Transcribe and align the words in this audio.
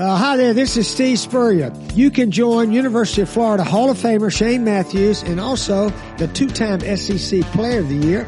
Uh, 0.00 0.16
hi 0.16 0.34
there, 0.34 0.54
this 0.54 0.78
is 0.78 0.88
Steve 0.88 1.18
Spurrier. 1.18 1.70
You 1.92 2.10
can 2.10 2.30
join 2.30 2.72
University 2.72 3.20
of 3.20 3.28
Florida 3.28 3.62
Hall 3.62 3.90
of 3.90 3.98
Famer 3.98 4.34
Shane 4.34 4.64
Matthews 4.64 5.22
and 5.22 5.38
also 5.38 5.90
the 6.16 6.26
two-time 6.28 6.80
SEC 6.96 7.42
Player 7.52 7.80
of 7.80 7.90
the 7.90 7.96
Year 7.96 8.26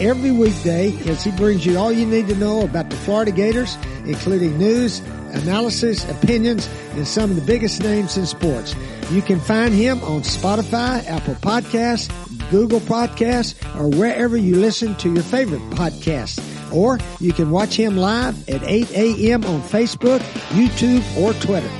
every 0.00 0.32
weekday 0.32 0.88
as 1.08 1.22
he 1.22 1.30
brings 1.30 1.64
you 1.64 1.78
all 1.78 1.92
you 1.92 2.06
need 2.06 2.26
to 2.26 2.34
know 2.34 2.62
about 2.62 2.90
the 2.90 2.96
Florida 2.96 3.30
Gators, 3.30 3.78
including 4.04 4.58
news, 4.58 4.98
analysis, 5.30 6.02
opinions, 6.10 6.68
and 6.94 7.06
some 7.06 7.30
of 7.30 7.36
the 7.36 7.42
biggest 7.42 7.84
names 7.84 8.16
in 8.16 8.26
sports. 8.26 8.74
You 9.12 9.22
can 9.22 9.38
find 9.38 9.72
him 9.72 10.02
on 10.02 10.22
Spotify, 10.22 11.06
Apple 11.06 11.36
Podcasts, 11.36 12.10
Google 12.50 12.80
Podcasts, 12.80 13.54
or 13.80 13.96
wherever 13.96 14.36
you 14.36 14.56
listen 14.56 14.96
to 14.96 15.14
your 15.14 15.22
favorite 15.22 15.62
podcasts. 15.70 16.40
Or 16.72 16.98
you 17.20 17.32
can 17.32 17.50
watch 17.50 17.74
him 17.74 17.96
live 17.96 18.48
at 18.48 18.62
8 18.62 18.90
a.m. 18.92 19.44
on 19.44 19.60
Facebook, 19.62 20.20
YouTube, 20.50 21.04
or 21.16 21.32
Twitter. 21.34 21.70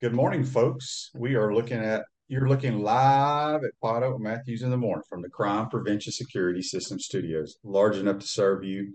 Good 0.00 0.14
morning, 0.14 0.44
folks. 0.44 1.10
We 1.14 1.34
are 1.34 1.52
looking 1.52 1.78
at 1.78 2.04
you're 2.28 2.48
looking 2.48 2.82
live 2.82 3.64
at 3.64 3.70
Pod 3.82 4.02
Up 4.02 4.20
Matthews 4.20 4.62
in 4.62 4.70
the 4.70 4.76
morning 4.76 5.02
from 5.08 5.22
the 5.22 5.30
Crime 5.30 5.68
Prevention 5.70 6.12
Security 6.12 6.60
System 6.60 7.00
Studios. 7.00 7.56
Large 7.64 7.96
enough 7.96 8.18
to 8.18 8.26
serve 8.26 8.64
you, 8.64 8.94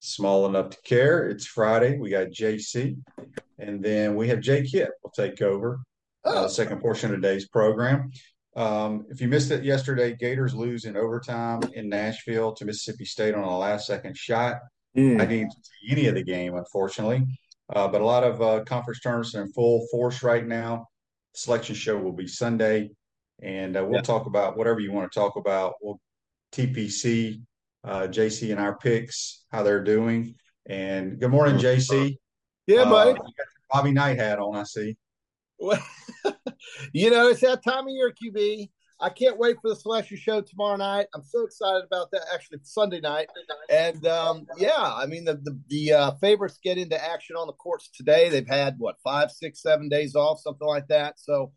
small 0.00 0.46
enough 0.46 0.70
to 0.70 0.78
care. 0.82 1.28
It's 1.28 1.46
Friday. 1.46 1.96
We 1.96 2.10
got 2.10 2.30
JC, 2.30 2.96
and 3.58 3.84
then 3.84 4.16
we 4.16 4.28
have 4.28 4.40
Jay 4.40 4.64
Kip 4.64 4.90
will 5.02 5.12
take 5.12 5.40
over 5.40 5.78
uh, 6.24 6.42
the 6.42 6.48
second 6.48 6.80
portion 6.80 7.14
of 7.14 7.20
today's 7.20 7.48
program. 7.48 8.10
Um, 8.54 9.06
if 9.08 9.20
you 9.20 9.28
missed 9.28 9.50
it 9.50 9.64
yesterday, 9.64 10.14
Gators 10.14 10.54
lose 10.54 10.84
in 10.84 10.96
overtime 10.96 11.62
in 11.74 11.88
Nashville 11.88 12.52
to 12.54 12.64
Mississippi 12.64 13.04
State 13.04 13.34
on 13.34 13.44
a 13.44 13.58
last 13.58 13.86
second 13.86 14.16
shot. 14.16 14.56
Mm. 14.96 15.20
I 15.20 15.24
didn't 15.24 15.52
see 15.52 15.90
any 15.90 16.06
of 16.06 16.14
the 16.14 16.22
game, 16.22 16.54
unfortunately. 16.54 17.24
Uh, 17.74 17.88
but 17.88 18.02
a 18.02 18.04
lot 18.04 18.24
of 18.24 18.42
uh, 18.42 18.64
conference 18.64 19.00
tournaments 19.00 19.34
are 19.34 19.42
in 19.42 19.52
full 19.52 19.86
force 19.90 20.22
right 20.22 20.46
now. 20.46 20.86
The 21.32 21.40
selection 21.40 21.74
show 21.74 21.96
will 21.96 22.12
be 22.12 22.26
Sunday, 22.26 22.90
and 23.40 23.76
uh, 23.76 23.84
we'll 23.84 23.96
yeah. 23.96 24.02
talk 24.02 24.26
about 24.26 24.58
whatever 24.58 24.80
you 24.80 24.92
want 24.92 25.10
to 25.10 25.18
talk 25.18 25.36
about. 25.36 25.74
We'll 25.80 25.98
TPC, 26.52 27.40
uh, 27.84 28.02
JC, 28.02 28.50
and 28.50 28.60
our 28.60 28.76
picks, 28.76 29.44
how 29.50 29.62
they're 29.62 29.82
doing. 29.82 30.34
And 30.66 31.18
good 31.18 31.30
morning, 31.30 31.56
JC. 31.56 32.16
Yeah, 32.66 32.84
buddy. 32.84 33.18
Bobby 33.70 33.92
Knight 33.92 34.18
hat 34.18 34.38
on, 34.38 34.54
I 34.54 34.64
see. 34.64 34.96
you 36.92 37.10
know, 37.10 37.28
it's 37.28 37.40
that 37.40 37.62
time 37.62 37.86
of 37.86 37.90
year, 37.90 38.12
QB. 38.12 38.68
I 39.02 39.10
can't 39.10 39.36
wait 39.36 39.56
for 39.60 39.70
the 39.70 39.76
selection 39.76 40.16
show 40.16 40.40
tomorrow 40.40 40.76
night. 40.76 41.06
I'm 41.12 41.24
so 41.24 41.44
excited 41.44 41.82
about 41.84 42.12
that. 42.12 42.22
Actually, 42.32 42.60
Sunday 42.62 43.00
night, 43.00 43.28
and 43.68 44.06
um, 44.06 44.46
yeah, 44.56 44.70
I 44.76 45.06
mean 45.06 45.24
the 45.24 45.34
the, 45.34 45.58
the 45.68 45.92
uh, 45.92 46.10
favorites 46.12 46.58
get 46.62 46.78
into 46.78 47.02
action 47.02 47.34
on 47.34 47.48
the 47.48 47.52
courts 47.52 47.90
today. 47.92 48.28
They've 48.28 48.46
had 48.46 48.76
what 48.78 48.96
five, 49.02 49.32
six, 49.32 49.60
seven 49.60 49.88
days 49.88 50.14
off, 50.14 50.40
something 50.40 50.68
like 50.68 50.86
that. 50.86 51.18
So, 51.18 51.52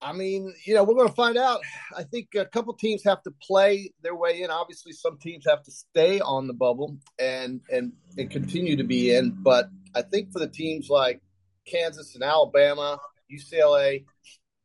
I 0.00 0.12
mean, 0.12 0.54
you 0.64 0.74
know, 0.74 0.84
we're 0.84 0.94
going 0.94 1.08
to 1.08 1.14
find 1.14 1.36
out. 1.36 1.62
I 1.96 2.04
think 2.04 2.28
a 2.36 2.44
couple 2.44 2.74
teams 2.74 3.02
have 3.04 3.22
to 3.24 3.32
play 3.42 3.92
their 4.00 4.14
way 4.14 4.42
in. 4.42 4.50
Obviously, 4.50 4.92
some 4.92 5.18
teams 5.18 5.44
have 5.48 5.64
to 5.64 5.72
stay 5.72 6.20
on 6.20 6.46
the 6.46 6.54
bubble 6.54 6.96
and 7.18 7.60
and 7.72 7.92
and 8.16 8.30
continue 8.30 8.76
to 8.76 8.84
be 8.84 9.12
in. 9.12 9.36
But 9.42 9.68
I 9.96 10.02
think 10.02 10.30
for 10.30 10.38
the 10.38 10.48
teams 10.48 10.88
like 10.88 11.22
Kansas 11.66 12.14
and 12.14 12.24
Alabama, 12.24 12.98
UCLA, 13.32 14.04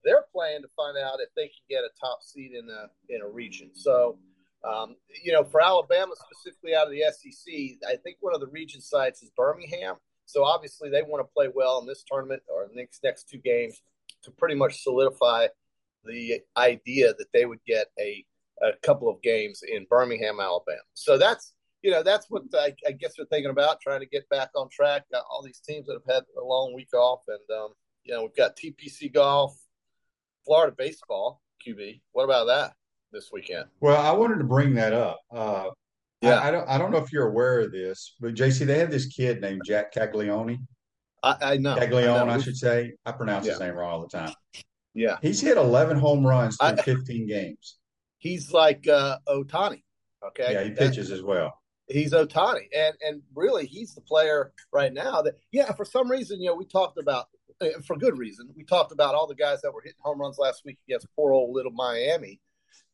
they're 0.04 0.26
playing 0.34 0.62
to 0.62 0.68
find 0.76 0.98
out 0.98 1.20
if 1.20 1.30
they 1.36 1.48
can 1.48 1.66
get 1.70 1.84
a 1.84 1.90
top 2.00 2.20
seed 2.22 2.52
in 2.52 2.70
a 2.70 3.14
in 3.14 3.22
a 3.22 3.28
region. 3.28 3.72
So, 3.74 4.18
um, 4.64 4.96
you 5.24 5.34
know, 5.34 5.44
for 5.44 5.62
Alabama 5.62 6.14
specifically 6.16 6.76
out 6.76 6.88
of 6.88 6.94
the 6.94 7.04
SEC, 7.12 7.54
I 7.88 7.96
think 7.98 8.18
one 8.22 8.34
of 8.34 8.40
the 8.40 8.48
region 8.48 8.82
sites 8.82 9.24
is 9.24 9.32
Birmingham. 9.36 9.96
So 10.28 10.44
obviously 10.44 10.90
they 10.90 11.02
want 11.02 11.28
to 11.28 11.34
play 11.34 11.50
well 11.54 11.80
in 11.80 11.88
this 11.88 12.04
tournament 12.10 12.44
or 12.48 12.70
next 12.74 13.04
next 13.04 13.30
two 13.30 13.38
games 13.38 13.82
to 14.24 14.32
pretty 14.32 14.56
much 14.56 14.82
solidify 14.82 15.48
the 16.04 16.42
idea 16.58 17.14
that 17.18 17.28
they 17.34 17.46
would 17.46 17.64
get 17.66 17.88
a 18.00 18.24
a 18.62 18.72
couple 18.84 19.10
of 19.10 19.22
games 19.22 19.64
in 19.68 19.86
Birmingham, 19.90 20.40
Alabama. 20.40 20.80
So 20.94 21.18
that's 21.18 21.54
you 21.86 21.92
know 21.92 22.02
that's 22.02 22.26
what 22.32 22.42
I, 22.56 22.74
I 22.88 22.94
guess 22.94 23.14
they're 23.16 23.28
thinking 23.28 23.52
about 23.52 23.80
trying 23.80 24.00
to 24.00 24.08
get 24.08 24.28
back 24.30 24.50
on 24.56 24.70
track. 24.70 25.04
Got 25.12 25.24
all 25.30 25.44
these 25.44 25.60
teams 25.60 25.86
that 25.86 25.94
have 25.94 26.16
had 26.16 26.24
a 26.36 26.44
long 26.44 26.74
week 26.74 26.92
off, 26.96 27.22
and 27.28 27.58
um, 27.58 27.74
you 28.04 28.12
know 28.12 28.24
we've 28.24 28.36
got 28.36 28.58
TPC 28.58 29.14
golf, 29.14 29.56
Florida 30.46 30.74
baseball. 30.76 31.44
QB, 31.66 32.02
what 32.14 32.24
about 32.24 32.46
that 32.46 32.74
this 33.12 33.30
weekend? 33.32 33.66
Well, 33.82 34.02
I 34.02 34.12
wanted 34.14 34.40
to 34.40 34.46
bring 34.46 34.74
that 34.74 34.94
up. 34.94 35.22
Uh, 35.32 35.66
yeah, 36.22 36.40
I, 36.40 36.48
I, 36.48 36.52
don't 36.52 36.70
I 36.70 36.78
don't 36.80 36.90
know 36.90 36.98
if 36.98 37.14
you're 37.14 37.28
aware 37.28 37.60
of 37.60 37.72
this, 37.72 38.16
but 38.20 38.34
JC, 38.34 38.66
they 38.66 38.80
have 38.80 38.90
this 38.90 39.06
kid 39.06 39.40
named 39.40 39.62
Jack 39.64 39.92
Caglione. 39.94 40.58
I, 41.22 41.36
I 41.40 41.58
know 41.58 41.76
Caglione, 41.76 42.18
I, 42.20 42.26
know. 42.26 42.34
I, 42.34 42.40
should 42.40 42.58
say. 42.58 42.94
I 43.06 43.12
pronounce 43.12 43.46
yeah. 43.46 43.52
his 43.52 43.60
name 43.60 43.76
wrong 43.76 43.92
all 43.92 44.02
the 44.02 44.18
time. 44.18 44.34
Yeah, 44.96 45.18
he's 45.22 45.40
hit 45.40 45.58
11 45.58 46.00
home 46.00 46.26
runs 46.26 46.58
in 46.64 46.78
15 46.78 47.28
games. 47.28 47.78
He's 48.18 48.52
like 48.52 48.88
uh, 48.88 49.20
Ohtani. 49.30 49.84
Okay, 50.26 50.52
yeah, 50.52 50.64
he 50.64 50.72
pitches 50.72 51.12
as 51.12 51.22
well 51.22 51.54
he's 51.88 52.14
Ohtani, 52.14 52.68
and 52.76 52.96
and 53.02 53.22
really 53.34 53.66
he's 53.66 53.94
the 53.94 54.02
player 54.02 54.52
right 54.72 54.94
now 54.94 55.22
that 55.22 55.36
yeah 55.52 55.72
for 55.74 55.86
some 55.86 56.10
reason 56.10 56.42
you 56.42 56.48
know 56.48 56.56
we 56.56 56.66
talked 56.66 56.98
about 56.98 57.28
eh, 57.62 57.72
for 57.86 57.98
good 57.98 58.18
reason 58.18 58.50
we 58.56 58.64
talked 58.64 58.92
about 58.92 59.16
all 59.16 59.28
the 59.28 59.36
guys 59.36 59.62
that 59.62 59.74
were 59.74 59.82
hitting 59.84 60.00
home 60.02 60.20
runs 60.20 60.38
last 60.38 60.64
week 60.66 60.78
against 60.88 61.08
poor 61.16 61.32
old 61.32 61.56
little 61.56 61.72
Miami, 61.72 62.40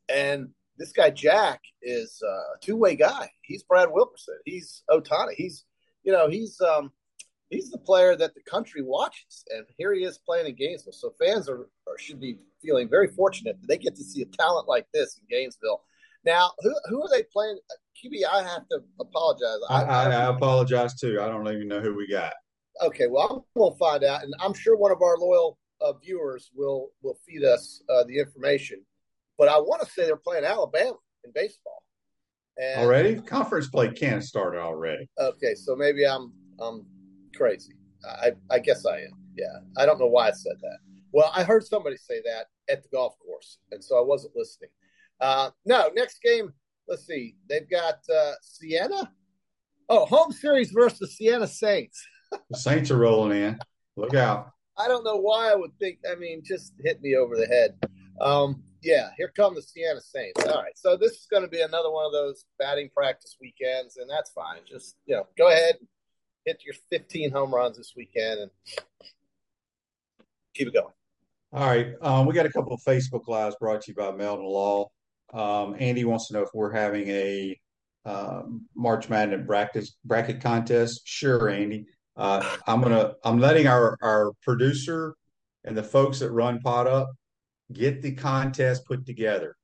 and 0.09 0.50
this 0.78 0.91
guy 0.91 1.09
Jack 1.09 1.62
is 1.81 2.22
a 2.22 2.59
two 2.59 2.75
way 2.75 2.96
guy. 2.96 3.29
He's 3.41 3.63
Brad 3.63 3.91
Wilkerson. 3.91 4.38
He's 4.46 4.84
Ohtani. 4.90 5.34
He's 5.35 5.66
you 6.03 6.12
know 6.12 6.28
he's 6.29 6.59
um 6.62 6.91
he's 7.52 7.69
the 7.69 7.78
player 7.78 8.16
that 8.16 8.34
the 8.34 8.41
country 8.41 8.81
watches, 8.81 9.44
and 9.53 9.66
here 9.78 9.94
he 9.94 10.03
is 10.03 10.18
playing 10.18 10.47
in 10.47 10.56
Gainesville. 10.56 10.94
So 10.94 11.13
fans 11.19 11.47
are, 11.47 11.68
are 11.88 11.97
should 12.00 12.19
be 12.19 12.38
feeling 12.62 12.90
very 12.90 13.08
fortunate 13.08 13.59
that 13.62 13.68
they 13.68 13.78
get 13.78 13.96
to 13.96 14.03
see 14.03 14.22
a 14.22 14.25
talent 14.25 14.68
like 14.68 14.88
this 14.94 15.19
in 15.19 15.28
Gainesville. 15.29 15.81
Now, 16.25 16.52
who 16.59 16.73
who 16.85 17.03
are 17.03 17.09
they 17.09 17.23
playing? 17.23 17.59
QB, 17.97 18.24
I 18.31 18.44
have 18.44 18.68
to 18.69 18.79
apologize. 19.00 19.59
I, 19.69 19.84
I, 19.84 20.03
I, 20.06 20.29
apologize 20.29 20.96
too. 20.96 21.19
I 21.22 21.28
don't 21.28 21.47
even 21.47 21.68
know 21.68 21.81
who 21.81 21.96
we 21.96 22.07
got. 22.07 22.34
Okay, 22.81 23.07
well, 23.07 23.28
I'm 23.29 23.59
going 23.59 23.74
to 23.74 23.78
find 23.78 24.03
out, 24.03 24.24
and 24.24 24.34
I'm 24.40 24.53
sure 24.53 24.78
one 24.78 24.91
of 24.91 25.02
our 25.02 25.18
loyal 25.18 25.57
uh, 25.81 25.94
viewers 25.94 26.52
will 26.56 26.90
will 27.02 27.18
feed 27.28 27.44
us 27.44 27.81
uh, 27.90 28.03
the 28.07 28.18
information. 28.18 28.84
But 29.38 29.50
I 29.50 29.57
want 29.57 29.81
to 29.81 29.90
say 29.90 30.06
they're 30.06 30.16
playing 30.16 30.46
Alabama 30.46 30.94
in 31.24 31.31
baseball. 31.34 31.84
And, 32.57 32.81
already, 32.81 33.16
conference 33.22 33.68
play 33.68 33.91
can't 33.91 34.23
start 34.23 34.56
already. 34.56 35.09
Okay, 35.19 35.56
so 35.56 35.75
maybe 35.75 36.06
I'm 36.06 36.34
I'm 36.59 36.85
crazy. 37.35 37.73
I 38.06 38.31
I 38.50 38.59
guess 38.59 38.85
I 38.85 39.00
am. 39.00 39.12
Yeah, 39.35 39.58
I 39.78 39.85
don't 39.85 40.00
know 40.00 40.08
why 40.08 40.28
I 40.28 40.31
said 40.31 40.58
that. 40.62 40.78
Well, 41.12 41.31
I 41.35 41.44
heard 41.44 41.63
somebody 41.63 41.97
say 41.97 42.22
that 42.25 42.46
at 42.72 42.84
the 42.84 42.90
golf 42.90 43.16
course, 43.19 43.58
and 43.72 43.84
so 43.84 43.97
I 43.97 44.02
wasn't 44.02 44.35
listening. 44.35 44.69
Uh, 45.19 45.52
no, 45.66 45.90
next 45.94 46.22
game 46.22 46.52
let's 46.87 47.05
see. 47.05 47.35
They've 47.49 47.69
got 47.69 47.99
uh, 48.13 48.33
Siena. 48.41 49.11
Oh, 49.89 50.05
home 50.05 50.31
series 50.31 50.71
versus 50.71 51.17
Siena 51.17 51.47
Saints. 51.47 52.05
the 52.49 52.57
Saints 52.57 52.91
are 52.91 52.97
rolling 52.97 53.37
in. 53.37 53.59
Look 53.97 54.13
out. 54.13 54.51
I 54.77 54.87
don't 54.87 55.03
know 55.03 55.17
why 55.17 55.51
I 55.51 55.55
would 55.55 55.77
think. 55.79 55.99
I 56.09 56.15
mean, 56.15 56.43
just 56.43 56.73
hit 56.79 57.01
me 57.01 57.15
over 57.15 57.35
the 57.35 57.45
head. 57.45 57.77
Um, 58.19 58.63
yeah, 58.81 59.09
here 59.17 59.31
come 59.35 59.55
the 59.55 59.61
Siena 59.61 60.01
Saints. 60.01 60.45
All 60.45 60.61
right, 60.61 60.75
so 60.75 60.97
this 60.97 61.11
is 61.11 61.27
going 61.29 61.43
to 61.43 61.49
be 61.49 61.61
another 61.61 61.91
one 61.91 62.05
of 62.05 62.11
those 62.11 62.45
batting 62.57 62.89
practice 62.95 63.37
weekends, 63.39 63.97
and 63.97 64.09
that's 64.09 64.31
fine. 64.31 64.59
Just 64.67 64.95
you 65.05 65.15
know, 65.15 65.27
go 65.37 65.49
ahead, 65.49 65.75
hit 66.45 66.63
your 66.65 66.75
15 66.89 67.31
home 67.31 67.53
runs 67.53 67.77
this 67.77 67.93
weekend, 67.95 68.41
and 68.41 68.51
keep 70.55 70.67
it 70.67 70.73
going. 70.73 70.93
All 71.53 71.67
right, 71.67 71.93
um, 72.01 72.25
we 72.25 72.33
got 72.33 72.45
a 72.45 72.51
couple 72.51 72.73
of 72.73 72.81
Facebook 72.81 73.27
lives 73.27 73.55
brought 73.59 73.81
to 73.81 73.91
you 73.91 73.95
by 73.95 74.11
Meldon 74.11 74.45
Law. 74.45 74.89
Um, 75.33 75.75
Andy 75.79 76.05
wants 76.05 76.27
to 76.27 76.33
know 76.33 76.41
if 76.41 76.49
we're 76.53 76.71
having 76.71 77.07
a 77.07 77.59
um, 78.05 78.67
March 78.75 79.09
Madness 79.09 79.45
bracket 79.45 79.89
bracket 80.03 80.41
contest. 80.41 81.01
Sure, 81.05 81.49
Andy. 81.49 81.85
Uh, 82.17 82.43
I'm 82.67 82.81
gonna 82.81 83.13
I'm 83.23 83.39
letting 83.39 83.67
our 83.67 83.97
our 84.01 84.31
producer 84.43 85.16
and 85.63 85.78
the 85.78 85.83
folks 85.83 86.19
that 86.19 86.31
run 86.31 86.59
Pot 86.59 86.87
Up 86.87 87.11
get 87.72 88.01
the 88.01 88.13
contest 88.13 88.85
put 88.85 89.05
together. 89.05 89.55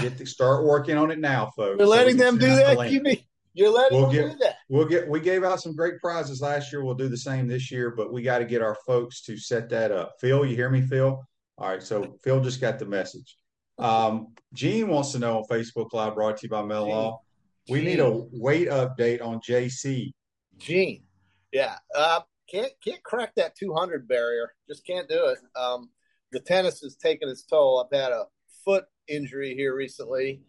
Get 0.00 0.18
to 0.18 0.26
start 0.26 0.64
working 0.64 0.96
on 0.96 1.10
it 1.10 1.18
now, 1.18 1.50
folks. 1.56 1.78
You're 1.78 1.88
letting 1.88 2.16
so 2.16 2.24
them 2.24 2.38
do 2.38 2.46
that. 2.46 2.78
Mean 2.78 3.18
you're 3.52 3.72
letting 3.72 3.98
we'll 3.98 4.10
them 4.10 4.28
get, 4.28 4.32
do 4.32 4.38
that? 4.44 4.56
We'll 4.68 4.86
get 4.86 5.08
we 5.08 5.20
gave 5.20 5.42
out 5.42 5.60
some 5.60 5.74
great 5.74 6.00
prizes 6.00 6.40
last 6.40 6.72
year. 6.72 6.84
We'll 6.84 6.94
do 6.94 7.08
the 7.08 7.16
same 7.16 7.48
this 7.48 7.70
year, 7.72 7.90
but 7.90 8.12
we 8.12 8.22
got 8.22 8.38
to 8.38 8.44
get 8.44 8.62
our 8.62 8.76
folks 8.86 9.22
to 9.22 9.36
set 9.36 9.68
that 9.70 9.90
up. 9.90 10.14
Phil, 10.20 10.46
you 10.46 10.54
hear 10.54 10.70
me, 10.70 10.82
Phil? 10.82 11.20
All 11.58 11.68
right, 11.68 11.82
so 11.82 12.16
Phil 12.22 12.40
just 12.40 12.60
got 12.60 12.78
the 12.78 12.86
message. 12.86 13.36
Um, 13.80 14.28
Gene 14.52 14.88
wants 14.88 15.12
to 15.12 15.18
know 15.18 15.38
on 15.38 15.44
Facebook 15.44 15.92
Live, 15.92 16.14
brought 16.14 16.38
to 16.38 16.46
you 16.46 16.50
by 16.50 16.62
Mel 16.62 16.88
Law. 16.88 17.20
We 17.68 17.82
need 17.82 18.00
a 18.00 18.10
weight 18.10 18.68
update 18.68 19.22
on 19.22 19.40
JC. 19.40 20.12
Gene, 20.58 21.04
yeah, 21.52 21.76
uh, 21.94 22.20
can't 22.50 22.72
can't 22.84 23.02
crack 23.02 23.34
that 23.36 23.56
200 23.56 24.08
barrier. 24.08 24.52
Just 24.68 24.86
can't 24.86 25.08
do 25.08 25.26
it. 25.28 25.38
Um, 25.58 25.90
the 26.32 26.40
tennis 26.40 26.82
is 26.82 26.96
taking 26.96 27.28
its 27.28 27.44
toll. 27.44 27.84
I've 27.84 27.98
had 27.98 28.12
a 28.12 28.24
foot 28.64 28.84
injury 29.08 29.54
here 29.54 29.74
recently. 29.74 30.40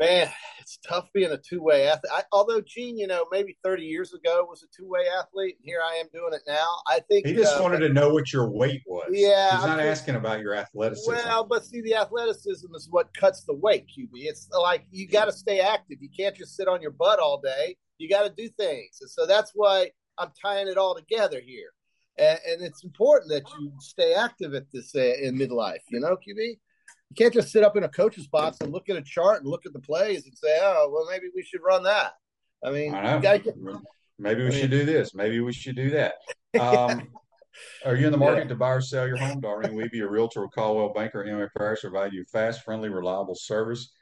Man, 0.00 0.30
it's 0.58 0.78
tough 0.78 1.08
being 1.12 1.30
a 1.30 1.36
two 1.36 1.62
way 1.62 1.86
athlete. 1.86 2.10
I, 2.10 2.22
although 2.32 2.62
Gene, 2.62 2.96
you 2.96 3.06
know, 3.06 3.26
maybe 3.30 3.58
30 3.62 3.84
years 3.84 4.14
ago 4.14 4.46
was 4.48 4.62
a 4.62 4.66
two 4.74 4.88
way 4.88 5.00
athlete. 5.18 5.56
And 5.58 5.64
here 5.64 5.80
I 5.84 5.96
am 5.96 6.06
doing 6.10 6.32
it 6.32 6.40
now. 6.48 6.66
I 6.86 7.00
think 7.00 7.26
he 7.26 7.34
just 7.34 7.58
uh, 7.58 7.62
wanted 7.62 7.80
to 7.80 7.90
know 7.90 8.08
what 8.08 8.32
your 8.32 8.48
weight 8.48 8.80
was. 8.86 9.08
Yeah, 9.10 9.56
he's 9.56 9.66
not 9.66 9.76
think, 9.76 9.90
asking 9.90 10.14
about 10.14 10.40
your 10.40 10.54
athleticism. 10.54 11.12
Well, 11.12 11.44
but 11.44 11.66
see, 11.66 11.82
the 11.82 11.96
athleticism 11.96 12.74
is 12.74 12.88
what 12.90 13.12
cuts 13.12 13.44
the 13.44 13.54
weight, 13.54 13.88
QB. 13.88 14.08
It's 14.14 14.48
like 14.58 14.86
you 14.90 15.06
got 15.06 15.26
to 15.26 15.32
stay 15.32 15.60
active. 15.60 15.98
You 16.00 16.08
can't 16.16 16.34
just 16.34 16.56
sit 16.56 16.66
on 16.66 16.80
your 16.80 16.92
butt 16.92 17.18
all 17.18 17.38
day. 17.38 17.76
You 17.98 18.08
got 18.08 18.22
to 18.22 18.30
do 18.34 18.48
things, 18.48 19.00
and 19.02 19.10
so 19.10 19.26
that's 19.26 19.52
why 19.54 19.90
I'm 20.16 20.30
tying 20.40 20.68
it 20.68 20.78
all 20.78 20.94
together 20.94 21.42
here. 21.44 21.72
And, 22.16 22.38
and 22.48 22.62
it's 22.62 22.84
important 22.84 23.30
that 23.32 23.44
you 23.58 23.70
stay 23.80 24.14
active 24.14 24.54
at 24.54 24.64
this 24.72 24.94
uh, 24.94 25.00
in 25.00 25.36
midlife. 25.36 25.80
You 25.90 26.00
know, 26.00 26.16
QB 26.16 26.56
you 27.10 27.16
can't 27.16 27.34
just 27.34 27.50
sit 27.50 27.64
up 27.64 27.76
in 27.76 27.84
a 27.84 27.88
coach's 27.88 28.28
box 28.28 28.58
and 28.60 28.72
look 28.72 28.88
at 28.88 28.96
a 28.96 29.02
chart 29.02 29.42
and 29.42 29.50
look 29.50 29.66
at 29.66 29.72
the 29.72 29.80
plays 29.80 30.24
and 30.24 30.36
say, 30.36 30.58
"Oh, 30.62 30.90
well, 30.92 31.06
maybe 31.10 31.26
we 31.34 31.42
should 31.42 31.60
run 31.62 31.82
that." 31.82 32.12
I 32.64 32.70
mean, 32.70 32.94
I 32.94 33.18
get, 33.18 33.56
maybe 34.18 34.42
we 34.42 34.46
I 34.46 34.50
mean, 34.50 34.60
should 34.60 34.70
do 34.70 34.84
this. 34.84 35.14
Maybe 35.14 35.40
we 35.40 35.52
should 35.52 35.76
do 35.76 35.90
that. 35.90 36.14
Um, 36.58 37.10
are 37.84 37.94
you 37.94 38.06
in 38.06 38.12
the 38.12 38.18
market 38.18 38.42
yeah. 38.42 38.48
to 38.48 38.54
buy 38.56 38.70
or 38.70 38.80
sell 38.80 39.06
your 39.06 39.16
home? 39.16 39.40
Darlene 39.40 39.74
Weeby, 39.74 40.02
a 40.02 40.08
realtor 40.08 40.42
with 40.42 40.54
Coldwell 40.54 40.92
Banker, 40.92 41.24
MMA 41.24 41.48
Parish, 41.56 41.82
provide 41.82 42.12
you 42.12 42.24
fast, 42.24 42.64
friendly, 42.64 42.88
reliable 42.88 43.36
service. 43.36 43.92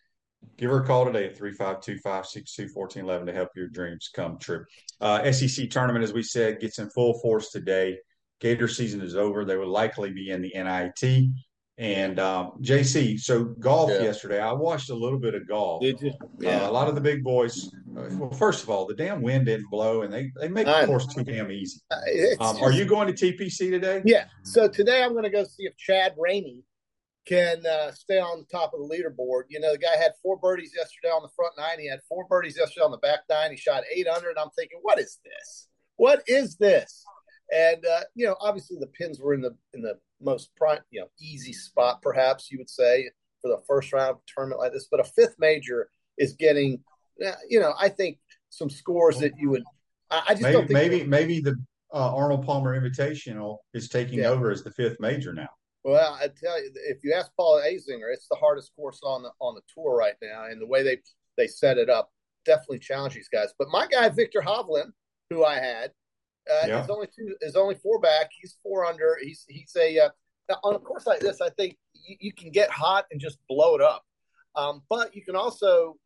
Give 0.56 0.70
her 0.70 0.82
a 0.82 0.86
call 0.86 1.04
today 1.04 1.26
at 1.26 1.36
352 1.36 2.00
562 2.00 2.70
1411 2.74 3.26
to 3.26 3.32
help 3.32 3.50
your 3.54 3.68
dreams 3.68 4.10
come 4.14 4.38
true. 4.38 4.64
Uh, 5.00 5.30
SEC 5.30 5.68
tournament, 5.68 6.04
as 6.04 6.12
we 6.12 6.22
said, 6.22 6.60
gets 6.60 6.78
in 6.78 6.88
full 6.90 7.18
force 7.20 7.50
today. 7.50 7.98
Gator 8.40 8.68
season 8.68 9.00
is 9.00 9.16
over. 9.16 9.44
They 9.44 9.56
will 9.56 9.68
likely 9.68 10.10
be 10.10 10.30
in 10.30 10.40
the 10.40 10.52
NIT. 10.54 11.30
And 11.78 12.18
um, 12.18 12.52
JC, 12.60 13.20
so 13.20 13.44
golf 13.44 13.90
yeah. 13.90 14.02
yesterday, 14.02 14.40
I 14.40 14.52
watched 14.52 14.90
a 14.90 14.94
little 14.94 15.18
bit 15.18 15.36
of 15.36 15.46
golf. 15.46 15.80
Did 15.80 16.00
you? 16.02 16.12
Yeah. 16.40 16.64
Uh, 16.64 16.70
a 16.70 16.72
lot 16.72 16.88
of 16.88 16.96
the 16.96 17.00
big 17.00 17.22
boys. 17.22 17.70
Uh, 17.96 18.08
well, 18.14 18.30
first 18.32 18.64
of 18.64 18.68
all, 18.68 18.84
the 18.84 18.94
damn 18.94 19.22
wind 19.22 19.46
didn't 19.46 19.70
blow, 19.70 20.02
and 20.02 20.12
they 20.12 20.32
they 20.40 20.48
make 20.48 20.66
the 20.66 20.86
course 20.86 21.06
too 21.06 21.22
damn 21.22 21.52
easy. 21.52 21.80
Uh, 21.88 22.44
um, 22.44 22.56
are 22.56 22.72
you 22.72 22.84
going 22.84 23.06
to 23.06 23.12
TPC 23.12 23.70
today? 23.70 24.02
Yeah. 24.04 24.24
So 24.42 24.66
today 24.66 25.04
I'm 25.04 25.12
going 25.12 25.22
to 25.22 25.30
go 25.30 25.44
see 25.44 25.66
if 25.66 25.76
Chad 25.76 26.16
Ramey 26.16 26.64
can 27.28 27.64
uh, 27.64 27.92
stay 27.92 28.18
on 28.18 28.40
the 28.40 28.46
top 28.58 28.72
of 28.74 28.80
the 28.80 28.86
leaderboard. 28.86 29.42
You 29.48 29.60
know, 29.60 29.70
the 29.70 29.78
guy 29.78 29.96
had 29.96 30.12
four 30.20 30.36
birdies 30.36 30.72
yesterday 30.76 31.10
on 31.10 31.22
the 31.22 31.28
front 31.36 31.52
nine. 31.56 31.78
He 31.78 31.88
had 31.88 32.00
four 32.08 32.26
birdies 32.28 32.56
yesterday 32.58 32.84
on 32.84 32.90
the 32.90 32.98
back 32.98 33.20
nine. 33.30 33.52
He 33.52 33.56
shot 33.56 33.84
800. 33.94 34.36
I'm 34.36 34.50
thinking, 34.56 34.80
what 34.82 34.98
is 34.98 35.20
this? 35.24 35.68
What 35.94 36.22
is 36.26 36.56
this? 36.56 37.04
And 37.54 37.84
uh, 37.86 38.00
you 38.16 38.26
know, 38.26 38.36
obviously 38.40 38.78
the 38.80 38.88
pins 38.88 39.20
were 39.20 39.34
in 39.34 39.42
the 39.42 39.56
in 39.74 39.82
the 39.82 39.98
most 40.20 40.54
prime, 40.56 40.80
you 40.90 41.00
know, 41.00 41.08
easy 41.20 41.52
spot, 41.52 42.02
perhaps 42.02 42.50
you 42.50 42.58
would 42.58 42.70
say, 42.70 43.10
for 43.40 43.48
the 43.48 43.62
first 43.66 43.92
round 43.92 44.16
tournament 44.26 44.60
like 44.60 44.72
this. 44.72 44.88
But 44.90 45.00
a 45.00 45.04
fifth 45.04 45.36
major 45.38 45.90
is 46.16 46.32
getting, 46.34 46.80
you 47.48 47.60
know, 47.60 47.74
I 47.78 47.88
think 47.88 48.18
some 48.50 48.70
scores 48.70 49.18
that 49.18 49.32
you 49.38 49.50
would. 49.50 49.64
I, 50.10 50.30
just 50.30 50.42
maybe, 50.42 50.52
don't 50.52 50.66
think 50.66 50.72
maybe 50.72 51.04
maybe 51.04 51.40
the 51.40 51.56
uh, 51.92 52.14
Arnold 52.14 52.44
Palmer 52.44 52.78
Invitational 52.78 53.58
is 53.74 53.88
taking 53.88 54.20
yeah. 54.20 54.28
over 54.28 54.50
as 54.50 54.62
the 54.62 54.70
fifth 54.70 54.98
major 55.00 55.32
now. 55.34 55.48
Well, 55.84 56.18
I 56.20 56.28
tell 56.28 56.62
you, 56.62 56.70
if 56.74 57.04
you 57.04 57.12
ask 57.12 57.30
Paul 57.36 57.62
Azinger, 57.64 58.12
it's 58.12 58.26
the 58.28 58.36
hardest 58.36 58.72
course 58.74 59.00
on 59.02 59.22
the 59.22 59.30
on 59.40 59.54
the 59.54 59.60
tour 59.74 59.96
right 59.96 60.14
now, 60.22 60.46
and 60.46 60.60
the 60.60 60.66
way 60.66 60.82
they 60.82 60.98
they 61.36 61.46
set 61.46 61.78
it 61.78 61.90
up 61.90 62.10
definitely 62.44 62.78
challenge 62.78 63.14
these 63.14 63.28
guys. 63.28 63.52
But 63.58 63.68
my 63.70 63.86
guy 63.86 64.08
Viktor 64.08 64.40
Hovland, 64.40 64.92
who 65.30 65.44
I 65.44 65.56
had, 65.56 65.92
uh, 66.50 66.66
yeah. 66.66 66.80
He's 66.80 66.90
only 66.90 67.06
two. 67.06 67.34
Is 67.40 67.56
only 67.56 67.74
four 67.76 68.00
back. 68.00 68.30
He's 68.40 68.56
four 68.62 68.84
under. 68.84 69.16
He's 69.22 69.44
he's 69.48 69.76
a 69.76 69.98
uh, 69.98 70.08
on 70.64 70.74
a 70.74 70.78
course 70.78 71.06
like 71.06 71.20
this. 71.20 71.40
I 71.40 71.50
think 71.50 71.76
you, 71.94 72.16
you, 72.20 72.32
can 72.32 72.50
get 72.50 72.70
hot 72.70 73.06
and 73.10 73.20
just 73.20 73.38
blow 73.48 73.74
it 73.74 73.82
up, 73.82 74.04
um, 74.56 74.82
but 74.88 75.14
you 75.14 75.22
can 75.22 75.36
also 75.36 75.96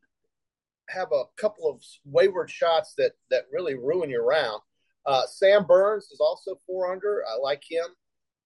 have 0.89 1.07
a 1.13 1.23
couple 1.37 1.69
of 1.69 1.81
wayward 2.05 2.49
shots 2.49 2.93
that 2.97 3.13
that 3.29 3.45
really 3.51 3.75
ruin 3.75 4.09
your 4.09 4.25
round. 4.25 4.61
Uh, 5.05 5.23
Sam 5.27 5.65
Burns 5.65 6.05
is 6.11 6.19
also 6.19 6.59
four 6.65 6.91
under. 6.91 7.23
I 7.25 7.37
like 7.41 7.63
him. 7.67 7.85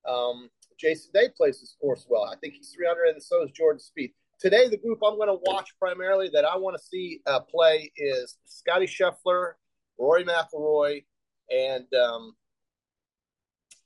Um, 0.07 0.49
Jason 0.79 1.11
Day 1.13 1.29
plays 1.35 1.59
this 1.59 1.75
course 1.81 2.05
well. 2.07 2.23
I 2.23 2.35
think 2.37 2.53
he's 2.53 2.69
three 2.69 2.87
under, 2.87 3.03
and 3.05 3.21
so 3.21 3.43
is 3.43 3.51
Jordan 3.51 3.81
Spieth. 3.81 4.13
Today, 4.39 4.69
the 4.69 4.77
group 4.77 4.99
I'm 5.03 5.15
going 5.15 5.29
to 5.29 5.39
watch 5.51 5.71
primarily 5.79 6.29
that 6.33 6.45
I 6.45 6.57
want 6.57 6.77
to 6.77 6.83
see 6.83 7.21
uh, 7.25 7.39
play 7.39 7.91
is 7.97 8.37
Scotty 8.45 8.85
Scheffler, 8.85 9.53
Rory 9.97 10.23
McIlroy, 10.23 11.03
and 11.49 11.85
um, 11.93 12.35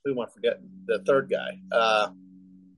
who 0.04 0.12
am 0.12 0.20
I 0.20 0.26
forgetting? 0.32 0.68
The 0.86 1.02
third 1.06 1.30
guy, 1.30 1.58
uh, 1.70 2.10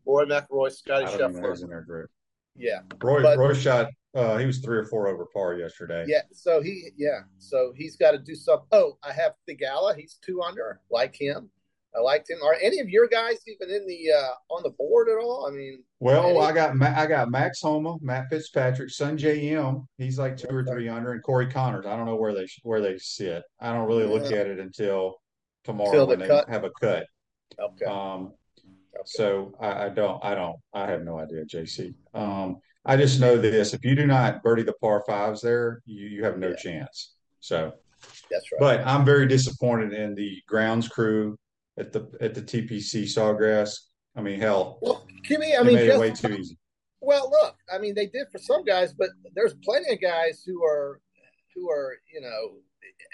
Rory 0.06 0.26
McIlroy, 0.26 0.72
Scotty 0.72 1.06
Scheffler. 1.06 1.62
in 1.62 1.68
their 1.68 1.82
group. 1.82 2.10
Yeah, 2.56 2.80
Roy. 3.02 3.22
But, 3.22 3.38
Roy 3.38 3.54
shot. 3.54 3.90
Uh, 4.14 4.38
he 4.38 4.46
was 4.46 4.58
three 4.58 4.78
or 4.78 4.84
four 4.84 5.08
over 5.08 5.26
par 5.26 5.54
yesterday. 5.54 6.04
Yeah, 6.06 6.22
so 6.32 6.62
he 6.62 6.90
yeah, 6.96 7.22
so 7.38 7.72
he's 7.76 7.96
got 7.96 8.12
to 8.12 8.18
do 8.18 8.34
something. 8.34 8.68
Oh, 8.70 8.96
I 9.02 9.12
have 9.12 9.32
Theegala. 9.48 9.96
He's 9.96 10.18
two 10.24 10.40
under. 10.40 10.80
Like 10.90 11.16
him. 11.16 11.50
I 11.96 12.00
liked 12.00 12.28
him. 12.28 12.38
Are 12.42 12.56
any 12.60 12.80
of 12.80 12.88
your 12.88 13.06
guys 13.06 13.38
even 13.46 13.74
in 13.74 13.86
the 13.86 14.12
uh, 14.12 14.54
on 14.54 14.62
the 14.64 14.70
board 14.70 15.08
at 15.08 15.22
all? 15.22 15.46
I 15.48 15.54
mean, 15.54 15.82
well, 16.00 16.26
any... 16.26 16.40
I 16.40 16.52
got 16.52 16.82
I 16.82 17.06
got 17.06 17.30
Max 17.30 17.60
Homa, 17.62 17.96
Matt 18.00 18.26
Fitzpatrick, 18.30 18.88
Sungjae 18.88 19.44
Im. 19.44 19.86
He's 19.98 20.18
like 20.18 20.36
two 20.36 20.48
or 20.48 20.64
three 20.64 20.88
under, 20.88 21.12
and 21.12 21.22
Corey 21.22 21.46
Conners. 21.46 21.86
I 21.86 21.96
don't 21.96 22.06
know 22.06 22.16
where 22.16 22.34
they 22.34 22.48
where 22.62 22.80
they 22.80 22.98
sit. 22.98 23.44
I 23.60 23.72
don't 23.72 23.86
really 23.86 24.06
look 24.06 24.32
at 24.32 24.46
it 24.46 24.58
until 24.58 25.20
tomorrow 25.62 25.90
until 25.90 26.06
when 26.08 26.18
they 26.18 26.26
cut. 26.26 26.48
have 26.48 26.64
a 26.64 26.70
cut. 26.80 27.06
Okay. 27.58 27.84
Um, 27.84 28.32
okay. 28.96 29.02
So 29.04 29.54
I, 29.60 29.86
I, 29.86 29.88
don't 29.88 30.24
I 30.24 30.34
don't 30.34 30.56
I 30.72 30.86
have 30.86 31.02
no 31.02 31.18
idea, 31.18 31.44
JC. 31.44 31.94
Um, 32.12 32.56
I 32.84 32.96
just 32.96 33.20
know 33.20 33.36
this: 33.36 33.72
if 33.72 33.84
you 33.84 33.94
do 33.94 34.06
not 34.06 34.42
birdie 34.42 34.64
the 34.64 34.72
par 34.74 35.04
fives 35.06 35.42
there, 35.42 35.80
you, 35.86 36.08
you 36.08 36.24
have 36.24 36.38
no 36.38 36.48
yeah. 36.48 36.56
chance. 36.56 37.14
So 37.38 37.72
that's 38.30 38.50
right. 38.52 38.58
But 38.58 38.86
I'm 38.86 39.04
very 39.04 39.28
disappointed 39.28 39.92
in 39.92 40.16
the 40.16 40.42
grounds 40.48 40.88
crew 40.88 41.38
at 41.78 41.92
the 41.92 42.10
at 42.20 42.34
the 42.34 42.42
TPC 42.42 43.04
Sawgrass. 43.04 43.76
I 44.16 44.22
mean, 44.22 44.40
hell, 44.40 44.78
well, 44.80 45.06
Kimmy, 45.28 45.58
I 45.58 45.62
mean, 45.62 45.74
made 45.74 45.86
just, 45.86 45.96
it 45.96 46.00
way 46.00 46.10
too 46.12 46.40
easy. 46.40 46.58
Well, 47.00 47.30
look, 47.30 47.56
I 47.72 47.78
mean, 47.78 47.94
they 47.94 48.06
did 48.06 48.28
for 48.30 48.38
some 48.38 48.64
guys, 48.64 48.94
but 48.94 49.10
there's 49.34 49.54
plenty 49.64 49.92
of 49.92 50.00
guys 50.00 50.42
who 50.46 50.64
are 50.64 51.00
who 51.54 51.70
are 51.70 51.96
you 52.12 52.20
know 52.20 52.58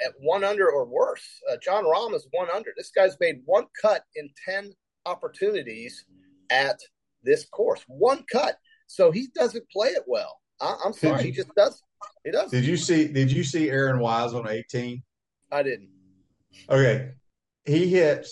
at 0.06 0.12
one 0.20 0.44
under 0.44 0.70
or 0.70 0.86
worse. 0.86 1.24
Uh, 1.50 1.56
Jon 1.62 1.84
Rahm 1.84 2.14
is 2.14 2.26
one 2.32 2.48
under. 2.54 2.70
This 2.76 2.90
guy's 2.90 3.16
made 3.20 3.40
one 3.44 3.66
cut 3.80 4.04
in 4.14 4.30
ten 4.44 4.72
opportunities 5.06 6.04
at 6.50 6.78
this 7.22 7.46
course. 7.46 7.82
One 7.88 8.24
cut, 8.30 8.56
so 8.86 9.10
he 9.10 9.28
doesn't 9.34 9.68
play 9.70 9.88
it 9.88 10.04
well. 10.06 10.38
I, 10.60 10.76
am 10.84 10.92
sorry, 10.92 11.24
he 11.24 11.32
just 11.32 11.54
does. 11.54 11.82
He 12.24 12.30
does. 12.30 12.50
Did 12.50 12.66
you 12.66 12.76
see? 12.76 13.08
Did 13.08 13.32
you 13.32 13.42
see 13.42 13.70
Aaron 13.70 13.98
Wise 13.98 14.34
on 14.34 14.48
18? 14.48 15.02
I 15.50 15.62
didn't. 15.62 15.88
Okay, 16.68 17.12
he 17.64 17.88
hit 17.88 18.26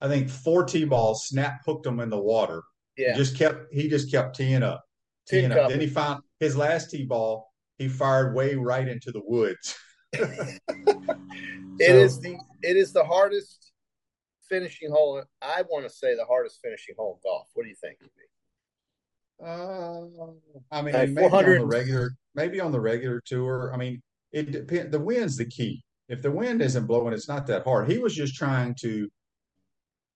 I 0.00 0.08
think 0.08 0.30
four 0.30 0.64
T 0.64 0.84
balls, 0.84 1.26
snap 1.26 1.60
hooked 1.64 1.84
them 1.84 2.00
in 2.00 2.10
the 2.10 2.18
water. 2.18 2.62
Yeah. 2.96 3.16
Just 3.16 3.36
kept 3.36 3.72
he 3.72 3.88
just 3.88 4.10
kept 4.10 4.36
teeing 4.36 4.62
up. 4.62 4.84
Teeing 5.28 5.52
up. 5.52 5.68
Then 5.68 5.80
he 5.80 5.86
found 5.86 6.22
his 6.38 6.56
last 6.56 6.90
T 6.90 7.04
ball, 7.04 7.50
he 7.78 7.88
fired 7.88 8.34
way 8.34 8.54
right 8.54 8.86
into 8.86 9.12
the 9.12 9.22
woods. 9.24 9.76
it 10.12 10.60
so, 10.68 11.94
is 11.94 12.20
the 12.20 12.36
it 12.62 12.76
is 12.76 12.92
the 12.92 13.04
hardest 13.04 13.72
finishing 14.48 14.90
hole. 14.90 15.22
I 15.40 15.62
want 15.70 15.84
to 15.84 15.90
say 15.90 16.14
the 16.14 16.24
hardest 16.24 16.60
finishing 16.62 16.94
hole 16.98 17.20
in 17.22 17.30
golf. 17.30 17.48
What 17.54 17.64
do 17.64 17.68
you 17.68 17.76
think? 17.76 17.98
Uh, 19.42 20.02
I 20.70 20.82
mean, 20.82 21.14
maybe 21.14 21.32
on 21.32 21.44
the 21.44 21.64
regular, 21.64 22.10
maybe 22.34 22.60
on 22.60 22.72
the 22.72 22.80
regular 22.80 23.22
tour. 23.24 23.70
I 23.72 23.78
mean, 23.78 24.02
it 24.32 24.50
depends. 24.50 24.90
The 24.90 24.98
wind's 24.98 25.36
the 25.36 25.46
key. 25.46 25.82
If 26.08 26.22
the 26.22 26.30
wind 26.30 26.60
isn't 26.60 26.86
blowing, 26.86 27.14
it's 27.14 27.28
not 27.28 27.46
that 27.46 27.64
hard. 27.64 27.90
He 27.90 27.98
was 27.98 28.14
just 28.14 28.34
trying 28.34 28.74
to 28.80 29.08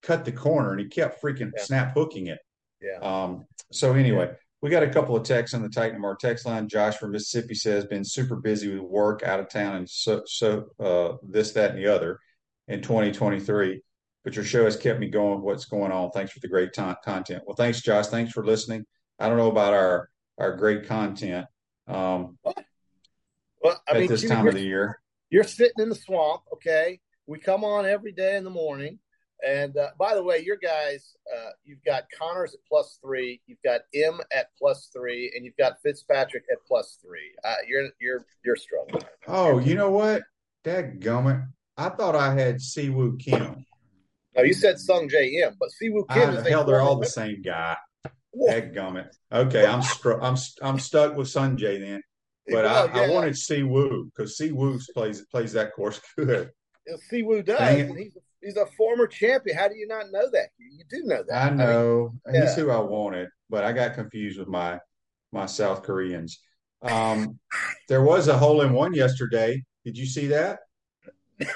cut 0.04 0.25
the 0.25 0.32
corner 0.32 0.73
and 0.73 0.80
he 0.80 0.87
kept 0.87 1.23
freaking 1.23 1.52
yeah. 1.56 1.62
snap 1.62 1.94
hooking 1.94 2.28
it. 2.28 2.38
Yeah. 2.80 2.99
Um, 2.99 3.46
so 3.73 3.94
anyway, 3.94 4.26
yeah. 4.26 4.34
we 4.61 4.70
got 4.70 4.82
a 4.82 4.90
couple 4.90 5.16
of 5.16 5.23
texts 5.23 5.54
on 5.54 5.62
the 5.62 5.68
Titan 5.68 6.04
our 6.04 6.16
text 6.16 6.46
line. 6.46 6.68
Josh 6.68 6.96
from 6.96 7.12
Mississippi 7.12 7.54
says 7.54 7.87
been 7.87 8.04
super 8.04 8.37
busy 8.37 8.68
with 8.68 8.82
work 8.82 9.23
out 9.23 9.40
of 9.40 9.49
town 9.49 9.76
and 9.76 9.88
so 9.88 10.23
so 10.26 10.66
uh, 10.78 11.16
this 11.23 11.52
that 11.52 11.70
and 11.70 11.78
the 11.78 11.87
other 11.87 12.20
in 12.68 12.82
2023. 12.82 13.80
But 14.23 14.37
your 14.37 14.44
show 14.44 14.64
has 14.64 14.76
kept 14.76 15.00
me 15.00 15.08
going. 15.08 15.42
What's 15.42 15.66
going 15.66 15.92
on? 15.92 16.11
Thanks 16.11 16.32
for 16.32 16.40
the 16.40 16.49
great 16.49 16.73
t- 16.73 16.82
content. 17.04 17.42
Well, 17.46 17.56
thanks, 17.56 17.82
Josh. 17.82 18.06
Thanks 18.06 18.32
for 18.32 18.44
listening. 18.44 18.87
I 19.18 19.28
don't 19.28 19.37
know 19.37 19.50
about 19.50 19.75
our 19.75 20.08
our 20.38 20.56
great 20.56 20.87
content. 20.87 21.46
Um, 21.87 22.38
well, 22.42 23.82
I 23.87 23.92
at 23.92 23.99
mean, 23.99 24.08
this 24.08 24.26
time 24.26 24.46
of 24.46 24.54
the 24.54 24.62
year, 24.62 24.99
you're 25.28 25.44
sitting 25.44 25.78
in 25.78 25.90
the 25.90 25.94
swamp. 25.94 26.42
Okay, 26.54 27.00
we 27.26 27.38
come 27.38 27.64
on 27.64 27.84
every 27.87 28.12
day 28.12 28.37
in 28.37 28.44
the 28.44 28.50
morning. 28.50 28.99
And 29.47 29.76
uh, 29.76 29.91
by 29.99 30.14
the 30.14 30.23
way, 30.23 30.38
your 30.38 30.57
guys, 30.57 31.17
uh, 31.35 31.50
you've 31.64 31.85
got 31.85 32.05
Conners 32.19 32.55
at 32.55 32.61
plus 32.69 32.99
three, 33.03 33.41
you've 33.47 33.62
got 33.64 33.83
Im 33.93 34.21
at 34.33 34.49
plus 34.59 34.91
three, 34.93 35.33
and 35.35 35.45
you've 35.45 35.57
got 35.57 35.81
Fitzpatrick 35.83 36.45
at 36.50 36.59
plus 36.67 36.99
three. 37.03 37.33
Uh, 37.45 37.57
you're 37.69 37.88
you're 38.00 38.25
you're 38.45 38.57
struggling. 38.57 39.03
Oh, 39.26 39.59
you 39.59 39.75
know 39.75 39.91
what? 39.91 40.23
That 40.64 41.00
gummit. 41.00 41.47
I 41.76 41.88
thought 41.88 42.14
I 42.14 42.35
had 42.35 42.57
Siwoo 42.57 43.19
Kim. 43.19 43.67
No, 44.37 44.43
you 44.43 44.55
said 44.55 44.76
Sungjae 44.76 45.43
Im, 45.43 45.55
but 45.59 45.71
Siwoo 45.71 46.09
Kim 46.09 46.31
I, 46.31 46.33
is 46.35 46.47
hell. 46.47 46.64
They're 46.64 46.81
all 46.81 46.99
the 46.99 47.07
same 47.07 47.43
guy. 47.43 47.76
That 48.47 48.73
Gummit. 48.73 49.11
Okay, 49.33 49.64
I'm 49.64 49.83
str- 49.83 50.21
I'm 50.21 50.37
I'm 50.62 50.79
stuck 50.79 51.17
with 51.17 51.29
Sungjae 51.29 51.81
then. 51.81 52.03
But 52.47 52.64
well, 52.64 52.88
I, 52.88 52.97
yeah. 52.97 53.03
I 53.03 53.09
wanted 53.11 53.37
Si 53.37 53.62
Woo 53.62 54.07
because 54.07 54.37
Si 54.37 54.50
Woo 54.53 54.79
plays 54.93 55.25
plays 55.26 55.53
that 55.53 55.73
course 55.73 56.00
good. 56.17 56.50
Si 57.09 57.23
Woo 57.23 57.43
does. 57.43 57.88
He's 57.97 58.17
a, 58.17 58.21
he's 58.44 58.56
a 58.56 58.66
former 58.66 59.06
champion. 59.06 59.56
How 59.56 59.68
do 59.68 59.76
you 59.76 59.86
not 59.86 60.12
know 60.12 60.30
that? 60.30 60.48
You, 60.58 60.84
do 60.88 61.02
know 61.04 61.24
that. 61.28 61.52
I 61.52 61.54
know. 61.54 62.12
I 62.26 62.32
mean, 62.32 62.42
He's 62.42 62.56
yeah. 62.56 62.64
who 62.64 62.70
I 62.70 62.78
wanted, 62.78 63.28
but 63.48 63.64
I 63.64 63.72
got 63.72 63.94
confused 63.94 64.38
with 64.38 64.48
my 64.48 64.80
my 65.32 65.46
South 65.46 65.82
Koreans. 65.82 66.40
Um, 66.82 67.38
there 67.88 68.02
was 68.02 68.28
a 68.28 68.38
hole 68.38 68.60
in 68.62 68.72
one 68.72 68.94
yesterday. 68.94 69.62
Did 69.84 69.98
you 69.98 70.06
see 70.06 70.28
that? 70.28 70.60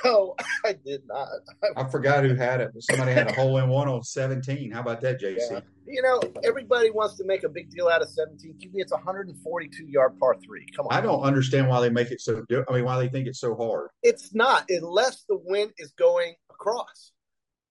No, 0.05 0.35
I 0.65 0.73
did 0.73 1.03
not. 1.07 1.29
I 1.77 1.89
forgot 1.89 2.25
who 2.25 2.35
had 2.35 2.61
it, 2.61 2.71
but 2.75 2.83
somebody 2.83 3.13
had 3.13 3.31
a 3.31 3.33
hole 3.33 3.59
in 3.59 3.69
one 3.69 3.89
on 3.89 4.03
17. 4.03 4.73
How 4.73 4.81
about 4.81 5.01
that, 5.03 5.21
JC? 5.21 5.39
Yeah. 5.51 5.61
You 5.87 6.03
know, 6.03 6.21
everybody 6.45 6.91
wants 6.91 7.17
to 7.17 7.25
make 7.25 7.45
a 7.45 7.49
big 7.49 7.71
deal 7.71 7.89
out 7.89 8.03
of 8.03 8.09
17. 8.09 8.55
QB, 8.55 8.71
it's 8.75 8.93
142 8.93 9.87
yard 9.87 10.19
par 10.19 10.37
three. 10.45 10.67
Come 10.77 10.87
on. 10.87 10.97
I 10.97 11.01
don't 11.01 11.23
understand 11.23 11.69
why 11.69 11.81
they 11.81 11.91
make 11.91 12.11
it 12.11 12.21
so. 12.21 12.45
I 12.51 12.73
mean, 12.75 12.85
why 12.85 12.99
they 12.99 13.09
think 13.09 13.27
it's 13.27 13.41
so 13.41 13.55
hard. 13.55 13.89
It's 14.03 14.35
not, 14.35 14.65
unless 14.69 15.25
the 15.29 15.39
wind 15.45 15.73
is 15.79 15.93
going 15.93 16.35
across. 16.59 17.13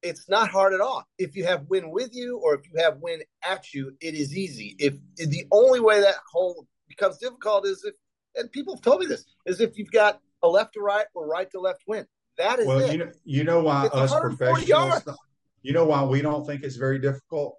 It's 0.04 0.30
not 0.30 0.50
hard 0.50 0.74
at 0.74 0.82
all. 0.82 1.06
If 1.18 1.36
you 1.36 1.46
have 1.46 1.66
wind 1.70 1.92
with 1.92 2.12
you 2.14 2.38
or 2.38 2.56
if 2.56 2.62
you 2.72 2.80
have 2.82 2.98
wind 3.00 3.24
at 3.44 3.74
you, 3.74 3.94
it 4.00 4.14
is 4.14 4.38
easy. 4.38 4.76
If 4.80 4.96
the 5.18 5.46
only 5.52 5.80
way 5.80 6.02
that 6.02 6.16
hole 6.32 6.68
becomes 6.88 7.18
difficult 7.18 7.66
is 7.66 7.84
if, 7.84 7.96
and 8.36 8.52
people 8.52 8.76
have 8.76 8.84
told 8.84 9.00
me 9.02 9.08
this, 9.08 9.26
is 9.46 9.60
if 9.60 9.78
you've 9.78 9.92
got 9.92 10.20
a 10.44 10.48
left 10.48 10.74
to 10.76 10.82
right 10.82 11.08
or 11.16 11.28
right 11.28 11.50
to 11.52 11.60
left 11.60 11.82
wind. 11.88 12.06
That 12.38 12.60
is 12.60 12.68
well, 12.68 12.80
it. 12.80 12.92
you 12.92 12.98
know, 13.00 13.12
you 13.26 13.44
know 13.44 13.62
why 13.62 13.88
it's 13.88 13.96
us 13.96 14.20
professionals. 14.20 14.68
Yards. 14.68 15.10
You 15.64 15.74
know 15.74 15.86
why 15.86 16.04
we 16.04 16.22
don't 16.22 16.46
think 16.46 16.64
it's 16.64 16.76
very 16.76 17.00
difficult. 17.00 17.58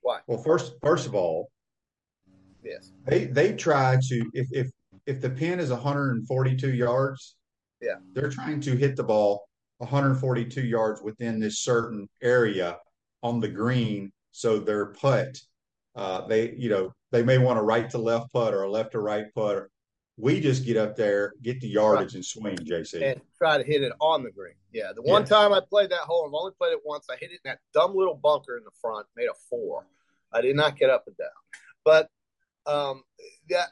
Why? 0.00 0.18
Well, 0.26 0.42
first, 0.42 0.72
first 0.82 1.06
of 1.06 1.14
all, 1.14 1.50
yes, 2.64 2.90
they 3.06 3.26
they 3.26 3.52
try 3.52 3.96
to 4.08 4.30
if 4.34 4.48
if 4.50 4.70
if 5.06 5.20
the 5.20 5.30
pin 5.30 5.60
is 5.60 5.70
142 5.70 6.74
yards, 6.74 7.36
yeah, 7.80 7.96
they're 8.12 8.30
trying 8.30 8.60
to 8.60 8.76
hit 8.76 8.96
the 8.96 9.04
ball 9.04 9.48
142 9.78 10.62
yards 10.62 11.02
within 11.02 11.38
this 11.38 11.60
certain 11.60 12.08
area 12.22 12.78
on 13.22 13.40
the 13.40 13.48
green, 13.48 14.12
so 14.32 14.58
their 14.58 14.86
putt, 14.86 15.38
uh, 15.96 16.26
they 16.26 16.52
you 16.52 16.68
know 16.68 16.92
they 17.12 17.22
may 17.22 17.38
want 17.38 17.58
a 17.58 17.62
right 17.62 17.88
to 17.90 17.98
left 17.98 18.32
putt 18.32 18.54
or 18.54 18.62
a 18.62 18.70
left 18.70 18.92
to 18.92 19.00
right 19.00 19.26
putt 19.34 19.68
we 20.18 20.40
just 20.40 20.66
get 20.66 20.76
up 20.76 20.96
there, 20.96 21.32
get 21.42 21.60
the 21.60 21.68
yardage, 21.68 22.08
right. 22.08 22.14
and 22.14 22.24
swing, 22.24 22.56
JC, 22.56 23.02
and 23.02 23.20
try 23.38 23.56
to 23.56 23.64
hit 23.64 23.82
it 23.82 23.92
on 24.00 24.24
the 24.24 24.30
green. 24.30 24.54
Yeah, 24.72 24.90
the 24.94 25.02
one 25.02 25.22
yeah. 25.22 25.28
time 25.28 25.52
I 25.52 25.60
played 25.60 25.90
that 25.90 26.00
hole, 26.00 26.26
I've 26.26 26.34
only 26.34 26.52
played 26.58 26.72
it 26.72 26.80
once. 26.84 27.06
I 27.08 27.16
hit 27.16 27.30
it 27.30 27.40
in 27.44 27.50
that 27.50 27.60
dumb 27.72 27.94
little 27.94 28.16
bunker 28.16 28.56
in 28.56 28.64
the 28.64 28.70
front, 28.82 29.06
made 29.16 29.28
a 29.28 29.34
four. 29.48 29.86
I 30.32 30.40
did 30.40 30.56
not 30.56 30.76
get 30.76 30.90
up 30.90 31.04
and 31.06 31.16
down, 31.16 31.28
but 31.84 32.08
um, 32.66 33.04
yeah, 33.48 33.66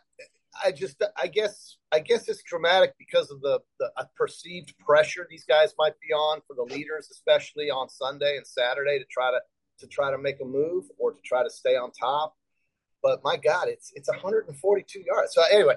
I 0.65 0.73
just, 0.73 1.03
I 1.17 1.27
guess, 1.27 1.77
I 1.93 2.01
guess 2.01 2.29
it's 2.29 2.43
dramatic 2.43 2.95
because 2.99 3.31
of 3.31 3.41
the 3.41 3.61
the 3.79 3.91
uh, 3.97 4.05
perceived 4.17 4.75
pressure 4.79 5.27
these 5.29 5.45
guys 5.45 5.75
might 5.79 5.95
be 6.01 6.13
on 6.13 6.41
for 6.47 6.55
the 6.55 6.75
leaders, 6.75 7.09
especially 7.11 7.71
on 7.71 7.89
Sunday 7.89 8.37
and 8.37 8.47
Saturday, 8.47 8.99
to 8.99 9.05
try 9.11 9.31
to 9.31 9.39
to 9.79 9.87
try 9.87 10.11
to 10.11 10.19
make 10.19 10.41
a 10.41 10.45
move 10.45 10.85
or 10.99 11.13
to 11.13 11.21
try 11.25 11.43
to 11.43 11.51
stay 11.51 11.77
on 11.77 11.91
top. 11.93 12.35
But 13.03 13.21
my 13.23 13.37
God, 13.37 13.69
it's 13.69 13.93
it's 13.95 14.09
142 14.09 15.01
yards. 15.07 15.35
So 15.35 15.43
anyway, 15.51 15.77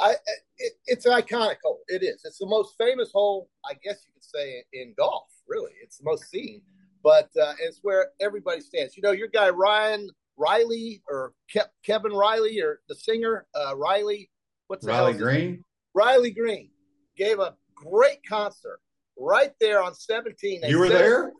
I 0.00 0.14
it, 0.58 0.72
it's 0.86 1.06
an 1.06 1.12
iconic 1.12 1.56
hole. 1.62 1.80
It 1.88 2.02
is. 2.02 2.22
It's 2.24 2.38
the 2.38 2.46
most 2.46 2.74
famous 2.78 3.10
hole, 3.12 3.48
I 3.68 3.74
guess 3.74 4.04
you 4.06 4.12
could 4.14 4.24
say, 4.24 4.64
in 4.72 4.94
golf. 4.96 5.28
Really, 5.48 5.72
it's 5.82 5.98
the 5.98 6.04
most 6.04 6.30
seen, 6.30 6.62
but 7.02 7.28
uh, 7.40 7.54
it's 7.60 7.80
where 7.82 8.08
everybody 8.20 8.60
stands. 8.60 8.96
You 8.96 9.02
know, 9.02 9.12
your 9.12 9.28
guy 9.28 9.50
Ryan 9.50 10.08
Riley 10.36 11.02
or 11.08 11.32
Ke- 11.54 11.70
Kevin 11.84 12.12
Riley 12.12 12.60
or 12.60 12.80
the 12.88 12.94
singer 12.94 13.46
uh, 13.54 13.76
Riley. 13.76 14.30
What's 14.68 14.86
Riley 14.86 15.14
Green? 15.14 15.64
Riley 15.94 16.30
Green 16.30 16.70
gave 17.16 17.38
a 17.38 17.54
great 17.74 18.24
concert 18.28 18.80
right 19.18 19.52
there 19.60 19.82
on 19.82 19.94
17. 19.94 20.60
They 20.60 20.70
you 20.70 20.78
were 20.78 20.88
there? 20.88 21.24
Him, 21.24 21.32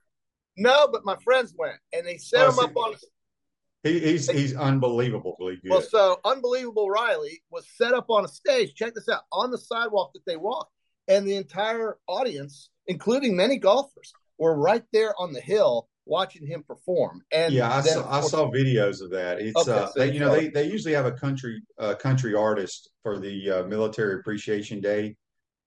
no, 0.56 0.88
but 0.90 1.04
my 1.04 1.16
friends 1.24 1.54
went 1.56 1.78
and 1.92 2.06
they 2.06 2.18
set 2.18 2.46
oh, 2.46 2.50
him 2.50 2.58
up 2.58 2.76
on 2.76 2.94
he, 3.82 3.98
he's 3.98 4.30
he's 4.30 4.54
unbelievably 4.54 5.60
good. 5.62 5.70
Well, 5.70 5.80
so 5.80 6.20
unbelievable 6.24 6.90
Riley 6.90 7.42
was 7.50 7.66
set 7.76 7.94
up 7.94 8.10
on 8.10 8.24
a 8.24 8.28
stage. 8.28 8.74
Check 8.74 8.94
this 8.94 9.08
out 9.08 9.22
on 9.32 9.50
the 9.50 9.58
sidewalk 9.58 10.12
that 10.12 10.24
they 10.26 10.36
walked, 10.36 10.72
and 11.08 11.26
the 11.26 11.36
entire 11.36 11.96
audience, 12.06 12.68
including 12.88 13.36
many 13.36 13.56
golfers, 13.56 14.12
were 14.38 14.54
right 14.54 14.84
there 14.92 15.14
on 15.18 15.32
the 15.32 15.40
hill 15.40 15.88
watching 16.10 16.46
him 16.46 16.62
perform. 16.62 17.22
And 17.32 17.54
yeah, 17.54 17.72
I 17.72 17.80
saw 17.80 18.10
I 18.10 18.20
saw 18.20 18.50
videos 18.50 19.00
of 19.00 19.10
that. 19.12 19.40
It's 19.40 19.56
okay, 19.56 19.70
uh, 19.70 19.86
so 19.86 19.92
they, 19.96 20.12
you 20.12 20.20
know 20.20 20.34
they, 20.34 20.48
they 20.48 20.64
usually 20.64 20.92
have 20.94 21.06
a 21.06 21.12
country 21.12 21.62
uh, 21.78 21.94
country 21.94 22.34
artist 22.34 22.90
for 23.02 23.18
the 23.18 23.50
uh, 23.50 23.62
Military 23.64 24.16
Appreciation 24.16 24.80
Day 24.80 25.16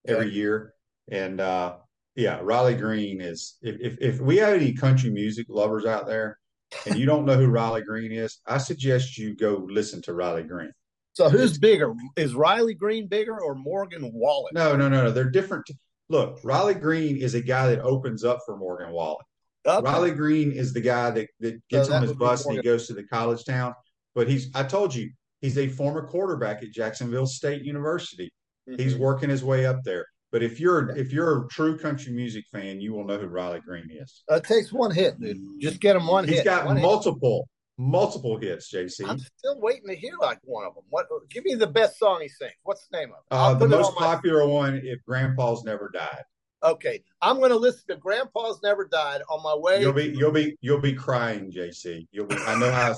every 0.08 0.28
okay. 0.28 0.36
year, 0.36 0.74
and 1.10 1.42
uh, 1.42 1.78
yeah, 2.16 2.40
Riley 2.44 2.76
Green 2.76 3.22
is 3.22 3.58
if, 3.62 3.78
if 3.80 3.98
if 4.00 4.22
we 4.22 4.38
have 4.38 4.54
any 4.54 4.74
country 4.74 5.10
music 5.10 5.48
lovers 5.50 5.86
out 5.86 6.06
there 6.06 6.38
and 6.86 6.98
you 6.98 7.06
don't 7.06 7.26
know 7.26 7.38
who 7.38 7.48
Riley 7.48 7.82
Green 7.82 8.12
is, 8.12 8.40
I 8.46 8.58
suggest 8.58 9.18
you 9.18 9.36
go 9.36 9.66
listen 9.68 10.02
to 10.04 10.14
Riley 10.14 10.44
Green. 10.44 10.72
So 11.14 11.30
who's 11.30 11.58
bigger? 11.58 11.94
Is 12.18 12.34
Riley 12.34 12.74
Green 12.74 13.08
bigger 13.08 13.40
or 13.40 13.56
Morgan 13.56 14.12
Wallen? 14.14 14.52
No, 14.54 14.76
no, 14.76 14.90
no, 14.90 15.04
no. 15.04 15.12
They're 15.12 15.30
different. 15.30 15.70
Look, 16.10 16.40
Riley 16.44 16.74
Green 16.74 17.18
is 17.18 17.36
a 17.36 17.42
guy 17.42 17.68
that 17.68 17.82
opens 17.82 18.24
up 18.24 18.40
for 18.46 18.58
Morgan 18.58 18.92
Wallen. 18.92 19.24
Okay. 19.66 19.90
Riley 19.90 20.12
Green 20.12 20.52
is 20.52 20.74
the 20.74 20.82
guy 20.82 21.10
that, 21.12 21.28
that 21.40 21.68
gets 21.70 21.88
so 21.88 21.96
on 21.96 22.02
his 22.02 22.14
bus 22.14 22.46
and 22.46 22.58
he 22.58 22.62
goes 22.62 22.88
to 22.88 22.94
the 22.94 23.04
college 23.04 23.46
town. 23.46 23.74
But 24.16 24.28
he's 24.28 24.50
I 24.54 24.64
told 24.64 24.94
you, 24.94 25.12
he's 25.42 25.58
a 25.58 25.68
former 25.68 26.06
quarterback 26.08 26.64
at 26.64 26.72
Jacksonville 26.72 27.26
State 27.26 27.64
University. 27.64 28.32
Mm-hmm. 28.70 28.82
He's 28.82 28.96
working 28.96 29.30
his 29.30 29.44
way 29.44 29.66
up 29.66 29.84
there. 29.84 30.06
But 30.32 30.42
if 30.42 30.60
you're 30.60 30.90
if 30.98 31.14
you're 31.14 31.46
a 31.46 31.48
true 31.48 31.78
country 31.78 32.12
music 32.12 32.46
fan, 32.52 32.82
you 32.82 32.92
will 32.94 33.06
know 33.06 33.20
who 33.20 33.28
Riley 33.28 33.60
Green 33.60 33.88
is. 33.92 34.24
Uh, 34.30 34.36
it 34.36 34.44
takes 34.44 34.74
one 34.74 34.90
hit, 34.90 35.20
dude. 35.20 35.38
Just 35.62 35.80
get 35.80 35.96
him 35.96 36.08
one 36.08 36.24
He's 36.24 36.38
hit. 36.38 36.44
He's 36.44 36.46
got 36.46 36.66
one 36.66 36.82
multiple 36.82 37.48
hit. 37.78 37.86
multiple 37.86 38.38
hits, 38.38 38.74
JC. 38.74 39.08
I'm 39.08 39.20
still 39.20 39.62
waiting 39.62 39.88
to 39.90 39.96
hear 39.96 40.14
like 40.20 40.40
one 40.44 40.66
of 40.66 40.74
them. 40.74 40.86
What? 40.90 41.06
Give 41.30 41.46
me 41.46 41.54
the 41.54 41.68
best 41.68 42.00
song 42.00 42.22
he 42.22 42.30
sings. 42.30 42.54
What's 42.64 42.88
the 42.88 42.98
name 42.98 43.10
of 43.10 43.18
it? 43.18 43.26
Uh, 43.30 43.54
the 43.54 43.68
most 43.68 43.96
popular 43.96 44.40
my... 44.40 44.52
one, 44.52 44.82
"If 44.84 45.06
Grandpa's 45.08 45.64
Never 45.64 45.92
Died." 45.94 46.24
Okay, 46.64 47.04
I'm 47.22 47.40
going 47.40 47.50
to 47.50 47.58
listen 47.58 47.84
to 47.90 47.98
"Grandpa's 47.98 48.62
Never 48.64 48.86
Died" 48.86 49.22
on 49.30 49.44
my 49.44 49.56
way. 49.56 49.82
You'll 49.82 49.94
be 49.94 50.14
you'll 50.16 50.32
be 50.32 50.58
you'll 50.62 50.80
be 50.80 50.94
crying, 50.94 51.52
JC. 51.52 52.08
You'll 52.12 52.26
be. 52.26 52.38
I 52.38 52.58
know 52.58 52.72
how 52.72 52.96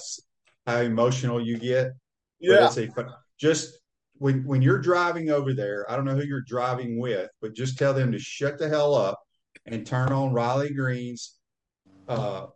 how 0.67 0.81
emotional 0.81 1.41
you 1.43 1.57
get. 1.57 1.93
Yeah. 2.39 2.72
A, 2.75 3.05
just 3.39 3.79
when 4.17 4.45
when 4.45 4.62
you're 4.62 4.79
driving 4.79 5.31
over 5.31 5.53
there, 5.53 5.89
I 5.89 5.95
don't 5.95 6.05
know 6.05 6.15
who 6.15 6.25
you're 6.25 6.41
driving 6.41 7.00
with, 7.00 7.29
but 7.41 7.55
just 7.55 7.77
tell 7.77 7.93
them 7.93 8.12
to 8.12 8.19
shut 8.19 8.60
the 8.60 8.69
hell 8.69 8.93
up 8.93 9.19
and 9.65 9.86
turn 9.86 10.12
on 10.12 10.31
Riley 10.31 10.72
Green's 10.72 11.36
uh, 12.07 12.48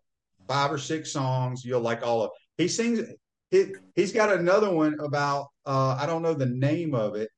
five 0.47 0.71
or 0.71 0.77
six 0.77 1.11
songs. 1.11 1.65
You'll 1.65 1.81
like 1.81 2.05
all 2.05 2.21
of. 2.23 2.31
He 2.57 2.67
sings. 2.67 3.01
He 3.49 3.73
he's 3.95 4.11
got 4.11 4.31
another 4.31 4.71
one 4.71 4.99
about. 4.99 5.47
Uh, 5.65 5.97
I 5.99 6.05
don't 6.05 6.21
know 6.21 6.33
the 6.33 6.45
name 6.45 6.93
of 6.93 7.15
it. 7.15 7.29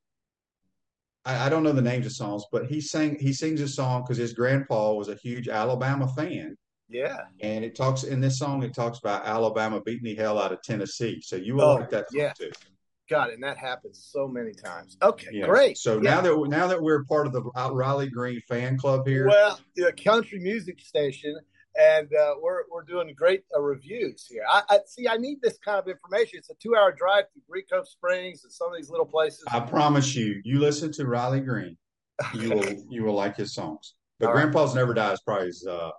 I, 1.26 1.46
I 1.46 1.50
don't 1.50 1.64
know 1.64 1.72
the 1.72 1.82
names 1.82 2.06
of 2.06 2.14
songs, 2.14 2.44
but 2.52 2.66
he 2.66 2.82
sang. 2.82 3.18
He 3.20 3.34
sings 3.34 3.62
a 3.62 3.68
song 3.68 4.04
because 4.04 4.18
his 4.18 4.34
grandpa 4.34 4.94
was 4.94 5.08
a 5.08 5.16
huge 5.16 5.48
Alabama 5.48 6.08
fan. 6.08 6.58
Yeah. 6.90 7.18
And 7.40 7.64
it 7.64 7.76
talks 7.76 8.04
in 8.04 8.20
this 8.20 8.38
song. 8.38 8.64
It 8.64 8.74
talks 8.74 9.00
about 9.00 9.26
Alabama 9.26 9.82
beating 9.82 10.04
the 10.04 10.16
hell 10.16 10.38
out 10.38 10.52
of 10.52 10.62
Tennessee. 10.62 11.22
So 11.22 11.38
you 11.38 11.56
will 11.56 11.64
oh, 11.64 11.76
like 11.76 11.90
that 11.92 12.12
song 12.12 12.22
yeah. 12.22 12.34
too. 12.34 12.52
God, 13.10 13.30
and 13.32 13.44
that 13.44 13.58
happens 13.58 14.08
so 14.10 14.26
many 14.26 14.54
times. 14.54 14.98
Okay, 15.02 15.28
yeah. 15.34 15.46
great. 15.46 15.78
So 15.78 15.96
yeah. 15.96 16.10
now 16.10 16.22
that 16.22 16.48
now 16.48 16.68
that 16.68 16.82
we're 16.82 17.04
part 17.04 17.28
of 17.28 17.34
the 17.34 17.42
Riley 17.42 18.10
Green 18.10 18.42
fan 18.48 18.78
club 18.78 19.06
here, 19.06 19.28
well, 19.28 19.60
the 19.76 19.92
country 19.92 20.40
music 20.40 20.80
station, 20.80 21.38
and 21.80 22.08
uh, 22.14 22.36
we're 22.42 22.64
we're 22.72 22.84
doing 22.84 23.14
great 23.16 23.44
uh, 23.56 23.62
reviews 23.62 24.26
here. 24.28 24.44
I, 24.52 24.62
I, 24.70 24.80
see. 24.86 25.08
I 25.08 25.18
need 25.18 25.40
this 25.42 25.58
kind 25.64 25.80
of 25.80 25.88
information. 25.88 26.40
It's 26.40 26.50
a 26.50 26.56
two-hour 26.56 26.94
drive 26.94 27.26
to 27.34 27.40
Green 27.50 27.64
Cove 27.72 27.88
Springs 27.88 28.44
and 28.44 28.52
some 28.52 28.72
of 28.72 28.78
these 28.78 28.90
little 28.90 29.06
places. 29.06 29.44
I 29.52 29.62
promise 29.62 30.16
you, 30.16 30.42
you 30.44 30.60
listen 30.60 30.92
to 30.94 31.06
Riley 31.06 31.40
Green, 31.40 31.78
you 32.34 32.50
will 32.50 32.76
you 32.90 33.04
will 33.04 33.14
like 33.14 33.36
his 33.36 33.54
songs. 33.54 33.96
But 34.20 34.28
All 34.28 34.34
Grandpa's 34.34 34.72
right. 34.72 34.82
Never 34.82 34.94
Dies 34.94 35.22
probably 35.22 35.48
his 35.48 35.66
uh, 35.66 35.92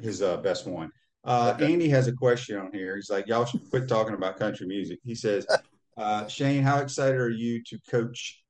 his 0.00 0.22
uh, 0.22 0.38
best 0.38 0.66
one. 0.66 0.90
Uh, 1.24 1.54
okay. 1.56 1.72
Andy 1.72 1.88
has 1.88 2.06
a 2.06 2.12
question 2.12 2.56
on 2.56 2.72
here. 2.72 2.94
He's 2.96 3.10
like, 3.10 3.26
y'all 3.26 3.44
should 3.44 3.68
quit 3.68 3.88
talking 3.88 4.14
about 4.14 4.38
country 4.38 4.66
music. 4.66 5.00
He 5.04 5.14
says, 5.16 5.44
uh, 5.96 6.28
Shane, 6.28 6.62
how 6.62 6.78
excited 6.78 7.16
are 7.16 7.28
you 7.28 7.62
to 7.64 7.78
coach 7.90 8.42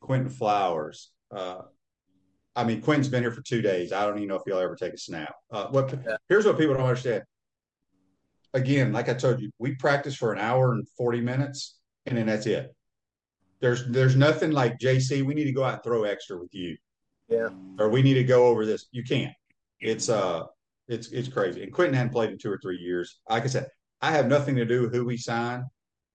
Quinton 0.00 0.28
Flowers? 0.28 1.10
I 2.58 2.64
mean, 2.64 2.80
Quinton's 2.80 3.06
been 3.06 3.22
here 3.22 3.30
for 3.30 3.40
two 3.42 3.62
days. 3.62 3.92
I 3.92 4.04
don't 4.04 4.16
even 4.16 4.28
know 4.28 4.34
if 4.34 4.42
he'll 4.44 4.58
ever 4.58 4.74
take 4.74 4.92
a 4.92 4.98
snap. 4.98 5.32
Uh, 5.52 5.68
what 5.68 5.94
here's 6.28 6.44
what 6.44 6.58
people 6.58 6.74
don't 6.74 6.88
understand. 6.88 7.22
Again, 8.52 8.92
like 8.92 9.08
I 9.08 9.14
told 9.14 9.40
you, 9.40 9.52
we 9.60 9.76
practice 9.76 10.16
for 10.16 10.32
an 10.32 10.40
hour 10.40 10.72
and 10.72 10.84
forty 10.96 11.20
minutes, 11.20 11.78
and 12.06 12.18
then 12.18 12.26
that's 12.26 12.46
it. 12.46 12.74
There's 13.60 13.86
there's 13.86 14.16
nothing 14.16 14.50
like 14.50 14.76
JC. 14.80 15.22
We 15.22 15.34
need 15.34 15.44
to 15.44 15.52
go 15.52 15.62
out 15.62 15.74
and 15.74 15.82
throw 15.84 16.02
extra 16.02 16.36
with 16.36 16.52
you. 16.52 16.76
Yeah. 17.28 17.50
Or 17.78 17.90
we 17.90 18.02
need 18.02 18.14
to 18.14 18.24
go 18.24 18.48
over 18.48 18.66
this. 18.66 18.86
You 18.90 19.04
can't. 19.04 19.32
It's 19.78 20.08
uh 20.08 20.42
It's 20.88 21.12
it's 21.12 21.28
crazy. 21.28 21.62
And 21.62 21.72
Quinton 21.72 21.94
hadn't 21.94 22.12
played 22.12 22.30
in 22.30 22.38
two 22.38 22.50
or 22.50 22.58
three 22.60 22.78
years. 22.78 23.20
Like 23.30 23.44
I 23.44 23.46
said, 23.46 23.68
I 24.02 24.10
have 24.10 24.26
nothing 24.26 24.56
to 24.56 24.64
do 24.64 24.82
with 24.82 24.92
who 24.92 25.04
we 25.04 25.16
sign. 25.16 25.64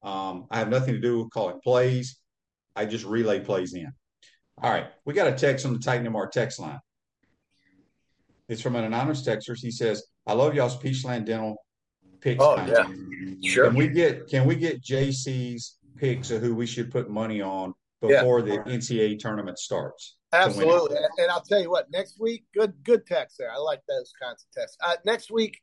Um, 0.03 0.47
I 0.51 0.59
have 0.59 0.67
nothing 0.67 0.93
to 0.93 0.99
do 0.99 1.19
with 1.19 1.31
calling 1.31 1.61
plays. 1.63 2.17
I 2.75 2.85
just 2.85 3.05
relay 3.05 3.39
plays 3.39 3.73
in. 3.73 3.93
All 4.61 4.71
right, 4.71 4.87
we 5.05 5.13
got 5.13 5.27
a 5.27 5.33
text 5.33 5.65
on 5.65 5.73
the 5.73 5.79
Titan 5.79 6.05
MRI 6.07 6.29
text 6.31 6.59
line. 6.59 6.79
It's 8.47 8.61
from 8.61 8.75
an 8.75 8.83
anonymous 8.83 9.25
texter. 9.25 9.57
He 9.57 9.71
says, 9.71 10.03
"I 10.27 10.33
love 10.33 10.53
y'all's 10.53 10.77
Peachland 10.77 11.25
Dental 11.25 11.57
picks. 12.23 12.43
Oh 12.43 12.55
yeah, 12.65 12.87
sure. 13.47 13.67
Can 13.67 13.75
we 13.75 13.87
get 13.89 14.27
can 14.27 14.47
we 14.47 14.55
get 14.55 14.81
JC's 14.81 15.77
picks 15.97 16.31
of 16.31 16.41
who 16.41 16.55
we 16.55 16.65
should 16.65 16.91
put 16.91 17.09
money 17.09 17.41
on 17.41 17.73
before 18.01 18.39
yeah. 18.39 18.63
the 18.63 18.71
NCAA 18.71 19.19
tournament 19.19 19.59
starts? 19.59 20.17
Absolutely. 20.31 20.97
And 21.17 21.29
I'll 21.29 21.41
tell 21.41 21.61
you 21.61 21.69
what, 21.69 21.91
next 21.91 22.19
week, 22.19 22.45
good 22.53 22.73
good 22.83 23.05
text 23.05 23.37
there. 23.37 23.51
I 23.51 23.57
like 23.57 23.81
those 23.87 24.11
kinds 24.21 24.45
of 24.45 24.59
texts. 24.59 24.77
Uh, 24.81 24.95
next 25.05 25.29
week, 25.29 25.59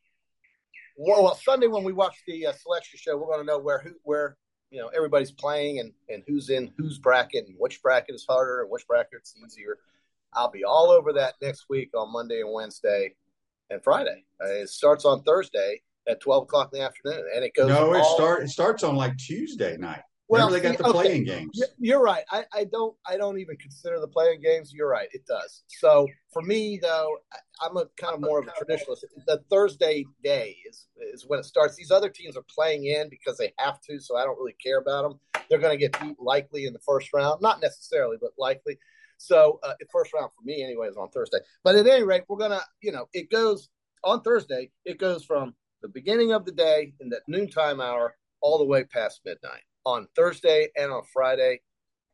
well, 0.96 1.24
well, 1.24 1.34
Sunday 1.34 1.66
when 1.66 1.82
we 1.82 1.92
watch 1.92 2.16
the 2.26 2.46
uh, 2.46 2.52
selection 2.52 2.98
show, 3.02 3.16
we're 3.16 3.26
going 3.26 3.40
to 3.40 3.46
know 3.46 3.58
where 3.58 3.80
who 3.80 3.92
where 4.02 4.36
you 4.70 4.80
know 4.80 4.88
everybody's 4.88 5.32
playing 5.32 5.80
and 5.80 5.92
and 6.08 6.22
who's 6.26 6.50
in 6.50 6.72
whose 6.76 6.98
bracket 6.98 7.46
and 7.46 7.56
which 7.58 7.82
bracket 7.82 8.14
is 8.14 8.24
harder 8.28 8.62
and 8.62 8.70
which 8.70 8.86
bracket's 8.86 9.34
easier. 9.44 9.78
I'll 10.32 10.50
be 10.50 10.64
all 10.64 10.90
over 10.90 11.12
that 11.14 11.34
next 11.42 11.66
week 11.68 11.90
on 11.94 12.12
Monday 12.12 12.40
and 12.40 12.52
Wednesday 12.52 13.14
and 13.68 13.82
Friday. 13.82 14.24
Uh, 14.40 14.46
it 14.46 14.68
starts 14.68 15.04
on 15.04 15.22
Thursday 15.22 15.82
at 16.06 16.20
twelve 16.20 16.44
o'clock 16.44 16.70
in 16.72 16.78
the 16.80 16.84
afternoon, 16.84 17.24
and 17.34 17.44
it 17.44 17.54
goes. 17.54 17.68
No, 17.68 17.94
it 17.94 18.04
start 18.04 18.42
it 18.44 18.48
starts 18.48 18.82
on 18.84 18.96
like 18.96 19.16
Tuesday 19.16 19.76
night. 19.76 20.02
Well, 20.30 20.46
Remember 20.46 20.68
they 20.68 20.76
got 20.76 20.78
the 20.78 20.96
okay. 20.96 21.08
playing 21.08 21.24
games. 21.24 21.60
You're 21.80 22.00
right. 22.00 22.22
I, 22.30 22.44
I 22.52 22.62
don't. 22.62 22.94
I 23.04 23.16
don't 23.16 23.40
even 23.40 23.56
consider 23.56 23.98
the 23.98 24.06
playing 24.06 24.40
games. 24.40 24.72
You're 24.72 24.88
right. 24.88 25.08
It 25.10 25.26
does. 25.26 25.64
So 25.66 26.06
for 26.32 26.40
me, 26.42 26.78
though, 26.80 27.16
I'm 27.60 27.76
a 27.76 27.86
kind 27.96 28.14
of 28.14 28.20
more 28.20 28.38
of 28.38 28.46
a 28.46 28.52
traditionalist. 28.52 29.02
The 29.26 29.42
Thursday 29.50 30.06
day 30.22 30.56
is 30.68 30.86
is 31.12 31.24
when 31.26 31.40
it 31.40 31.46
starts. 31.46 31.74
These 31.74 31.90
other 31.90 32.08
teams 32.08 32.36
are 32.36 32.44
playing 32.48 32.84
in 32.84 33.08
because 33.08 33.38
they 33.38 33.52
have 33.58 33.80
to. 33.80 33.98
So 33.98 34.16
I 34.16 34.22
don't 34.22 34.38
really 34.38 34.54
care 34.64 34.78
about 34.78 35.02
them. 35.02 35.42
They're 35.48 35.58
going 35.58 35.76
to 35.76 35.84
get 35.84 36.00
beat 36.00 36.20
likely 36.20 36.66
in 36.66 36.74
the 36.74 36.78
first 36.78 37.12
round. 37.12 37.42
Not 37.42 37.60
necessarily, 37.60 38.16
but 38.20 38.30
likely. 38.38 38.78
So 39.16 39.58
uh, 39.64 39.72
the 39.80 39.86
first 39.92 40.14
round 40.14 40.30
for 40.30 40.44
me, 40.44 40.62
anyway, 40.62 40.86
is 40.86 40.96
on 40.96 41.08
Thursday. 41.10 41.38
But 41.64 41.74
at 41.74 41.88
any 41.88 42.04
rate, 42.04 42.22
we're 42.28 42.38
gonna. 42.38 42.62
You 42.82 42.92
know, 42.92 43.08
it 43.12 43.32
goes 43.32 43.68
on 44.04 44.22
Thursday. 44.22 44.70
It 44.84 45.00
goes 45.00 45.24
from 45.24 45.56
the 45.82 45.88
beginning 45.88 46.30
of 46.30 46.44
the 46.44 46.52
day 46.52 46.94
in 47.00 47.08
that 47.08 47.22
noontime 47.26 47.80
hour 47.80 48.14
all 48.40 48.58
the 48.58 48.64
way 48.64 48.84
past 48.84 49.22
midnight 49.24 49.62
on 49.84 50.06
Thursday 50.14 50.68
and 50.76 50.90
on 50.92 51.02
Friday. 51.12 51.60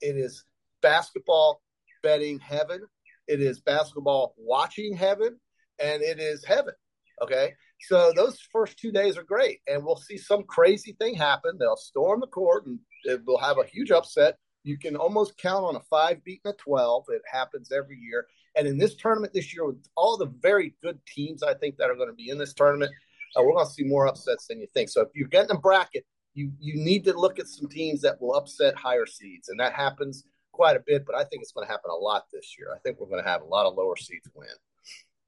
It 0.00 0.16
is 0.16 0.44
basketball 0.82 1.62
betting 2.02 2.38
heaven. 2.38 2.82
It 3.26 3.40
is 3.40 3.60
basketball 3.60 4.34
watching 4.36 4.94
heaven, 4.94 5.40
and 5.78 6.02
it 6.02 6.20
is 6.20 6.44
heaven. 6.44 6.74
Okay. 7.22 7.54
So 7.80 8.12
those 8.14 8.40
first 8.52 8.78
two 8.78 8.90
days 8.90 9.18
are 9.18 9.22
great, 9.22 9.60
and 9.66 9.84
we'll 9.84 9.96
see 9.96 10.16
some 10.16 10.44
crazy 10.44 10.96
thing 10.98 11.14
happen. 11.14 11.58
They'll 11.58 11.76
storm 11.76 12.20
the 12.20 12.26
court, 12.26 12.66
and 12.66 12.78
it 13.04 13.22
will 13.26 13.38
have 13.38 13.58
a 13.58 13.66
huge 13.66 13.90
upset. 13.90 14.38
You 14.64 14.78
can 14.78 14.96
almost 14.96 15.36
count 15.36 15.64
on 15.64 15.76
a 15.76 15.80
five 15.80 16.24
beating 16.24 16.50
a 16.50 16.54
twelve. 16.54 17.04
It 17.08 17.22
happens 17.30 17.70
every 17.70 17.98
year, 17.98 18.26
and 18.56 18.66
in 18.66 18.78
this 18.78 18.96
tournament 18.96 19.34
this 19.34 19.54
year, 19.54 19.66
with 19.66 19.84
all 19.94 20.16
the 20.16 20.32
very 20.40 20.74
good 20.82 20.98
teams, 21.06 21.42
I 21.42 21.54
think 21.54 21.76
that 21.76 21.90
are 21.90 21.96
going 21.96 22.08
to 22.08 22.14
be 22.14 22.30
in 22.30 22.38
this 22.38 22.54
tournament, 22.54 22.92
uh, 23.36 23.42
we're 23.42 23.52
going 23.52 23.66
to 23.66 23.72
see 23.72 23.84
more 23.84 24.06
upsets 24.06 24.46
than 24.46 24.60
you 24.60 24.66
think. 24.72 24.88
So 24.88 25.02
if 25.02 25.08
you're 25.14 25.28
getting 25.28 25.54
a 25.54 25.60
bracket, 25.60 26.06
you 26.36 26.52
you 26.60 26.76
need 26.76 27.04
to 27.04 27.18
look 27.18 27.38
at 27.38 27.48
some 27.48 27.68
teams 27.68 28.02
that 28.02 28.20
will 28.20 28.34
upset 28.34 28.76
higher 28.76 29.06
seeds, 29.06 29.48
and 29.48 29.58
that 29.58 29.72
happens 29.72 30.24
quite 30.52 30.76
a 30.76 30.82
bit. 30.86 31.04
But 31.06 31.16
I 31.16 31.24
think 31.24 31.42
it's 31.42 31.52
going 31.52 31.66
to 31.66 31.72
happen 31.72 31.90
a 31.90 31.96
lot 31.96 32.24
this 32.32 32.56
year. 32.58 32.68
I 32.74 32.78
think 32.80 33.00
we're 33.00 33.08
going 33.08 33.24
to 33.24 33.28
have 33.28 33.42
a 33.42 33.46
lot 33.46 33.66
of 33.66 33.74
lower 33.74 33.96
seeds 33.96 34.28
win. 34.34 34.48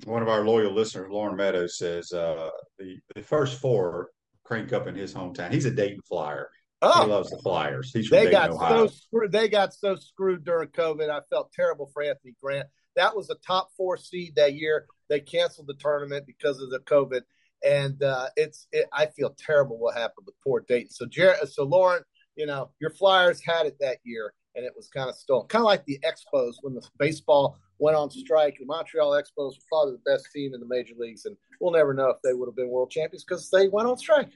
One 0.05 0.23
of 0.23 0.29
our 0.29 0.45
loyal 0.45 0.73
listeners, 0.73 1.11
Lauren 1.11 1.35
Meadows, 1.35 1.79
says 1.79 2.13
uh, 2.13 2.51
the 2.79 2.99
the 3.15 3.23
first 3.23 3.59
four 3.59 4.11
crank 4.45 4.73
up 4.73 4.87
in 4.87 4.95
his 4.95 5.15
hometown. 5.15 5.53
He's 5.53 5.65
a 5.65 5.71
Dayton 5.71 6.01
Flyer. 6.07 6.51
Oh, 6.81 7.05
he 7.05 7.11
loves 7.11 7.31
the 7.31 7.39
Flyers. 7.39 7.91
He's 7.93 8.09
they 8.11 8.27
Dayton, 8.27 8.33
got 8.33 8.51
Ohio. 8.51 8.87
so 8.87 8.95
screwed. 8.95 9.33
They 9.33 9.49
got 9.49 9.75
so 9.75 9.97
screwed 9.97 10.45
during 10.45 10.69
COVID. 10.69 11.11
I 11.11 11.21
felt 11.31 11.53
terrible 11.53 11.91
for 11.93 12.03
Anthony 12.03 12.35
Grant. 12.43 12.69
That 12.97 13.17
was 13.17 13.31
a 13.31 13.35
top 13.47 13.71
four 13.77 13.97
seed 13.97 14.35
that 14.37 14.55
year. 14.55 14.87
They 15.09 15.21
canceled 15.21 15.69
the 15.69 15.75
tournament 15.75 16.27
because 16.27 16.61
of 16.61 16.71
the 16.71 16.81
COVID 16.81 17.23
and 17.65 18.03
uh, 18.03 18.27
it's 18.37 18.67
it, 18.73 18.87
I 18.93 19.07
feel 19.07 19.35
terrible 19.39 19.79
what 19.79 19.97
happened 19.97 20.27
with 20.27 20.35
poor 20.45 20.65
Dayton. 20.67 20.91
So 20.91 21.07
Jared, 21.07 21.49
so 21.49 21.65
Lauren, 21.65 22.03
you 22.37 22.47
know 22.47 22.71
your 22.81 22.91
Flyers 22.91 23.41
had 23.45 23.67
it 23.67 23.77
that 23.81 23.99
year, 24.05 24.33
and 24.55 24.65
it 24.65 24.73
was 24.77 24.89
kind 24.89 25.09
of 25.09 25.17
stolen, 25.17 25.47
kind 25.49 25.63
of 25.63 25.67
like 25.67 25.85
the 25.87 25.99
Expos 26.05 26.55
when 26.63 26.75
the 26.75 26.87
baseball 26.99 27.59
went 27.79 27.97
on 27.97 28.11
strike. 28.11 28.57
The 28.59 28.67
Montreal 28.67 29.13
Expos 29.13 29.53
were 29.53 29.69
probably 29.69 29.95
the 29.95 30.11
best 30.11 30.29
team 30.35 30.55
in 30.55 30.61
the 30.61 30.67
major 30.67 30.95
leagues, 30.99 31.25
and 31.25 31.37
we'll 31.61 31.73
never 31.73 31.95
know 31.95 32.11
if 32.11 32.19
they 32.23 32.35
would 32.35 32.49
have 32.49 32.57
been 32.57 32.69
world 32.69 32.91
champions 32.91 33.25
because 33.25 33.51
they 33.51 33.69
went 33.69 33.89
on 33.89 33.99
strike. 33.99 34.31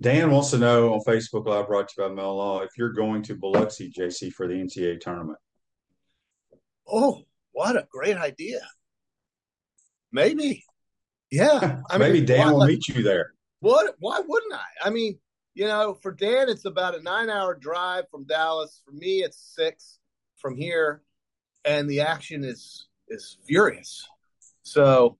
Dan 0.00 0.30
wants 0.30 0.50
to 0.50 0.58
know 0.58 0.94
on 0.94 1.00
Facebook 1.00 1.46
Live 1.46 1.66
brought 1.66 1.88
to 1.88 1.94
you 1.98 2.08
by 2.08 2.14
Mel 2.14 2.36
Law 2.36 2.60
if 2.60 2.70
you're 2.78 2.92
going 2.92 3.22
to 3.22 3.34
Biloxi, 3.34 3.90
JC, 3.90 4.32
for 4.32 4.46
the 4.46 4.54
NCAA 4.54 5.00
tournament. 5.00 5.38
Oh, 6.86 7.22
what 7.52 7.76
a 7.76 7.86
great 7.90 8.16
idea! 8.16 8.60
Maybe 10.12 10.64
yeah, 11.30 11.80
I 11.90 11.98
maybe 11.98 12.18
mean, 12.18 12.26
Dan 12.26 12.52
will 12.52 12.66
meet 12.66 12.88
you 12.88 13.02
there. 13.02 13.32
What? 13.60 13.94
Why 13.98 14.20
wouldn't 14.26 14.54
I? 14.54 14.88
I 14.88 14.90
mean, 14.90 15.18
you 15.54 15.66
know, 15.66 15.94
for 15.94 16.12
Dan, 16.12 16.48
it's 16.48 16.64
about 16.64 16.94
a 16.94 17.02
nine-hour 17.02 17.56
drive 17.56 18.04
from 18.10 18.24
Dallas. 18.24 18.80
For 18.84 18.92
me, 18.92 19.22
it's 19.22 19.52
six 19.54 19.98
from 20.36 20.56
here, 20.56 21.02
and 21.64 21.88
the 21.88 22.00
action 22.00 22.44
is 22.44 22.86
is 23.08 23.38
furious. 23.46 24.06
So, 24.62 25.18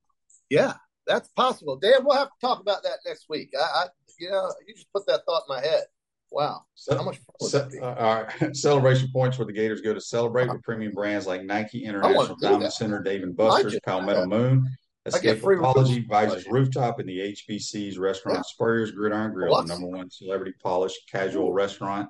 yeah, 0.51 0.75
that's 1.07 1.29
possible. 1.29 1.77
Dan, 1.77 2.05
we'll 2.05 2.17
have 2.17 2.29
to 2.29 2.47
talk 2.47 2.61
about 2.61 2.83
that 2.85 2.99
next 3.07 3.27
week. 3.29 3.53
I, 3.59 3.63
I 3.63 3.87
you 4.19 4.31
know, 4.31 4.53
you 4.67 4.75
just 4.75 4.93
put 4.93 5.07
that 5.07 5.23
thought 5.27 5.43
in 5.49 5.57
my 5.57 5.61
head. 5.61 5.85
Wow. 6.31 6.65
So, 6.75 6.97
How 6.97 7.05
much 7.05 7.19
fun 7.41 7.71
uh, 7.81 7.95
all 7.99 8.23
right. 8.23 8.57
Celebration 8.57 9.09
points 9.13 9.39
where 9.39 9.47
the 9.47 9.53
Gators 9.53 9.81
go 9.81 9.95
to 9.95 10.01
celebrate 10.01 10.49
with 10.49 10.63
premium 10.63 10.93
brands 10.93 11.27
like 11.27 11.45
Nike 11.45 11.85
International 11.85 12.37
Diamond 12.37 12.73
Center, 12.73 13.03
Dave 13.03 13.23
and 13.23 13.35
Buster's, 13.35 13.79
Palmetto 13.85 14.27
Moon, 14.27 14.69
Escapology, 15.09 16.07
Visor's 16.09 16.47
Rooftop, 16.49 17.01
in 17.01 17.07
the 17.07 17.19
HBC's 17.19 17.99
restaurant, 17.99 18.39
yeah. 18.39 18.43
Spurrier's 18.43 18.91
Gridiron 18.91 19.33
Grill, 19.33 19.55
the 19.63 19.69
number 19.69 19.89
one 19.89 20.11
celebrity 20.11 20.55
polished 20.63 21.01
casual 21.11 21.53
restaurant 21.53 22.09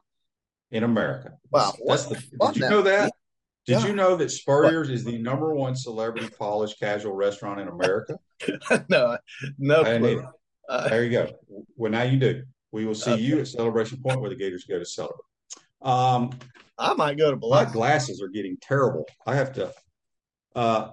in 0.70 0.84
America. 0.84 1.32
Wow. 1.50 1.72
That's 1.86 2.06
the, 2.06 2.14
did 2.14 2.56
you 2.56 2.68
know 2.68 2.82
that? 2.82 3.12
Did 3.66 3.80
yeah. 3.80 3.86
you 3.86 3.92
know 3.94 4.16
that 4.16 4.30
Spurrier's 4.30 4.88
is 4.88 5.04
the 5.04 5.18
number 5.18 5.54
one 5.54 5.76
celebrity 5.76 6.28
polished 6.38 6.78
casual 6.78 7.12
restaurant 7.12 7.60
in 7.60 7.68
America? 7.68 8.18
no, 8.88 9.18
no 9.58 9.84
clue. 9.84 10.26
Uh, 10.68 10.88
there 10.88 11.04
you 11.04 11.10
go. 11.10 11.30
Well, 11.76 11.92
now 11.92 12.02
you 12.02 12.18
do. 12.18 12.44
We 12.72 12.86
will 12.86 12.94
see 12.94 13.12
okay. 13.12 13.22
you 13.22 13.40
at 13.40 13.48
Celebration 13.48 13.98
Point 14.02 14.20
where 14.20 14.30
the 14.30 14.36
Gators 14.36 14.64
go 14.64 14.78
to 14.78 14.84
celebrate. 14.84 15.20
Um, 15.82 16.30
I 16.78 16.94
might 16.94 17.18
go 17.18 17.30
to 17.30 17.36
Biloxi. 17.36 17.66
My 17.66 17.72
glasses 17.72 18.22
are 18.22 18.28
getting 18.28 18.56
terrible. 18.60 19.06
I 19.26 19.36
have 19.36 19.52
to. 19.54 19.72
Uh, 20.54 20.90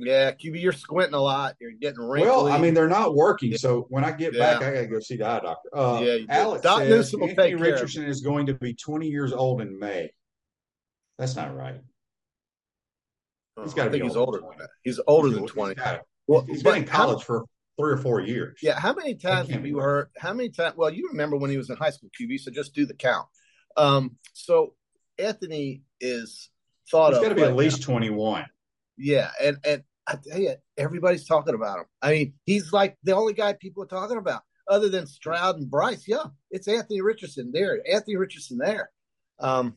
yeah, 0.00 0.32
QB, 0.32 0.60
you're 0.60 0.72
squinting 0.72 1.14
a 1.14 1.20
lot. 1.20 1.56
You're 1.60 1.72
getting 1.72 2.00
wrinkly. 2.00 2.30
Well, 2.30 2.48
I 2.48 2.58
mean, 2.58 2.74
they're 2.74 2.88
not 2.88 3.14
working. 3.14 3.56
So 3.56 3.86
when 3.90 4.04
I 4.04 4.12
get 4.12 4.34
yeah. 4.34 4.58
back, 4.58 4.62
I 4.62 4.74
got 4.74 4.80
to 4.80 4.86
go 4.86 5.00
see 5.00 5.16
the 5.16 5.26
eye 5.26 5.40
doctor. 5.40 5.76
Uh, 5.76 6.00
yeah, 6.00 6.18
Alex 6.28 6.62
Doc 6.62 6.80
says 6.80 6.90
Newsom 6.90 7.22
Anthony 7.22 7.54
Richardson 7.54 8.04
is 8.04 8.20
going 8.20 8.46
to 8.46 8.54
be 8.54 8.74
20 8.74 9.08
years 9.08 9.32
old 9.32 9.60
in 9.60 9.78
May. 9.78 10.10
That's 11.18 11.36
not 11.36 11.56
right. 11.56 11.80
He's 13.62 13.74
got 13.74 13.84
to 13.84 13.90
be 13.90 14.00
he's 14.00 14.16
older 14.16 14.38
than 14.38 14.50
that. 14.58 14.70
He's 14.84 15.00
older 15.06 15.30
than 15.30 15.46
20. 15.46 15.74
He's, 15.74 15.84
well, 16.26 16.42
he's 16.42 16.62
been 16.62 16.76
in 16.76 16.84
college 16.84 17.20
how, 17.20 17.24
for 17.24 17.44
three 17.78 17.92
or 17.92 17.96
four 17.96 18.20
years. 18.20 18.58
Yeah. 18.62 18.78
How 18.78 18.94
many 18.94 19.14
times 19.14 19.50
have 19.50 19.66
you 19.66 19.78
heard? 19.78 20.08
How 20.16 20.32
many 20.32 20.50
times? 20.50 20.76
Well, 20.76 20.90
you 20.90 21.08
remember 21.10 21.36
when 21.36 21.50
he 21.50 21.56
was 21.56 21.70
in 21.70 21.76
high 21.76 21.90
school, 21.90 22.10
QB. 22.20 22.40
So 22.40 22.50
just 22.50 22.74
do 22.74 22.86
the 22.86 22.94
count. 22.94 23.26
Um, 23.76 24.16
so 24.32 24.74
Anthony 25.18 25.82
is 26.00 26.50
thought 26.90 27.10
he's 27.10 27.18
of. 27.18 27.22
He's 27.22 27.28
got 27.28 27.28
to 27.30 27.34
be 27.34 27.42
right 27.42 27.50
at 27.50 27.56
least 27.56 27.80
now. 27.80 27.94
21. 27.94 28.46
Yeah, 28.96 29.30
and 29.40 29.58
and 29.64 29.82
I 30.08 30.16
tell 30.16 30.40
you, 30.40 30.54
everybody's 30.78 31.26
talking 31.26 31.54
about 31.54 31.80
him. 31.80 31.84
I 32.00 32.10
mean, 32.12 32.34
he's 32.46 32.72
like 32.72 32.96
the 33.04 33.14
only 33.14 33.34
guy 33.34 33.52
people 33.52 33.82
are 33.82 33.86
talking 33.86 34.16
about, 34.16 34.42
other 34.66 34.88
than 34.88 35.06
Stroud 35.06 35.56
and 35.56 35.70
Bryce. 35.70 36.04
Yeah, 36.08 36.24
it's 36.50 36.66
Anthony 36.66 37.02
Richardson 37.02 37.50
there. 37.52 37.80
Anthony 37.90 38.16
Richardson 38.16 38.56
there. 38.56 38.90
Um, 39.38 39.76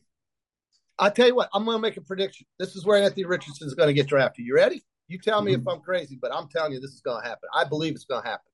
I 0.98 1.10
tell 1.10 1.26
you 1.26 1.34
what, 1.34 1.50
I'm 1.52 1.64
going 1.64 1.76
to 1.76 1.82
make 1.82 1.96
a 1.96 2.00
prediction. 2.00 2.46
This 2.58 2.76
is 2.76 2.86
where 2.86 3.02
Anthony 3.02 3.24
Richardson 3.24 3.66
is 3.66 3.74
going 3.74 3.88
to 3.88 3.94
get 3.94 4.06
drafted. 4.06 4.46
You 4.46 4.54
ready? 4.54 4.82
You 5.08 5.18
tell 5.18 5.42
me 5.42 5.52
mm-hmm. 5.52 5.62
if 5.62 5.68
I'm 5.68 5.80
crazy, 5.80 6.18
but 6.20 6.34
I'm 6.34 6.48
telling 6.48 6.72
you 6.72 6.80
this 6.80 6.92
is 6.92 7.00
going 7.02 7.22
to 7.22 7.28
happen. 7.28 7.48
I 7.54 7.64
believe 7.64 7.94
it's 7.94 8.04
going 8.04 8.22
to 8.22 8.28
happen. 8.28 8.50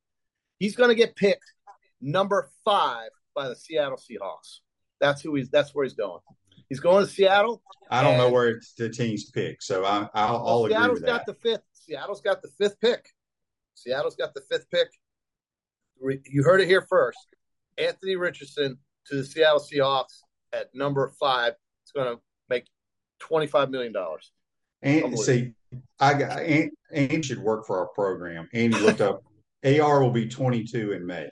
He's 0.59 0.75
going 0.75 0.89
to 0.89 0.97
get 0.97 1.15
picked 1.15 1.53
number 2.01 2.51
five 2.65 3.11
by 3.35 3.49
the 3.49 3.55
Seattle 3.55 3.99
Seahawks. 3.99 4.59
That's 5.01 5.23
who 5.23 5.35
he's. 5.37 5.51
That's 5.51 5.75
where 5.75 5.85
he's 5.85 5.95
going. 5.95 6.21
He's 6.69 6.81
going 6.81 7.07
to 7.07 7.11
Seattle. 7.11 7.63
I 7.91 8.03
don't 8.03 8.19
know 8.19 8.31
where 8.31 8.61
the 8.77 8.91
team's 8.91 9.31
pick, 9.31 9.63
so 9.63 9.85
I, 9.85 10.01
will 10.01 10.11
I'll 10.15 10.63
well, 10.63 10.69
Seattle's 10.69 11.01
got 11.01 11.27
the 11.27 11.35
fifth. 11.35 11.63
Seattle's 11.89 12.21
got 12.21 12.43
the 12.43 12.49
fifth 12.49 12.81
pick. 12.81 13.11
Seattle's 13.75 14.17
got 14.17 14.35
the 14.35 14.43
fifth 14.43 14.71
pick. 14.71 14.89
You 16.27 16.43
heard 16.43 16.61
it 16.61 16.67
here 16.67 16.87
first. 16.89 17.19
Anthony 17.79 18.17
Richardson 18.17 18.79
to 19.07 19.17
the 19.17 19.25
Seattle 19.25 19.61
Seahawks 19.61 20.21
at 20.53 20.75
number 20.75 21.11
five. 21.19 21.55
It's 21.83 21.93
going 21.93 22.15
to 22.15 22.21
make 22.49 22.67
twenty-five 23.21 23.71
million 23.71 23.93
dollars. 23.93 24.31
And 24.83 25.19
see, 25.19 25.53
I 25.99 26.15
got 26.15 26.41
Andy 26.41 27.23
should 27.23 27.41
work 27.41 27.67
for 27.67 27.79
our 27.79 27.89
program. 27.89 28.49
Andy 28.53 28.79
looked 28.79 29.01
up 29.01 29.23
AR 29.65 30.03
will 30.03 30.13
be 30.13 30.29
22 30.29 30.93
in 30.93 31.05
May. 31.05 31.29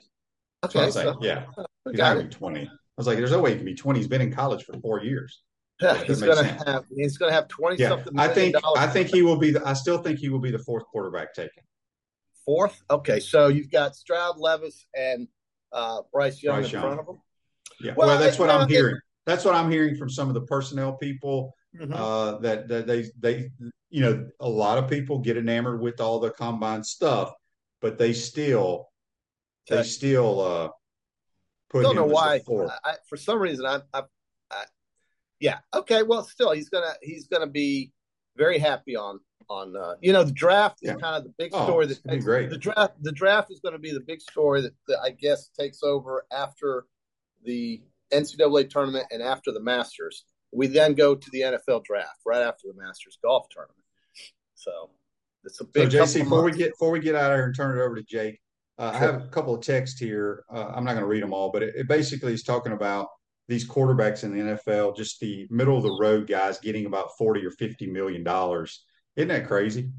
Okay, 0.65 0.73
so 0.73 0.79
I 0.79 0.85
was 0.85 0.93
so, 0.95 1.11
like, 1.11 1.17
yeah, 1.21 1.45
he's 1.89 1.97
not 1.97 2.15
gonna 2.15 2.23
be 2.23 2.29
20. 2.29 2.61
I 2.61 2.69
was 2.97 3.07
like, 3.07 3.17
there's 3.17 3.31
no 3.31 3.39
way 3.39 3.51
he 3.51 3.57
can 3.57 3.65
be 3.65 3.75
20. 3.75 3.99
He's 3.99 4.07
been 4.07 4.21
in 4.21 4.33
college 4.33 4.65
for 4.65 4.77
four 4.79 5.03
years. 5.03 5.43
Yeah, 5.81 6.03
he's 6.03 6.21
gonna 6.21 6.35
sense. 6.37 6.63
have 6.63 6.85
he's 6.95 7.17
gonna 7.17 7.31
have 7.31 7.47
20 7.47 7.77
yeah, 7.77 7.89
something. 7.89 8.17
I 8.17 8.27
think 8.27 8.55
I 8.75 8.87
think 8.87 9.09
he 9.09 9.21
will 9.21 9.37
be 9.37 9.51
the 9.51 9.67
I 9.67 9.73
still 9.73 9.99
think 9.99 10.19
he 10.19 10.29
will 10.29 10.39
be 10.39 10.51
the 10.51 10.59
fourth 10.59 10.85
quarterback 10.85 11.33
taken. 11.35 11.63
Fourth? 12.45 12.81
Okay, 12.89 13.19
so 13.19 13.47
you've 13.47 13.69
got 13.69 13.95
Stroud 13.95 14.37
Levis 14.37 14.85
and 14.95 15.27
uh, 15.71 16.01
Bryce 16.11 16.41
Young 16.41 16.61
Bryce 16.61 16.67
in 16.67 16.71
Young. 16.71 16.81
front 16.81 16.99
of 16.99 17.07
him. 17.07 17.21
Yeah, 17.79 17.93
well, 17.95 18.07
well 18.07 18.19
that's 18.19 18.39
what 18.39 18.49
I'm 18.49 18.67
hearing. 18.67 18.97
That's 19.25 19.45
what 19.45 19.53
I'm 19.53 19.69
hearing 19.69 19.95
from 19.95 20.09
some 20.09 20.29
of 20.29 20.33
the 20.33 20.41
personnel 20.41 20.93
people. 20.93 21.53
Mm-hmm. 21.75 21.93
Uh, 21.93 22.39
that, 22.39 22.67
that 22.69 22.87
they 22.87 23.05
they 23.19 23.51
you 23.89 24.01
know 24.01 24.27
a 24.39 24.49
lot 24.49 24.77
of 24.77 24.89
people 24.89 25.19
get 25.19 25.37
enamored 25.37 25.79
with 25.79 26.01
all 26.01 26.19
the 26.19 26.31
combine 26.31 26.83
stuff, 26.83 27.33
but 27.81 27.97
they 27.99 28.13
still 28.13 28.87
they 29.69 29.83
still 29.83 30.41
uh 30.41 30.69
put. 31.69 31.83
Don't 31.83 31.95
know 31.95 32.05
why. 32.05 32.41
I, 32.83 32.95
for 33.07 33.17
some 33.17 33.39
reason, 33.39 33.65
I, 33.65 33.81
I, 33.93 33.99
I, 33.99 34.03
yeah, 35.39 35.59
okay. 35.73 36.03
Well, 36.03 36.23
still, 36.23 36.51
he's 36.51 36.69
gonna 36.69 36.93
he's 37.01 37.27
gonna 37.27 37.47
be 37.47 37.91
very 38.35 38.59
happy 38.59 38.95
on 38.95 39.19
on 39.49 39.75
uh, 39.75 39.95
you 40.01 40.13
know 40.13 40.23
the 40.23 40.31
draft 40.31 40.79
is 40.81 40.89
yeah. 40.89 40.95
kind 40.95 41.15
of 41.15 41.23
the 41.23 41.33
big 41.37 41.51
oh, 41.53 41.63
story 41.65 41.85
oh, 41.85 41.87
that 41.87 42.03
takes, 42.03 42.25
great. 42.25 42.49
the 42.49 42.57
draft 42.57 42.93
the 43.01 43.11
draft 43.11 43.51
is 43.51 43.59
going 43.59 43.73
to 43.73 43.79
be 43.79 43.91
the 43.91 44.01
big 44.01 44.21
story 44.21 44.61
that, 44.61 44.73
that 44.87 44.99
I 45.03 45.11
guess 45.11 45.49
takes 45.57 45.83
over 45.83 46.25
after 46.31 46.85
the 47.43 47.81
NCAA 48.11 48.69
tournament 48.69 49.05
and 49.11 49.21
after 49.21 49.51
the 49.51 49.61
Masters. 49.61 50.25
We 50.53 50.67
then 50.67 50.93
go 50.93 51.13
to 51.13 51.29
the 51.31 51.41
NFL 51.41 51.83
draft 51.83 52.21
right 52.25 52.41
after 52.41 52.67
the 52.67 52.81
Masters 52.81 53.17
golf 53.21 53.47
tournament. 53.49 53.83
So 54.55 54.89
it's 55.43 55.59
a 55.59 55.65
big. 55.65 55.91
So 55.91 55.99
JC, 55.99 56.23
before 56.23 56.43
we 56.43 56.51
get 56.51 56.71
before 56.71 56.91
we 56.91 56.99
get 56.99 57.15
out 57.15 57.31
of 57.31 57.37
here 57.37 57.45
and 57.45 57.55
turn 57.55 57.77
it 57.77 57.81
over 57.81 57.95
to 57.95 58.03
Jake, 58.03 58.39
uh, 58.77 58.91
sure. 58.91 58.95
I 58.95 59.11
have 59.11 59.23
a 59.23 59.27
couple 59.27 59.53
of 59.53 59.61
texts 59.61 59.99
here. 59.99 60.43
Uh, 60.49 60.71
I'm 60.73 60.83
not 60.83 60.93
going 60.93 61.03
to 61.03 61.07
read 61.07 61.23
them 61.23 61.33
all, 61.33 61.51
but 61.51 61.63
it, 61.63 61.75
it 61.75 61.87
basically 61.87 62.33
is 62.33 62.43
talking 62.43 62.71
about 62.71 63.07
these 63.47 63.67
quarterbacks 63.67 64.23
in 64.23 64.33
the 64.33 64.55
NFL, 64.55 64.95
just 64.95 65.19
the 65.19 65.47
middle 65.49 65.77
of 65.77 65.83
the 65.83 65.97
road 65.99 66.27
guys 66.27 66.59
getting 66.59 66.85
about 66.85 67.17
40 67.17 67.45
or 67.45 67.51
50 67.51 67.87
million 67.87 68.23
dollars. 68.23 68.83
Isn't 69.15 69.29
that 69.29 69.47
crazy? 69.47 69.89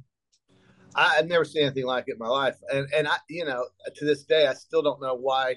I, 0.94 1.16
have 1.16 1.28
never 1.28 1.44
seen 1.44 1.62
anything 1.62 1.86
like 1.86 2.04
it 2.08 2.12
in 2.12 2.18
my 2.18 2.28
life. 2.28 2.56
And, 2.72 2.86
and 2.94 3.08
I, 3.08 3.16
you 3.28 3.44
know, 3.44 3.66
to 3.94 4.04
this 4.04 4.24
day, 4.24 4.46
I 4.46 4.54
still 4.54 4.82
don't 4.82 5.00
know 5.00 5.14
why 5.14 5.54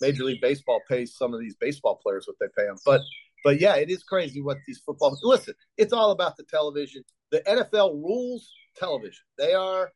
Major 0.00 0.24
League 0.24 0.40
Baseball 0.40 0.80
pays 0.88 1.16
some 1.16 1.34
of 1.34 1.40
these 1.40 1.56
baseball 1.56 1.98
players 2.02 2.26
what 2.26 2.36
they 2.40 2.46
pay 2.56 2.66
them. 2.66 2.76
But, 2.84 3.00
but 3.42 3.60
yeah, 3.60 3.76
it 3.76 3.90
is 3.90 4.02
crazy 4.02 4.42
what 4.42 4.58
these 4.66 4.80
football. 4.84 5.18
Listen, 5.22 5.54
it's 5.76 5.92
all 5.92 6.10
about 6.10 6.36
the 6.36 6.44
television. 6.44 7.04
The 7.30 7.40
NFL 7.40 7.94
rules 7.94 8.50
television. 8.76 9.24
They 9.38 9.54
are 9.54 9.90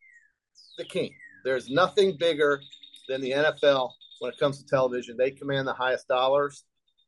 the 0.76 0.84
king. 0.84 1.14
There's 1.44 1.68
nothing 1.68 2.16
bigger 2.18 2.60
than 3.08 3.20
the 3.20 3.30
NFL 3.30 3.90
when 4.20 4.32
it 4.32 4.38
comes 4.38 4.58
to 4.58 4.66
television. 4.66 5.16
They 5.16 5.30
command 5.30 5.66
the 5.66 5.72
highest 5.72 6.08
dollars, 6.08 6.64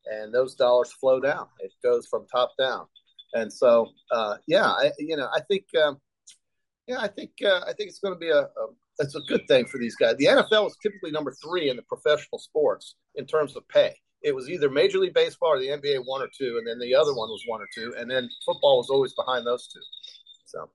and 0.07 0.33
those 0.33 0.55
dollars 0.55 0.93
flow 0.93 1.21
down. 1.21 1.47
It 1.61 1.73
goes 1.83 2.07
from 2.07 2.27
top 2.27 2.53
down. 2.59 2.87
And 3.33 3.53
so, 3.53 3.89
uh, 4.11 4.37
yeah, 4.47 4.67
I, 4.67 4.91
you 4.99 5.17
know, 5.17 5.29
I 5.35 5.41
think, 5.41 5.65
um, 5.83 5.99
yeah, 6.87 6.99
I 7.01 7.09
think, 7.09 7.31
uh, 7.45 7.61
I 7.67 7.73
think 7.73 7.89
it's 7.91 8.01
going 8.01 8.15
to 8.15 8.19
be 8.19 8.31
a, 8.31 8.41
a, 8.41 8.67
it's 8.99 9.15
a 9.15 9.21
good 9.21 9.47
thing 9.49 9.67
for 9.67 9.79
these 9.79 9.97
guys. 9.97 10.17
The 10.17 10.27
NFL 10.27 10.67
is 10.67 10.77
typically 10.83 11.11
number 11.11 11.35
three 11.43 11.71
in 11.71 11.77
the 11.77 11.83
professional 11.83 12.39
sports 12.39 12.97
in 13.15 13.27
terms 13.27 13.57
of 13.57 13.67
pay. 13.69 13.95
It 14.23 14.35
was 14.35 14.51
either 14.51 14.69
Major 14.69 14.99
League 14.99 15.15
Baseball 15.15 15.51
or 15.51 15.59
the 15.59 15.69
NBA 15.69 16.03
one 16.05 16.21
or 16.21 16.29
two, 16.37 16.59
and 16.59 16.67
then 16.67 16.79
the 16.79 16.95
other 16.95 17.15
one 17.15 17.29
was 17.31 17.43
one 17.47 17.63
or 17.63 17.69
two, 17.75 17.95
and 17.97 18.11
then 18.11 18.29
football 18.45 18.77
was 18.77 18.91
always 18.91 19.15
behind 19.15 19.47
those 19.47 19.67
two. 19.69 19.81
So, 20.45 20.69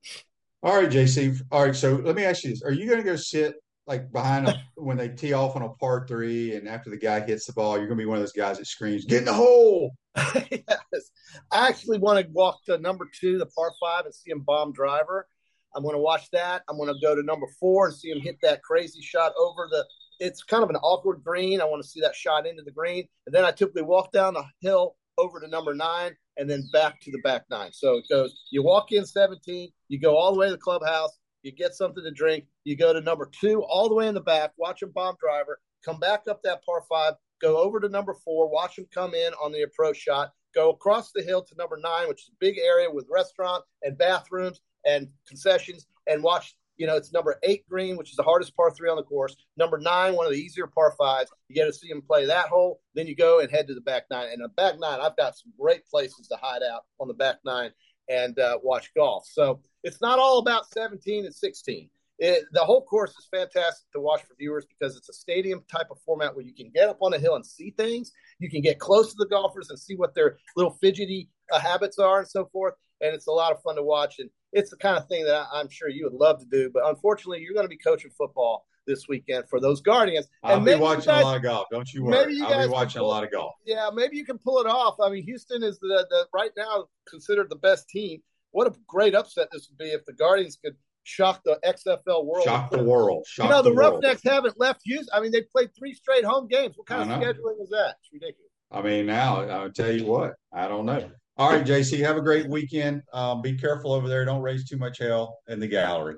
all 0.63 0.77
right, 0.77 0.89
JC. 0.89 1.39
All 1.51 1.65
right, 1.65 1.75
so 1.75 1.95
let 2.03 2.15
me 2.15 2.23
ask 2.23 2.43
you 2.43 2.49
this: 2.49 2.63
Are 2.63 2.71
you 2.71 2.87
going 2.87 2.97
to 2.97 3.05
go 3.05 3.15
sit 3.15 3.57
like 3.87 4.11
behind 4.11 4.47
a, 4.47 4.55
when 4.75 4.97
they 4.97 5.09
tee 5.09 5.33
off 5.33 5.55
on 5.55 5.61
a 5.61 5.69
par 5.69 6.05
three, 6.07 6.55
and 6.55 6.67
after 6.67 6.89
the 6.89 6.97
guy 6.97 7.19
hits 7.19 7.45
the 7.45 7.53
ball, 7.53 7.77
you're 7.77 7.87
going 7.87 7.97
to 7.97 8.03
be 8.03 8.07
one 8.07 8.17
of 8.17 8.21
those 8.21 8.31
guys 8.31 8.57
that 8.57 8.65
screams, 8.65 9.05
"Get 9.05 9.19
in 9.19 9.25
the 9.25 9.33
hole!" 9.33 9.95
yes, 10.15 11.11
I 11.51 11.67
actually 11.67 11.99
want 11.99 12.25
to 12.25 12.31
walk 12.31 12.63
to 12.65 12.77
number 12.77 13.07
two, 13.19 13.37
the 13.37 13.45
par 13.45 13.71
five, 13.79 14.05
and 14.05 14.13
see 14.13 14.31
him 14.31 14.41
bomb 14.41 14.73
driver. 14.73 15.27
I'm 15.75 15.83
going 15.83 15.95
to 15.95 16.01
watch 16.01 16.29
that. 16.31 16.63
I'm 16.69 16.77
going 16.77 16.93
to 16.93 16.99
go 17.01 17.15
to 17.15 17.21
number 17.21 17.47
four 17.59 17.87
and 17.87 17.95
see 17.95 18.09
him 18.09 18.21
hit 18.21 18.37
that 18.41 18.63
crazy 18.63 19.01
shot 19.01 19.33
over 19.37 19.67
the. 19.69 19.85
It's 20.19 20.43
kind 20.43 20.63
of 20.63 20.69
an 20.69 20.77
awkward 20.77 21.23
green. 21.23 21.59
I 21.59 21.65
want 21.65 21.83
to 21.83 21.89
see 21.89 21.99
that 22.01 22.15
shot 22.15 22.47
into 22.47 22.63
the 22.63 22.71
green, 22.71 23.07
and 23.25 23.35
then 23.35 23.45
I 23.45 23.51
typically 23.51 23.83
walk 23.83 24.11
down 24.11 24.33
the 24.33 24.45
hill 24.61 24.95
over 25.17 25.39
to 25.39 25.47
number 25.47 25.73
nine 25.73 26.15
and 26.37 26.49
then 26.49 26.67
back 26.73 26.99
to 27.01 27.11
the 27.11 27.19
back 27.19 27.43
nine. 27.49 27.71
So 27.71 27.97
it 27.97 28.05
goes. 28.09 28.43
You 28.51 28.63
walk 28.63 28.91
in 28.91 29.05
17, 29.05 29.71
you 29.87 29.99
go 29.99 30.17
all 30.17 30.33
the 30.33 30.39
way 30.39 30.47
to 30.47 30.53
the 30.53 30.57
clubhouse, 30.57 31.11
you 31.45 31.51
get 31.51 31.75
something 31.75 32.03
to 32.03 32.11
drink, 32.11 32.45
you 32.63 32.75
go 32.75 32.91
to 32.91 33.01
number 33.01 33.29
two 33.39 33.63
all 33.63 33.87
the 33.87 33.95
way 33.95 34.07
in 34.07 34.15
the 34.15 34.21
back, 34.21 34.51
watch 34.57 34.81
him 34.81 34.91
bomb 34.93 35.15
driver, 35.19 35.59
come 35.85 35.99
back 35.99 36.23
up 36.27 36.41
that 36.43 36.65
par 36.65 36.83
five, 36.89 37.13
go 37.39 37.57
over 37.57 37.79
to 37.79 37.87
number 37.87 38.15
four, 38.25 38.49
watch 38.49 38.77
him 38.77 38.87
come 38.91 39.13
in 39.13 39.31
on 39.33 39.51
the 39.51 39.61
approach 39.61 39.97
shot, 39.97 40.31
go 40.55 40.71
across 40.71 41.11
the 41.11 41.21
hill 41.21 41.43
to 41.43 41.55
number 41.55 41.77
nine, 41.77 42.07
which 42.07 42.23
is 42.23 42.29
a 42.29 42.37
big 42.39 42.57
area 42.57 42.89
with 42.89 43.05
restaurant 43.11 43.63
and 43.83 43.97
bathrooms 43.97 44.59
and 44.85 45.07
concessions, 45.27 45.85
and 46.07 46.23
watch. 46.23 46.55
You 46.77 46.87
know, 46.87 46.97
it's 46.97 47.13
number 47.13 47.37
eight 47.43 47.63
green, 47.69 47.95
which 47.95 48.09
is 48.09 48.17
the 48.17 48.23
hardest 48.23 48.53
par 48.53 48.69
three 48.69 48.89
on 48.89 48.97
the 48.97 49.03
course. 49.03 49.37
Number 49.55 49.77
nine, 49.77 50.13
one 50.13 50.25
of 50.25 50.33
the 50.33 50.37
easier 50.37 50.67
par 50.67 50.93
fives. 50.97 51.31
You 51.47 51.55
get 51.55 51.67
to 51.67 51.71
see 51.71 51.87
him 51.87 52.01
play 52.01 52.25
that 52.25 52.47
hole. 52.47 52.81
Then 52.95 53.07
you 53.07 53.15
go 53.15 53.39
and 53.39 53.49
head 53.49 53.67
to 53.69 53.73
the 53.73 53.79
back 53.79 54.03
nine. 54.11 54.27
And 54.33 54.43
the 54.43 54.49
back 54.49 54.77
nine, 54.77 54.99
I've 54.99 55.15
got 55.15 55.37
some 55.37 55.53
great 55.57 55.87
places 55.87 56.27
to 56.27 56.35
hide 56.35 56.63
out 56.69 56.81
on 56.99 57.07
the 57.07 57.13
back 57.13 57.37
nine 57.45 57.71
and 58.09 58.37
uh, 58.39 58.57
watch 58.61 58.91
golf. 58.95 59.25
So 59.25 59.61
it's 59.83 60.01
not 60.01 60.19
all 60.19 60.39
about 60.39 60.67
17 60.71 61.25
and 61.25 61.33
16. 61.33 61.89
It, 62.17 62.45
the 62.53 62.63
whole 62.63 62.85
course 62.85 63.11
is 63.11 63.27
fantastic 63.29 63.91
to 63.91 63.99
watch 63.99 64.21
for 64.21 64.35
viewers 64.39 64.65
because 64.65 64.95
it's 64.95 65.09
a 65.09 65.13
stadium 65.13 65.63
type 65.69 65.87
of 65.91 65.99
format 66.05 66.33
where 66.33 66.45
you 66.45 66.53
can 66.53 66.71
get 66.73 66.87
up 66.87 66.97
on 67.01 67.13
a 67.13 67.19
hill 67.19 67.35
and 67.35 67.45
see 67.45 67.71
things. 67.71 68.11
You 68.39 68.49
can 68.49 68.61
get 68.61 68.79
close 68.79 69.11
to 69.11 69.17
the 69.17 69.27
golfers 69.27 69.69
and 69.69 69.77
see 69.77 69.95
what 69.95 70.15
their 70.15 70.37
little 70.55 70.77
fidgety 70.81 71.29
uh, 71.51 71.59
habits 71.59 71.99
are 71.99 72.19
and 72.19 72.27
so 72.27 72.45
forth. 72.45 72.75
And 73.01 73.13
it's 73.13 73.27
a 73.27 73.31
lot 73.31 73.51
of 73.51 73.61
fun 73.61 73.75
to 73.75 73.83
watch. 73.83 74.19
And 74.19 74.29
it's 74.53 74.69
the 74.69 74.77
kind 74.77 74.97
of 74.97 75.07
thing 75.07 75.25
that 75.25 75.47
I, 75.51 75.59
am 75.59 75.69
sure 75.69 75.89
you 75.89 76.05
would 76.05 76.13
love 76.13 76.39
to 76.39 76.45
do. 76.45 76.69
But 76.73 76.87
unfortunately, 76.87 77.41
you're 77.41 77.53
going 77.53 77.65
to 77.65 77.69
be 77.69 77.77
coaching 77.77 78.11
football 78.17 78.65
this 78.85 79.07
weekend 79.07 79.45
for 79.49 79.59
those 79.59 79.81
Guardians. 79.81 80.27
I'll 80.43 80.57
and 80.57 80.65
be 80.65 80.75
watching 80.75 81.05
guys, 81.05 81.21
a 81.21 81.25
lot 81.25 81.37
of 81.37 81.43
golf. 81.43 81.67
Don't 81.71 81.91
you 81.93 82.03
worry. 82.03 82.17
Maybe 82.17 82.33
you 82.35 82.45
I'll 82.45 82.67
be 82.67 82.71
watching 82.71 82.99
pull, 82.99 83.09
a 83.09 83.11
lot 83.11 83.23
of 83.23 83.31
golf. 83.31 83.53
Yeah, 83.65 83.89
maybe 83.93 84.17
you 84.17 84.25
can 84.25 84.37
pull 84.37 84.59
it 84.59 84.67
off. 84.67 84.95
I 85.01 85.09
mean, 85.09 85.23
Houston 85.23 85.63
is 85.63 85.79
the, 85.79 86.05
the 86.09 86.27
right 86.33 86.51
now 86.57 86.85
considered 87.07 87.49
the 87.49 87.55
best 87.57 87.89
team. 87.89 88.21
What 88.51 88.67
a 88.67 88.75
great 88.87 89.15
upset 89.15 89.49
this 89.51 89.69
would 89.69 89.77
be 89.77 89.91
if 89.91 90.05
the 90.05 90.13
Guardians 90.13 90.57
could 90.63 90.75
shock 91.03 91.41
the 91.43 91.59
XFL 91.65 92.25
world. 92.25 92.45
Shock 92.45 92.71
the 92.71 92.83
world. 92.83 93.25
Shock 93.27 93.45
you 93.45 93.49
know, 93.51 93.61
the, 93.61 93.69
the 93.69 93.75
Roughnecks 93.75 94.21
haven't 94.23 94.59
left 94.59 94.81
Houston. 94.85 95.09
I 95.13 95.21
mean, 95.21 95.31
they 95.31 95.41
played 95.41 95.69
three 95.77 95.93
straight 95.93 96.25
home 96.25 96.47
games. 96.47 96.75
What 96.77 96.87
kind 96.87 97.11
of 97.11 97.19
scheduling 97.19 97.61
is 97.61 97.69
that? 97.69 97.95
It's 97.99 98.09
ridiculous. 98.13 98.51
I 98.71 98.81
mean, 98.81 99.05
now 99.05 99.41
I'll 99.41 99.71
tell 99.71 99.91
you 99.91 100.05
what, 100.05 100.33
I 100.53 100.67
don't 100.67 100.85
know. 100.85 101.09
All 101.37 101.51
right, 101.51 101.65
JC, 101.65 101.99
have 101.99 102.15
a 102.15 102.21
great 102.21 102.47
weekend. 102.47 103.03
Um, 103.13 103.41
be 103.41 103.57
careful 103.57 103.91
over 103.91 104.07
there. 104.07 104.23
Don't 104.23 104.41
raise 104.41 104.67
too 104.67 104.77
much 104.77 104.99
hell 104.99 105.39
in 105.47 105.59
the 105.59 105.67
gallery. 105.67 106.15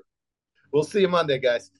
We'll 0.72 0.84
see 0.84 1.00
you 1.00 1.08
Monday, 1.08 1.38
guys. 1.38 1.70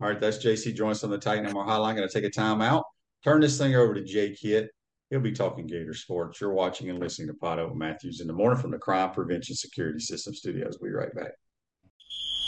All 0.00 0.08
right, 0.08 0.20
that's 0.20 0.44
JC 0.44 0.74
Joyce 0.74 1.04
on 1.04 1.10
the 1.10 1.18
Titan 1.18 1.46
MRI 1.46 1.66
Hotline. 1.66 1.96
Going 1.96 2.08
to 2.08 2.12
take 2.12 2.24
a 2.24 2.30
time 2.30 2.60
out. 2.60 2.84
Turn 3.24 3.40
this 3.40 3.56
thing 3.56 3.74
over 3.74 3.94
to 3.94 4.04
Jake 4.04 4.38
Hitt. 4.38 4.70
He'll 5.10 5.20
be 5.20 5.32
talking 5.32 5.66
Gator 5.66 5.94
sports. 5.94 6.40
You're 6.40 6.52
watching 6.52 6.90
and 6.90 6.98
listening 6.98 7.28
to 7.28 7.34
Potto 7.34 7.72
Matthews 7.74 8.20
in 8.20 8.26
the 8.26 8.32
morning 8.32 8.60
from 8.60 8.72
the 8.72 8.78
Crime 8.78 9.12
Prevention 9.12 9.54
Security 9.54 10.00
System 10.00 10.34
Studios. 10.34 10.78
We'll 10.80 10.90
be 10.90 10.96
right 10.96 11.14
back. 11.14 11.32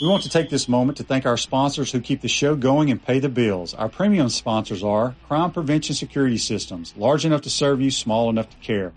We 0.01 0.07
want 0.07 0.23
to 0.23 0.29
take 0.29 0.49
this 0.49 0.69
moment 0.69 0.97
to 0.99 1.03
thank 1.03 1.25
our 1.25 1.37
sponsors 1.37 1.91
who 1.91 1.99
keep 1.99 2.21
the 2.21 2.27
show 2.27 2.55
going 2.55 2.91
and 2.91 3.03
pay 3.03 3.19
the 3.19 3.29
bills. 3.29 3.73
Our 3.73 3.89
premium 3.89 4.29
sponsors 4.29 4.83
are 4.83 5.15
Crime 5.27 5.51
Prevention 5.51 5.95
Security 5.95 6.37
Systems, 6.37 6.93
large 6.95 7.25
enough 7.25 7.41
to 7.41 7.49
serve 7.49 7.81
you, 7.81 7.91
small 7.91 8.29
enough 8.29 8.49
to 8.49 8.57
care. 8.57 8.93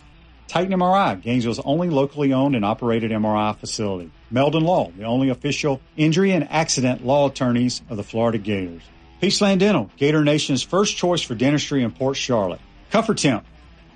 Titan 0.48 0.72
MRI, 0.72 1.20
Gainesville's 1.20 1.60
only 1.60 1.88
locally 1.88 2.32
owned 2.32 2.54
and 2.54 2.64
operated 2.64 3.10
MRI 3.10 3.56
facility. 3.56 4.10
Meldon 4.30 4.64
Law, 4.64 4.90
the 4.96 5.04
only 5.04 5.28
official 5.30 5.80
injury 5.96 6.32
and 6.32 6.50
accident 6.50 7.06
law 7.06 7.28
attorneys 7.28 7.82
of 7.88 7.96
the 7.96 8.02
Florida 8.02 8.38
Gators. 8.38 8.82
Peaceland 9.20 9.60
Dental, 9.60 9.90
Gator 9.96 10.24
Nation's 10.24 10.62
first 10.62 10.96
choice 10.96 11.22
for 11.22 11.34
dentistry 11.34 11.82
in 11.82 11.90
Port 11.90 12.16
Charlotte. 12.16 12.60
Comfort 12.90 13.18
Temp, 13.18 13.44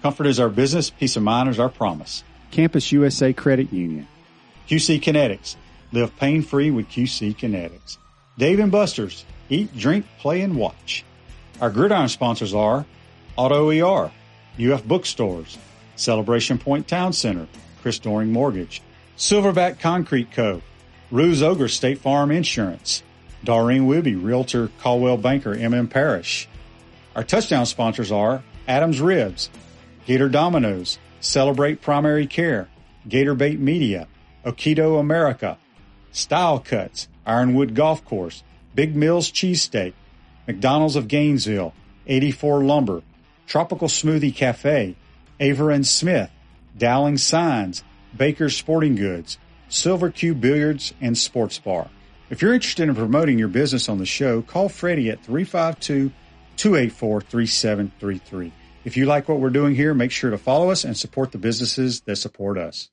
comfort 0.02 0.26
is 0.26 0.40
our 0.40 0.48
business, 0.48 0.88
peace 0.90 1.16
of 1.16 1.22
mind 1.22 1.48
is 1.48 1.59
our 1.59 1.68
promise. 1.68 2.22
Campus 2.50 2.92
USA 2.92 3.32
Credit 3.32 3.72
Union. 3.72 4.06
QC 4.68 5.00
Kinetics, 5.00 5.56
Live 5.92 6.16
pain 6.16 6.42
free 6.42 6.70
with 6.70 6.88
QC 6.88 7.37
Kinetics. 7.37 7.98
Dave 8.38 8.59
and 8.59 8.72
Buster's. 8.72 9.24
Eat, 9.48 9.76
drink, 9.76 10.04
play, 10.18 10.40
and 10.40 10.56
watch. 10.56 11.04
Our 11.61 11.70
gridiron 11.70 12.09
sponsors 12.09 12.52
are 12.52 12.85
Auto 13.37 13.70
ER, 13.70 14.11
UF 14.59 14.85
Bookstores, 14.85 15.56
Celebration 15.96 16.59
Point 16.59 16.87
Town 16.87 17.12
Center, 17.12 17.48
Chris 17.82 17.98
Doering 17.98 18.32
Mortgage, 18.32 18.82
Silverback 19.16 19.80
Concrete 19.80 20.30
Co., 20.32 20.62
Ruse 21.11 21.42
Ogre 21.42 21.68
State 21.68 21.98
Farm 21.98 22.30
Insurance, 22.30 23.02
Doreen 23.44 23.87
Wibby, 23.87 24.20
Realtor 24.20 24.70
Coldwell 24.80 25.16
Banker 25.16 25.54
MM 25.54 25.88
Parish. 25.88 26.48
Our 27.14 27.22
touchdown 27.24 27.64
sponsors 27.66 28.11
are 28.11 28.42
Adams 28.66 29.00
Ribs, 29.00 29.50
Gator 30.04 30.28
Dominoes, 30.28 30.98
Celebrate 31.20 31.80
Primary 31.80 32.26
Care, 32.26 32.68
Gator 33.09 33.35
Bait 33.35 33.59
Media, 33.59 34.09
Okido 34.44 34.98
America, 35.00 35.59
Style 36.12 36.59
Cuts, 36.59 37.09
Ironwood 37.24 37.74
Golf 37.74 38.04
Course, 38.04 38.42
Big 38.74 38.94
Mills 38.94 39.30
Cheesesteak, 39.30 39.94
McDonald's 40.46 40.96
of 40.96 41.09
Gainesville, 41.09 41.72
84 42.06 42.64
Lumber, 42.64 43.02
Tropical 43.46 43.88
Smoothie 43.88 44.35
Cafe, 44.35 44.96
Avera 45.40 45.75
and 45.75 45.87
Smith, 45.87 46.31
Dowling 46.77 47.18
Signs, 47.18 47.83
Baker's 48.16 48.57
Sporting 48.57 48.96
Goods, 48.96 49.38
Silver 49.68 50.11
Cube 50.11 50.40
Billiards 50.40 50.94
and 51.01 51.16
Sports 51.16 51.59
Bar. 51.59 51.88
If 52.31 52.42
you're 52.42 52.55
interested 52.55 52.88
in 52.88 52.94
promoting 52.94 53.38
your 53.38 53.49
business 53.49 53.88
on 53.88 53.99
the 53.99 54.07
show, 54.07 54.42
call 54.42 54.68
Freddie 54.68 55.11
at 55.11 55.22
352 55.25 56.11
284 56.57 57.20
3733. 57.20 58.53
If 58.85 58.96
you 58.96 59.07
like 59.07 59.29
what 59.29 59.40
we're 59.40 59.51
doing 59.51 59.75
here, 59.75 59.94
make 59.94 60.11
sure 60.11 60.31
to 60.31 60.38
follow 60.38 60.70
us 60.70 60.85
and 60.85 60.96
support 60.96 61.33
the 61.33 61.38
businesses 61.38 62.01
that 62.03 62.16
support 62.16 62.57
us. 62.57 62.88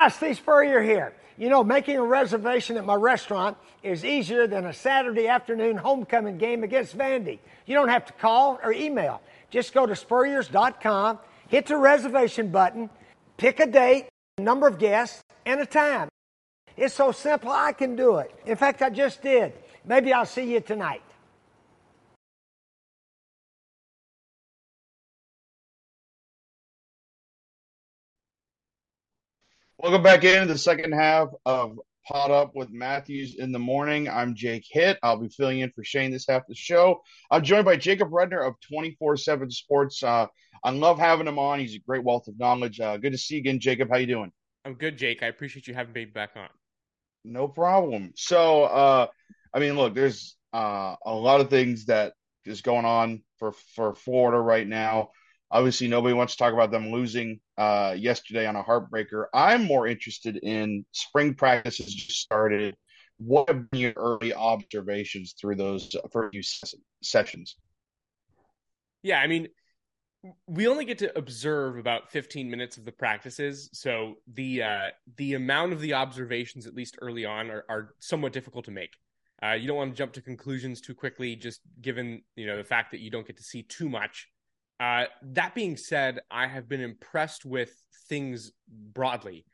Hi, 0.00 0.08
Steve 0.08 0.36
Spurrier 0.36 0.82
here. 0.82 1.14
You 1.36 1.48
know, 1.48 1.64
making 1.64 1.96
a 1.96 2.02
reservation 2.02 2.76
at 2.76 2.84
my 2.84 2.94
restaurant 2.94 3.56
is 3.82 4.04
easier 4.04 4.46
than 4.46 4.66
a 4.66 4.72
Saturday 4.72 5.26
afternoon 5.26 5.76
homecoming 5.76 6.38
game 6.38 6.62
against 6.62 6.96
Vandy. 6.96 7.38
You 7.66 7.74
don't 7.74 7.88
have 7.88 8.06
to 8.06 8.12
call 8.12 8.60
or 8.62 8.72
email. 8.72 9.20
Just 9.50 9.74
go 9.74 9.86
to 9.86 9.96
spurriers.com, 9.96 11.18
hit 11.54 11.66
the 11.66 11.76
reservation 11.76 12.48
button, 12.48 12.90
pick 13.36 13.60
a 13.60 13.66
date, 13.66 14.08
number 14.38 14.66
of 14.66 14.76
guests, 14.76 15.22
and 15.46 15.60
a 15.60 15.66
time. 15.66 16.08
It's 16.76 16.94
so 16.94 17.12
simple, 17.12 17.52
I 17.52 17.70
can 17.70 17.94
do 17.94 18.16
it. 18.16 18.34
In 18.44 18.56
fact, 18.56 18.82
I 18.82 18.90
just 18.90 19.22
did. 19.22 19.52
Maybe 19.84 20.12
I'll 20.12 20.26
see 20.26 20.52
you 20.52 20.58
tonight. 20.58 21.00
Welcome 29.78 30.02
back 30.02 30.24
into 30.24 30.52
the 30.54 30.58
second 30.58 30.90
half 30.90 31.28
of 31.46 31.78
Pot 32.06 32.30
Up 32.30 32.54
with 32.54 32.70
Matthews 32.70 33.36
in 33.36 33.50
the 33.50 33.58
morning. 33.58 34.08
I'm 34.08 34.34
Jake 34.34 34.66
Hitt. 34.70 34.98
I'll 35.02 35.16
be 35.16 35.28
filling 35.28 35.60
in 35.60 35.70
for 35.70 35.82
Shane 35.82 36.10
this 36.10 36.26
half 36.28 36.42
of 36.42 36.48
the 36.48 36.54
show. 36.54 37.00
I'm 37.30 37.42
joined 37.42 37.64
by 37.64 37.76
Jacob 37.76 38.10
Rudner 38.10 38.46
of 38.46 38.54
24 38.68 39.16
7 39.16 39.50
Sports. 39.50 40.02
Uh, 40.02 40.26
I 40.62 40.70
love 40.70 40.98
having 40.98 41.26
him 41.26 41.38
on. 41.38 41.60
He's 41.60 41.74
a 41.74 41.78
great 41.78 42.04
wealth 42.04 42.28
of 42.28 42.38
knowledge. 42.38 42.78
Uh, 42.78 42.98
good 42.98 43.12
to 43.12 43.18
see 43.18 43.36
you 43.36 43.40
again, 43.40 43.58
Jacob. 43.58 43.88
How 43.90 43.96
you 43.96 44.06
doing? 44.06 44.32
I'm 44.64 44.74
good, 44.74 44.98
Jake. 44.98 45.22
I 45.22 45.26
appreciate 45.26 45.66
you 45.66 45.74
having 45.74 45.94
me 45.94 46.04
back 46.04 46.32
on. 46.36 46.48
No 47.24 47.48
problem. 47.48 48.12
So, 48.16 48.64
uh, 48.64 49.06
I 49.54 49.58
mean, 49.58 49.76
look, 49.76 49.94
there's 49.94 50.36
uh, 50.52 50.96
a 51.04 51.14
lot 51.14 51.40
of 51.40 51.48
things 51.48 51.86
that 51.86 52.12
is 52.44 52.60
going 52.60 52.84
on 52.84 53.22
for 53.38 53.52
for 53.74 53.94
Florida 53.94 54.38
right 54.38 54.66
now. 54.66 55.10
Obviously, 55.50 55.88
nobody 55.88 56.14
wants 56.14 56.34
to 56.34 56.38
talk 56.38 56.52
about 56.52 56.70
them 56.70 56.90
losing 56.90 57.40
uh, 57.58 57.94
yesterday 57.96 58.46
on 58.46 58.56
a 58.56 58.62
heartbreaker. 58.62 59.26
I'm 59.32 59.64
more 59.64 59.86
interested 59.86 60.36
in 60.36 60.84
spring 60.92 61.34
practices 61.34 61.94
just 61.94 62.20
started. 62.20 62.76
What 63.18 63.48
have 63.48 63.70
been 63.70 63.80
your 63.80 63.92
early 63.96 64.34
observations 64.34 65.34
through 65.40 65.56
those 65.56 65.94
first 66.12 66.32
few 66.32 66.42
sessions? 67.02 67.56
Yeah, 69.02 69.20
I 69.20 69.26
mean, 69.26 69.48
we 70.46 70.66
only 70.66 70.84
get 70.84 70.98
to 70.98 71.16
observe 71.16 71.76
about 71.76 72.10
15 72.10 72.50
minutes 72.50 72.76
of 72.76 72.84
the 72.84 72.92
practices, 72.92 73.68
so 73.72 74.14
the 74.32 74.62
uh, 74.62 74.88
the 75.16 75.34
amount 75.34 75.72
of 75.72 75.80
the 75.80 75.94
observations, 75.94 76.66
at 76.66 76.74
least 76.74 76.96
early 77.02 77.24
on, 77.24 77.50
are, 77.50 77.64
are 77.68 77.94
somewhat 78.00 78.32
difficult 78.32 78.64
to 78.64 78.70
make. 78.70 78.96
Uh, 79.42 79.52
you 79.52 79.66
don't 79.66 79.76
want 79.76 79.92
to 79.92 79.96
jump 79.96 80.12
to 80.14 80.22
conclusions 80.22 80.80
too 80.80 80.94
quickly, 80.94 81.36
just 81.36 81.60
given 81.80 82.22
you 82.36 82.46
know 82.46 82.56
the 82.56 82.64
fact 82.64 82.90
that 82.90 83.00
you 83.00 83.10
don't 83.10 83.26
get 83.26 83.36
to 83.36 83.42
see 83.42 83.62
too 83.62 83.88
much. 83.88 84.28
Uh, 84.80 85.04
that 85.22 85.54
being 85.54 85.76
said, 85.76 86.20
I 86.30 86.46
have 86.46 86.68
been 86.68 86.80
impressed 86.80 87.44
with 87.44 87.72
things 88.08 88.52
broadly. 88.68 89.44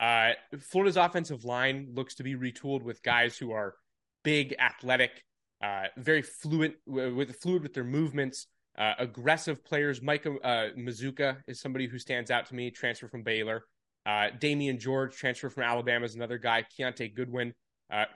Uh, 0.00 0.30
Florida's 0.60 0.96
offensive 0.96 1.44
line 1.44 1.88
looks 1.94 2.14
to 2.16 2.22
be 2.22 2.36
retooled 2.36 2.82
with 2.82 3.02
guys 3.02 3.36
who 3.36 3.50
are 3.50 3.74
big, 4.22 4.54
athletic, 4.58 5.24
uh, 5.62 5.84
very 5.96 6.22
fluent 6.22 6.74
with 6.86 7.34
fluid 7.36 7.62
with 7.62 7.74
their 7.74 7.84
movements, 7.84 8.46
uh, 8.78 8.94
aggressive 8.98 9.64
players. 9.64 10.00
Micah 10.00 10.36
uh, 10.44 10.68
Mazzccua 10.78 11.38
is 11.48 11.60
somebody 11.60 11.88
who 11.88 11.98
stands 11.98 12.30
out 12.30 12.46
to 12.46 12.54
me. 12.54 12.70
Transfer 12.70 13.08
from 13.08 13.24
Baylor. 13.24 13.64
Uh, 14.06 14.28
Damieon 14.38 14.78
George, 14.78 15.16
transfer 15.16 15.50
from 15.50 15.64
Alabama, 15.64 16.04
is 16.04 16.14
another 16.14 16.38
guy. 16.38 16.64
Keontae 16.78 17.14
Goodwin 17.14 17.52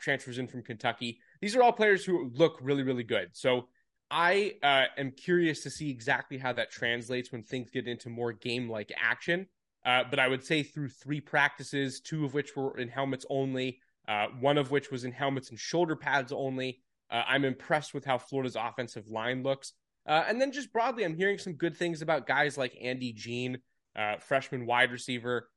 transfers 0.01 0.39
in 0.39 0.47
from 0.47 0.63
Kentucky. 0.63 1.19
These 1.41 1.57
are 1.57 1.63
all 1.63 1.73
players 1.73 2.05
who 2.05 2.31
look 2.35 2.59
really, 2.63 2.83
really 2.83 3.03
good. 3.03 3.31
So 3.33 3.69
I 4.13 4.57
uh, 4.63 4.85
am 4.99 5.11
curious 5.13 5.63
to 5.63 5.71
see 5.71 5.91
exactly 5.91 6.37
how 6.37 6.53
that 6.53 6.71
translates 6.71 7.33
when 7.33 7.43
things 7.43 7.71
get 7.71 7.89
into 7.89 8.11
more 8.11 8.35
game 8.35 8.69
like 8.69 8.93
action. 9.01 9.47
Uh, 9.87 10.05
but 10.09 10.19
I 10.19 10.29
would 10.29 10.45
say 10.45 10.63
through 10.63 10.91
three 10.91 11.21
practices, 11.21 11.99
two 11.99 12.27
of 12.27 12.35
which 12.35 12.55
were 12.55 12.77
in 12.77 12.89
helmets 12.89 13.25
only, 13.31 13.81
uh, 14.07 14.27
one 14.39 14.59
of 14.59 14.71
which 14.71 14.91
was 14.91 15.05
in 15.05 15.13
helmets 15.13 15.49
and 15.49 15.59
shoulder 15.59 15.97
pads 15.97 16.31
only. 16.31 16.83
Uh, 17.11 17.23
I'm 17.27 17.47
impressed 17.47 17.95
with 17.95 18.05
how 18.05 18.19
Florida's 18.19 18.55
offensive 18.55 19.09
line 19.09 19.43
looks. 19.43 19.73
Uh, 20.07 20.25
and 20.29 20.39
then 20.39 20.53
just 20.53 20.75
broadly, 20.75 21.05
I'm 21.05 21.17
hearing 21.17 21.39
some 21.39 21.55
good 21.55 21.77
things 21.77 22.03
about 22.03 22.27
guys 22.27 22.59
like 22.59 22.77
Andy 22.83 23.15
Jean, 23.15 23.59
uh, 23.97 24.19
freshman 24.19 24.67
wide 24.67 24.93
receiver. 24.93 25.49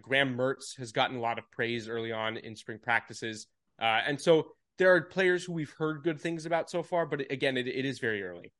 Graham 0.00 0.36
Mertz 0.36 0.78
has 0.78 0.92
gotten 0.92 1.16
a 1.16 1.20
lot 1.20 1.36
of 1.36 1.50
praise 1.50 1.88
early 1.88 2.12
on 2.12 2.36
in 2.36 2.54
spring 2.54 2.78
practices. 2.80 3.48
and 3.80 4.20
so 4.20 4.52
there 4.78 4.94
are 4.94 5.02
players 5.02 5.44
who 5.44 5.52
we've 5.52 5.72
heard 5.78 6.02
good 6.02 6.20
things 6.20 6.46
about 6.46 6.70
so 6.70 6.82
far, 6.82 7.06
but 7.06 7.20
again, 7.30 7.56
it, 7.56 7.66
it 7.66 7.84
is 7.84 7.98
very 7.98 8.22
early. 8.22 8.52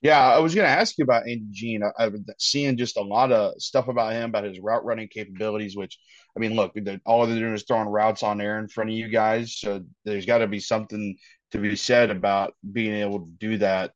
Yeah, 0.00 0.20
I 0.20 0.38
was 0.38 0.54
going 0.54 0.66
to 0.66 0.70
ask 0.70 0.98
you 0.98 1.04
about 1.04 1.22
Andy 1.22 1.46
Jean. 1.50 1.82
I, 1.82 2.02
have 2.02 2.14
seen 2.38 2.76
just 2.76 2.98
a 2.98 3.02
lot 3.02 3.32
of 3.32 3.54
stuff 3.56 3.88
about 3.88 4.12
him, 4.12 4.28
about 4.28 4.44
his 4.44 4.60
route 4.60 4.84
running 4.84 5.08
capabilities. 5.08 5.78
Which, 5.78 5.98
I 6.36 6.40
mean, 6.40 6.54
look, 6.54 6.76
all 7.06 7.26
they're 7.26 7.38
doing 7.38 7.54
is 7.54 7.64
throwing 7.66 7.88
routes 7.88 8.22
on 8.22 8.42
air 8.42 8.58
in 8.58 8.68
front 8.68 8.90
of 8.90 8.96
you 8.96 9.08
guys. 9.08 9.56
So 9.56 9.82
there's 10.04 10.26
got 10.26 10.38
to 10.38 10.46
be 10.46 10.60
something 10.60 11.16
to 11.52 11.58
be 11.58 11.74
said 11.74 12.10
about 12.10 12.52
being 12.70 12.92
able 12.96 13.20
to 13.20 13.30
do 13.38 13.56
that, 13.58 13.92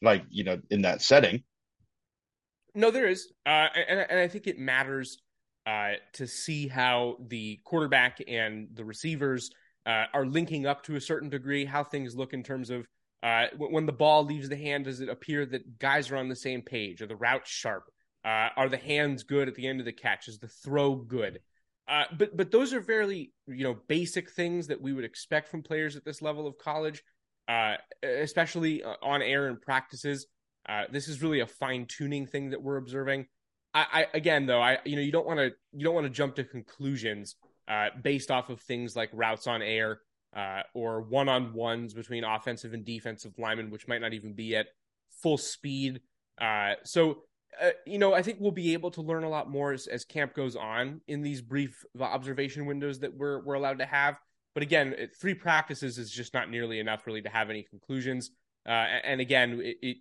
like 0.00 0.24
you 0.30 0.44
know, 0.44 0.58
in 0.70 0.82
that 0.82 1.02
setting. 1.02 1.42
No, 2.74 2.90
there 2.90 3.06
is, 3.06 3.30
uh, 3.44 3.68
and, 3.76 4.06
and 4.08 4.18
I 4.18 4.26
think 4.26 4.46
it 4.46 4.58
matters 4.58 5.18
uh, 5.66 5.92
to 6.14 6.26
see 6.26 6.66
how 6.66 7.18
the 7.28 7.60
quarterback 7.64 8.22
and 8.26 8.68
the 8.74 8.84
receivers 8.84 9.50
uh, 9.86 10.06
are 10.12 10.26
linking 10.26 10.66
up 10.66 10.82
to 10.84 10.96
a 10.96 11.00
certain 11.00 11.28
degree, 11.28 11.64
how 11.64 11.84
things 11.84 12.16
look 12.16 12.32
in 12.32 12.42
terms 12.42 12.70
of 12.70 12.86
uh, 13.22 13.46
when 13.56 13.86
the 13.86 13.92
ball 13.92 14.22
leaves 14.24 14.50
the 14.50 14.56
hand, 14.56 14.84
does 14.84 15.00
it 15.00 15.08
appear 15.08 15.46
that 15.46 15.78
guys 15.78 16.10
are 16.10 16.16
on 16.16 16.28
the 16.28 16.36
same 16.36 16.60
page? 16.60 17.00
Are 17.00 17.06
the 17.06 17.16
routes 17.16 17.50
sharp? 17.50 17.84
Uh, 18.22 18.48
are 18.54 18.68
the 18.68 18.76
hands 18.76 19.22
good 19.22 19.48
at 19.48 19.54
the 19.54 19.66
end 19.66 19.80
of 19.80 19.86
the 19.86 19.92
catch? 19.92 20.28
Is 20.28 20.38
the 20.38 20.48
throw 20.48 20.94
good? 20.94 21.40
Uh, 21.88 22.04
but 22.18 22.36
but 22.36 22.50
those 22.50 22.74
are 22.74 22.82
fairly 22.82 23.32
you 23.46 23.64
know 23.64 23.76
basic 23.88 24.30
things 24.30 24.66
that 24.66 24.80
we 24.80 24.92
would 24.92 25.04
expect 25.04 25.48
from 25.48 25.62
players 25.62 25.96
at 25.96 26.04
this 26.04 26.20
level 26.20 26.46
of 26.46 26.58
college, 26.58 27.02
uh, 27.48 27.76
especially 28.02 28.82
uh, 28.82 28.94
on 29.02 29.22
air 29.22 29.48
and 29.48 29.60
practices. 29.60 30.26
this 30.90 31.08
is 31.08 31.22
really 31.22 31.40
a 31.40 31.46
fine 31.46 31.86
tuning 31.86 32.26
thing 32.26 32.50
that 32.50 32.62
we're 32.62 32.76
observing. 32.76 33.26
I, 33.72 33.86
I 33.92 34.06
again 34.14 34.46
though 34.46 34.62
I 34.62 34.78
you 34.84 34.96
know 34.96 35.02
you 35.02 35.12
don't 35.12 35.26
want 35.26 35.38
to 35.38 35.50
you 35.72 35.84
don't 35.84 35.94
want 35.94 36.06
to 36.06 36.12
jump 36.12 36.36
to 36.36 36.44
conclusions 36.44 37.36
uh, 37.68 37.88
based 38.02 38.30
off 38.30 38.50
of 38.50 38.60
things 38.60 38.96
like 38.96 39.10
routes 39.12 39.46
on 39.46 39.62
air 39.62 40.00
uh, 40.36 40.62
or 40.74 41.02
one 41.02 41.28
on 41.28 41.52
ones 41.52 41.94
between 41.94 42.24
offensive 42.24 42.74
and 42.74 42.84
defensive 42.84 43.32
linemen, 43.38 43.70
which 43.70 43.88
might 43.88 44.00
not 44.00 44.12
even 44.12 44.32
be 44.34 44.56
at 44.56 44.66
full 45.22 45.38
speed. 45.38 46.00
Uh, 46.40 46.74
so, 46.82 47.22
uh, 47.62 47.70
you 47.86 47.98
know, 47.98 48.12
I 48.14 48.22
think 48.22 48.38
we'll 48.40 48.50
be 48.50 48.72
able 48.72 48.90
to 48.92 49.02
learn 49.02 49.24
a 49.24 49.28
lot 49.28 49.48
more 49.48 49.72
as, 49.72 49.86
as, 49.86 50.04
camp 50.04 50.34
goes 50.34 50.56
on 50.56 51.00
in 51.06 51.22
these 51.22 51.40
brief 51.40 51.84
observation 52.00 52.66
windows 52.66 52.98
that 53.00 53.16
we're, 53.16 53.44
we're 53.44 53.54
allowed 53.54 53.78
to 53.78 53.86
have. 53.86 54.16
But 54.54 54.64
again, 54.64 54.94
three 55.20 55.34
practices 55.34 55.98
is 55.98 56.10
just 56.10 56.34
not 56.34 56.50
nearly 56.50 56.80
enough 56.80 57.06
really 57.06 57.22
to 57.22 57.28
have 57.28 57.50
any 57.50 57.62
conclusions. 57.62 58.30
Uh, 58.66 58.86
and 59.04 59.20
again, 59.20 59.60
it, 59.62 59.76
it, 59.82 59.96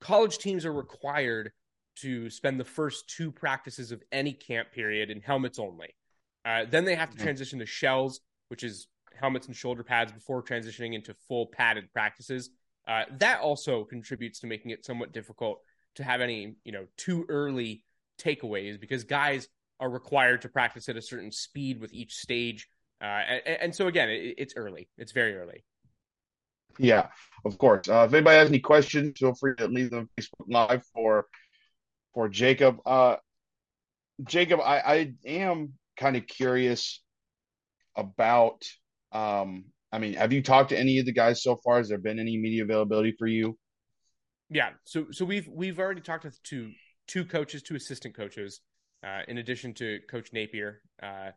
college 0.00 0.38
teams 0.38 0.64
are 0.64 0.72
required 0.72 1.50
to 1.96 2.28
spend 2.28 2.58
the 2.58 2.64
first 2.64 3.08
two 3.08 3.30
practices 3.30 3.92
of 3.92 4.02
any 4.12 4.32
camp 4.32 4.72
period 4.72 5.10
in 5.10 5.20
helmets 5.20 5.58
only. 5.58 5.94
Uh, 6.44 6.64
then 6.68 6.84
they 6.84 6.94
have 6.94 7.10
to 7.10 7.16
transition 7.16 7.58
to 7.58 7.66
shells, 7.66 8.20
which 8.48 8.62
is 8.62 8.88
helmets 9.18 9.46
and 9.46 9.56
shoulder 9.56 9.82
pads 9.82 10.12
before 10.12 10.42
transitioning 10.42 10.94
into 10.94 11.14
full 11.28 11.46
padded 11.46 11.92
practices. 11.92 12.50
Uh, 12.86 13.04
that 13.18 13.40
also 13.40 13.84
contributes 13.84 14.40
to 14.40 14.46
making 14.46 14.70
it 14.70 14.84
somewhat 14.84 15.12
difficult 15.12 15.60
to 15.94 16.04
have 16.04 16.20
any, 16.20 16.56
you 16.64 16.72
know, 16.72 16.86
too 16.96 17.24
early 17.28 17.84
takeaways 18.20 18.78
because 18.78 19.04
guys 19.04 19.48
are 19.80 19.88
required 19.88 20.42
to 20.42 20.48
practice 20.48 20.88
at 20.88 20.96
a 20.96 21.02
certain 21.02 21.32
speed 21.32 21.80
with 21.80 21.92
each 21.92 22.14
stage. 22.14 22.68
Uh, 23.00 23.04
and, 23.04 23.42
and, 23.46 23.74
so 23.74 23.86
again, 23.86 24.08
it, 24.08 24.34
it's 24.38 24.54
early. 24.56 24.88
It's 24.98 25.12
very 25.12 25.36
early. 25.36 25.64
Yeah, 26.78 27.08
of 27.44 27.58
course. 27.58 27.88
Uh, 27.88 28.04
if 28.06 28.14
anybody 28.14 28.38
has 28.38 28.48
any 28.48 28.60
questions, 28.60 29.18
feel 29.18 29.34
free 29.34 29.54
to 29.56 29.68
leave 29.68 29.90
them 29.90 30.08
Facebook 30.18 30.46
Live 30.48 30.84
for 30.92 31.26
for 32.14 32.28
Jacob. 32.28 32.78
Uh, 32.84 33.16
Jacob, 34.24 34.60
I, 34.60 34.80
I 34.80 35.14
am 35.24 35.74
kind 35.96 36.16
of 36.16 36.26
curious 36.26 37.02
about. 37.96 38.62
Um, 39.12 39.66
I 39.92 39.98
mean, 39.98 40.14
have 40.14 40.32
you 40.32 40.42
talked 40.42 40.70
to 40.70 40.78
any 40.78 40.98
of 40.98 41.06
the 41.06 41.12
guys 41.12 41.42
so 41.42 41.56
far? 41.56 41.78
Has 41.78 41.88
there 41.88 41.98
been 41.98 42.18
any 42.18 42.36
media 42.36 42.64
availability 42.64 43.14
for 43.18 43.26
you? 43.26 43.56
Yeah, 44.50 44.70
so 44.84 45.06
so 45.10 45.24
we've 45.24 45.48
we've 45.48 45.78
already 45.78 46.00
talked 46.00 46.26
to 46.44 46.70
two 47.06 47.24
coaches, 47.24 47.62
two 47.62 47.76
assistant 47.76 48.14
coaches, 48.16 48.60
uh, 49.06 49.22
in 49.28 49.38
addition 49.38 49.74
to 49.74 50.00
Coach 50.08 50.32
Napier. 50.32 50.80
Uh, 51.02 51.30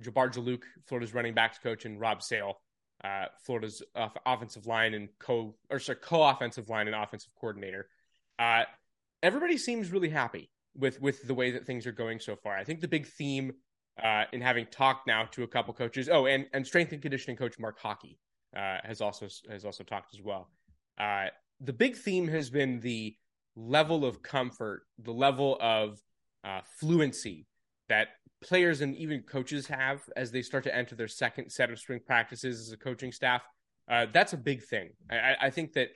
Jabbar 0.00 0.32
Juluke, 0.32 0.64
Florida's 0.86 1.14
running 1.14 1.34
backs 1.34 1.58
coach, 1.58 1.84
and 1.84 2.00
Rob 2.00 2.22
Sale, 2.22 2.54
uh, 3.02 3.26
Florida's 3.44 3.82
offensive 4.26 4.66
line 4.66 4.94
and 4.94 5.08
co 5.18 5.54
or 5.70 5.78
sorry, 5.78 5.98
co-offensive 6.00 6.68
line 6.68 6.86
and 6.86 6.96
offensive 6.96 7.32
coordinator. 7.38 7.88
Uh, 8.38 8.64
everybody 9.22 9.56
seems 9.56 9.90
really 9.90 10.08
happy 10.08 10.50
with 10.76 11.00
with 11.00 11.26
the 11.26 11.34
way 11.34 11.52
that 11.52 11.66
things 11.66 11.86
are 11.86 11.92
going 11.92 12.18
so 12.18 12.36
far. 12.36 12.56
I 12.56 12.64
think 12.64 12.80
the 12.80 12.88
big 12.88 13.06
theme 13.06 13.52
uh, 14.02 14.24
in 14.32 14.40
having 14.40 14.66
talked 14.66 15.06
now 15.06 15.24
to 15.32 15.42
a 15.42 15.48
couple 15.48 15.72
coaches, 15.74 16.08
oh, 16.08 16.26
and 16.26 16.46
and 16.52 16.66
strength 16.66 16.92
and 16.92 17.02
conditioning 17.02 17.36
coach 17.36 17.58
Mark 17.58 17.78
Hocke 17.80 18.16
uh, 18.56 18.78
has 18.84 19.00
also 19.00 19.28
has 19.50 19.64
also 19.64 19.84
talked 19.84 20.14
as 20.14 20.22
well. 20.22 20.50
Uh, 20.98 21.26
the 21.60 21.72
big 21.72 21.96
theme 21.96 22.28
has 22.28 22.50
been 22.50 22.80
the 22.80 23.16
level 23.56 24.04
of 24.04 24.22
comfort, 24.22 24.82
the 24.98 25.12
level 25.12 25.56
of 25.60 26.00
uh, 26.44 26.60
fluency 26.80 27.46
that 27.88 28.08
players 28.42 28.80
and 28.80 28.96
even 28.96 29.22
coaches 29.22 29.66
have 29.66 30.02
as 30.16 30.30
they 30.30 30.42
start 30.42 30.64
to 30.64 30.74
enter 30.74 30.94
their 30.94 31.08
second 31.08 31.50
set 31.50 31.70
of 31.70 31.78
spring 31.78 32.00
practices 32.04 32.60
as 32.60 32.72
a 32.72 32.76
coaching 32.76 33.12
staff. 33.12 33.42
Uh, 33.90 34.06
that's 34.12 34.32
a 34.32 34.36
big 34.36 34.62
thing. 34.62 34.90
I, 35.10 35.36
I 35.42 35.50
think 35.50 35.72
that 35.74 35.88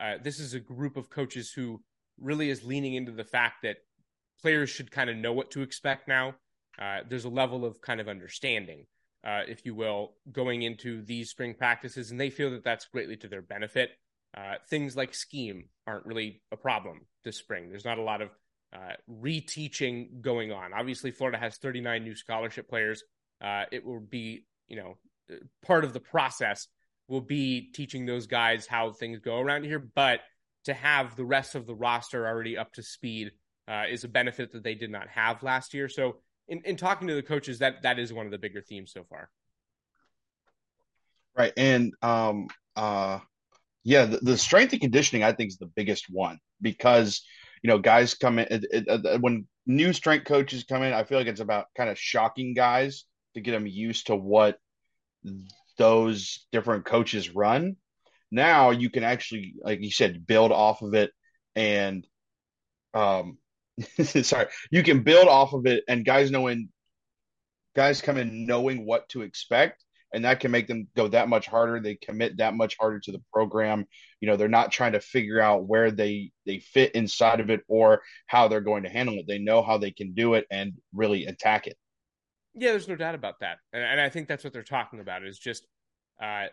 uh, 0.00 0.14
this 0.22 0.38
is 0.38 0.54
a 0.54 0.60
group 0.60 0.96
of 0.96 1.10
coaches 1.10 1.52
who 1.52 1.82
really 2.18 2.50
is 2.50 2.64
leaning 2.64 2.94
into 2.94 3.12
the 3.12 3.24
fact 3.24 3.62
that 3.62 3.76
players 4.40 4.70
should 4.70 4.90
kind 4.90 5.10
of 5.10 5.16
know 5.16 5.32
what 5.32 5.50
to 5.52 5.62
expect 5.62 6.08
now. 6.08 6.34
Uh, 6.80 7.00
there's 7.08 7.26
a 7.26 7.30
level 7.30 7.64
of 7.64 7.80
kind 7.82 8.00
of 8.00 8.08
understanding, 8.08 8.86
uh, 9.24 9.42
if 9.46 9.66
you 9.66 9.74
will, 9.74 10.14
going 10.32 10.62
into 10.62 11.02
these 11.02 11.30
spring 11.30 11.54
practices, 11.54 12.10
and 12.10 12.18
they 12.18 12.30
feel 12.30 12.50
that 12.50 12.64
that's 12.64 12.86
greatly 12.86 13.16
to 13.16 13.28
their 13.28 13.42
benefit. 13.42 13.90
Uh, 14.34 14.54
things 14.68 14.96
like 14.96 15.12
scheme 15.12 15.64
aren't 15.86 16.06
really 16.06 16.40
a 16.52 16.56
problem 16.56 17.00
this 17.24 17.36
spring. 17.36 17.68
There's 17.68 17.84
not 17.84 17.98
a 17.98 18.02
lot 18.02 18.22
of 18.22 18.30
uh, 18.72 18.92
reteaching 19.10 20.22
going 20.22 20.52
on. 20.52 20.72
Obviously, 20.72 21.10
Florida 21.10 21.36
has 21.36 21.56
39 21.56 22.02
new 22.02 22.14
scholarship 22.14 22.68
players. 22.68 23.02
Uh, 23.42 23.64
it 23.70 23.84
will 23.84 24.00
be, 24.00 24.46
you 24.68 24.76
know, 24.76 24.96
part 25.64 25.84
of 25.84 25.92
the 25.92 26.00
process 26.00 26.68
will 27.08 27.20
be 27.20 27.72
teaching 27.74 28.06
those 28.06 28.26
guys 28.26 28.66
how 28.66 28.92
things 28.92 29.18
go 29.18 29.38
around 29.38 29.64
here. 29.64 29.80
But 29.80 30.20
to 30.64 30.74
have 30.74 31.16
the 31.16 31.24
rest 31.24 31.56
of 31.56 31.66
the 31.66 31.74
roster 31.74 32.26
already 32.26 32.56
up 32.56 32.72
to 32.74 32.82
speed 32.82 33.32
is 33.88 34.04
a 34.04 34.08
benefit 34.08 34.52
that 34.52 34.64
they 34.64 34.74
did 34.74 34.90
not 34.90 35.08
have 35.08 35.42
last 35.42 35.74
year. 35.74 35.88
So, 35.88 36.16
in, 36.50 36.60
in 36.64 36.76
talking 36.76 37.08
to 37.08 37.14
the 37.14 37.22
coaches, 37.22 37.60
that 37.60 37.82
that 37.82 37.98
is 37.98 38.12
one 38.12 38.26
of 38.26 38.32
the 38.32 38.38
bigger 38.38 38.60
themes 38.60 38.92
so 38.92 39.04
far. 39.04 39.30
Right, 41.36 41.52
and 41.56 41.94
um, 42.02 42.48
uh, 42.76 43.20
yeah, 43.84 44.04
the, 44.04 44.18
the 44.18 44.36
strength 44.36 44.72
and 44.72 44.80
conditioning 44.80 45.22
I 45.22 45.32
think 45.32 45.48
is 45.48 45.58
the 45.58 45.70
biggest 45.74 46.06
one 46.10 46.38
because 46.60 47.22
you 47.62 47.68
know 47.68 47.78
guys 47.78 48.14
come 48.14 48.40
in 48.40 48.48
it, 48.50 48.66
it, 48.70 48.84
it, 48.86 49.20
when 49.22 49.46
new 49.64 49.92
strength 49.92 50.26
coaches 50.26 50.64
come 50.68 50.82
in. 50.82 50.92
I 50.92 51.04
feel 51.04 51.18
like 51.18 51.28
it's 51.28 51.40
about 51.40 51.66
kind 51.76 51.88
of 51.88 51.98
shocking 51.98 52.52
guys 52.52 53.04
to 53.34 53.40
get 53.40 53.52
them 53.52 53.66
used 53.66 54.08
to 54.08 54.16
what 54.16 54.58
those 55.78 56.46
different 56.50 56.84
coaches 56.84 57.34
run. 57.34 57.76
Now 58.32 58.70
you 58.70 58.90
can 58.90 59.04
actually, 59.04 59.54
like 59.62 59.80
you 59.80 59.90
said, 59.90 60.26
build 60.26 60.50
off 60.50 60.82
of 60.82 60.94
it 60.94 61.12
and 61.54 62.06
um 62.92 63.38
sorry, 64.22 64.46
you 64.70 64.82
can 64.82 65.02
build 65.02 65.28
off 65.28 65.52
of 65.52 65.66
it 65.66 65.84
and 65.88 66.04
guys 66.04 66.30
knowing 66.30 66.68
guys 67.76 68.00
come 68.00 68.16
in 68.16 68.46
knowing 68.46 68.84
what 68.84 69.08
to 69.10 69.22
expect 69.22 69.84
and 70.12 70.24
that 70.24 70.40
can 70.40 70.50
make 70.50 70.66
them 70.66 70.88
go 70.96 71.08
that 71.08 71.28
much 71.28 71.46
harder. 71.46 71.80
They 71.80 71.94
commit 71.94 72.38
that 72.38 72.54
much 72.54 72.76
harder 72.78 72.98
to 73.00 73.12
the 73.12 73.22
program. 73.32 73.86
You 74.20 74.28
know 74.28 74.36
they're 74.36 74.48
not 74.48 74.72
trying 74.72 74.92
to 74.92 75.00
figure 75.00 75.40
out 75.40 75.66
where 75.66 75.90
they 75.90 76.32
they 76.46 76.58
fit 76.58 76.94
inside 76.94 77.40
of 77.40 77.50
it 77.50 77.60
or 77.68 78.02
how 78.26 78.48
they're 78.48 78.60
going 78.60 78.82
to 78.84 78.88
handle 78.88 79.16
it. 79.16 79.26
They 79.28 79.38
know 79.38 79.62
how 79.62 79.78
they 79.78 79.90
can 79.90 80.14
do 80.14 80.34
it 80.34 80.46
and 80.50 80.74
really 80.92 81.26
attack 81.26 81.66
it. 81.66 81.76
Yeah 82.54 82.70
there's 82.70 82.88
no 82.88 82.96
doubt 82.96 83.14
about 83.14 83.40
that. 83.40 83.58
And, 83.72 83.82
and 83.82 84.00
i 84.00 84.08
think 84.08 84.28
that's 84.28 84.44
what 84.44 84.52
they're 84.52 84.62
talking 84.62 85.00
about 85.00 85.24
is 85.24 85.38
just 85.38 85.66
uh, 86.22 86.46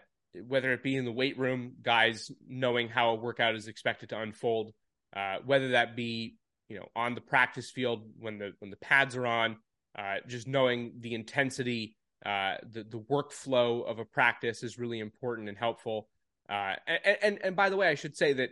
whether 0.47 0.71
it 0.71 0.83
be 0.83 0.95
in 0.95 1.05
the 1.05 1.11
weight 1.11 1.37
room 1.37 1.73
guys 1.81 2.31
knowing 2.47 2.87
how 2.87 3.09
a 3.09 3.15
workout 3.15 3.55
is 3.55 3.67
expected 3.67 4.09
to 4.09 4.19
unfold 4.19 4.71
uh, 5.15 5.37
whether 5.45 5.69
that 5.69 5.95
be 5.95 6.35
you 6.69 6.77
know 6.77 6.87
on 6.95 7.15
the 7.15 7.21
practice 7.21 7.69
field 7.69 8.03
when 8.19 8.37
the 8.37 8.53
when 8.59 8.71
the 8.71 8.77
pads 8.77 9.15
are 9.15 9.27
on 9.27 9.57
uh, 9.97 10.15
just 10.27 10.47
knowing 10.47 10.93
the 10.99 11.13
intensity 11.13 11.95
uh, 12.25 12.55
the 12.71 12.83
the 12.83 12.99
workflow 12.99 13.85
of 13.85 13.99
a 13.99 14.05
practice 14.05 14.63
is 14.63 14.79
really 14.79 14.99
important 14.99 15.49
and 15.49 15.57
helpful. 15.57 16.09
Uh, 16.49 16.73
and, 16.87 17.17
and 17.21 17.39
and 17.43 17.55
by 17.55 17.69
the 17.69 17.77
way, 17.77 17.87
I 17.87 17.95
should 17.95 18.17
say 18.17 18.33
that 18.33 18.49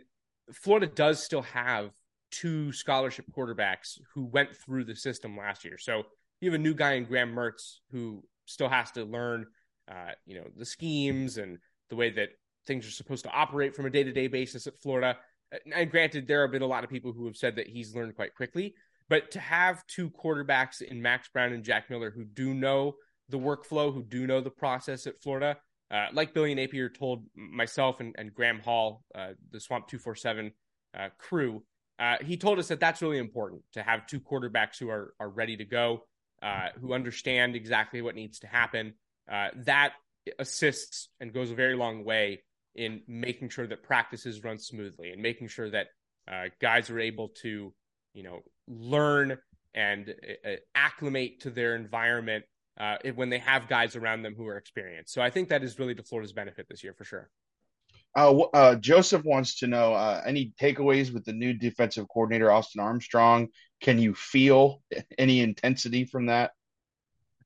Florida 0.52 0.86
does 0.86 1.22
still 1.22 1.42
have 1.42 1.90
two 2.30 2.72
scholarship 2.72 3.26
quarterbacks 3.36 3.98
who 4.14 4.24
went 4.24 4.54
through 4.56 4.84
the 4.84 4.94
system 4.94 5.36
last 5.36 5.64
year. 5.64 5.78
So 5.78 6.04
you 6.40 6.50
have 6.50 6.60
a 6.60 6.62
new 6.62 6.74
guy 6.74 6.92
in 6.92 7.04
Graham 7.04 7.34
Mertz 7.34 7.78
who 7.90 8.22
still 8.44 8.68
has 8.68 8.90
to 8.92 9.04
learn, 9.04 9.46
uh, 9.90 10.12
you 10.26 10.36
know, 10.36 10.46
the 10.56 10.64
schemes 10.64 11.38
and 11.38 11.58
the 11.88 11.96
way 11.96 12.10
that 12.10 12.30
things 12.66 12.86
are 12.86 12.92
supposed 12.92 13.24
to 13.24 13.30
operate 13.30 13.74
from 13.74 13.86
a 13.86 13.90
day 13.90 14.04
to 14.04 14.12
day 14.12 14.28
basis 14.28 14.66
at 14.66 14.78
Florida. 14.78 15.16
And 15.72 15.90
granted, 15.90 16.26
there 16.26 16.42
have 16.42 16.52
been 16.52 16.62
a 16.62 16.66
lot 16.66 16.84
of 16.84 16.90
people 16.90 17.12
who 17.12 17.26
have 17.26 17.36
said 17.36 17.56
that 17.56 17.68
he's 17.68 17.94
learned 17.94 18.16
quite 18.16 18.34
quickly. 18.34 18.74
But 19.08 19.30
to 19.32 19.40
have 19.40 19.86
two 19.86 20.10
quarterbacks 20.10 20.82
in 20.82 21.00
Max 21.00 21.28
Brown 21.28 21.52
and 21.52 21.62
Jack 21.62 21.88
Miller 21.90 22.10
who 22.10 22.24
do 22.24 22.52
know 22.52 22.96
the 23.28 23.38
workflow, 23.38 23.92
who 23.92 24.02
do 24.02 24.26
know 24.26 24.40
the 24.40 24.50
process 24.50 25.06
at 25.06 25.20
Florida. 25.22 25.56
Uh, 25.90 26.06
like 26.12 26.34
Billy 26.34 26.54
Napier 26.54 26.88
told 26.88 27.24
myself 27.36 28.00
and, 28.00 28.14
and 28.18 28.34
Graham 28.34 28.58
Hall, 28.60 29.04
uh, 29.14 29.30
the 29.52 29.60
Swamp 29.60 29.86
247 29.86 30.50
uh, 30.98 31.08
crew, 31.18 31.62
uh, 31.98 32.16
he 32.22 32.36
told 32.36 32.58
us 32.58 32.68
that 32.68 32.80
that's 32.80 33.02
really 33.02 33.18
important 33.18 33.62
to 33.72 33.82
have 33.82 34.06
two 34.06 34.20
quarterbacks 34.20 34.78
who 34.78 34.90
are, 34.90 35.14
are 35.18 35.28
ready 35.28 35.56
to 35.56 35.64
go, 35.64 36.04
uh, 36.42 36.68
who 36.80 36.92
understand 36.92 37.56
exactly 37.56 38.02
what 38.02 38.14
needs 38.14 38.40
to 38.40 38.46
happen. 38.46 38.94
Uh, 39.30 39.48
that 39.54 39.92
assists 40.38 41.08
and 41.20 41.32
goes 41.32 41.50
a 41.50 41.54
very 41.54 41.76
long 41.76 42.04
way 42.04 42.42
in 42.76 43.02
making 43.08 43.48
sure 43.48 43.66
that 43.66 43.82
practices 43.82 44.44
run 44.44 44.58
smoothly 44.58 45.10
and 45.10 45.20
making 45.20 45.48
sure 45.48 45.70
that 45.70 45.88
guys 46.60 46.90
are 46.90 47.00
able 47.00 47.28
to, 47.28 47.72
you 48.14 48.22
know, 48.22 48.40
learn 48.68 49.38
and 49.74 50.14
acclimate 50.74 51.40
to 51.40 51.50
their 51.50 51.76
environment 51.76 52.44
uh, 52.78 52.96
when 53.14 53.30
they 53.30 53.38
have 53.38 53.68
guys 53.68 53.96
around 53.96 54.22
them 54.22 54.34
who 54.36 54.46
are 54.46 54.56
experienced. 54.56 55.12
So 55.12 55.22
I 55.22 55.30
think 55.30 55.48
that 55.48 55.62
is 55.62 55.78
really 55.78 55.94
to 55.94 56.02
Florida's 56.02 56.32
benefit 56.32 56.66
this 56.68 56.84
year 56.84 56.94
for 56.96 57.04
sure. 57.04 57.30
Uh, 58.16 58.40
uh, 58.54 58.74
Joseph 58.76 59.24
wants 59.24 59.58
to 59.58 59.66
know 59.66 59.92
uh, 59.92 60.22
any 60.26 60.52
takeaways 60.60 61.12
with 61.12 61.24
the 61.24 61.32
new 61.32 61.52
defensive 61.52 62.06
coordinator 62.08 62.50
Austin 62.50 62.80
Armstrong. 62.80 63.48
Can 63.80 63.98
you 63.98 64.14
feel 64.14 64.82
any 65.18 65.40
intensity 65.40 66.04
from 66.04 66.26
that? 66.26 66.52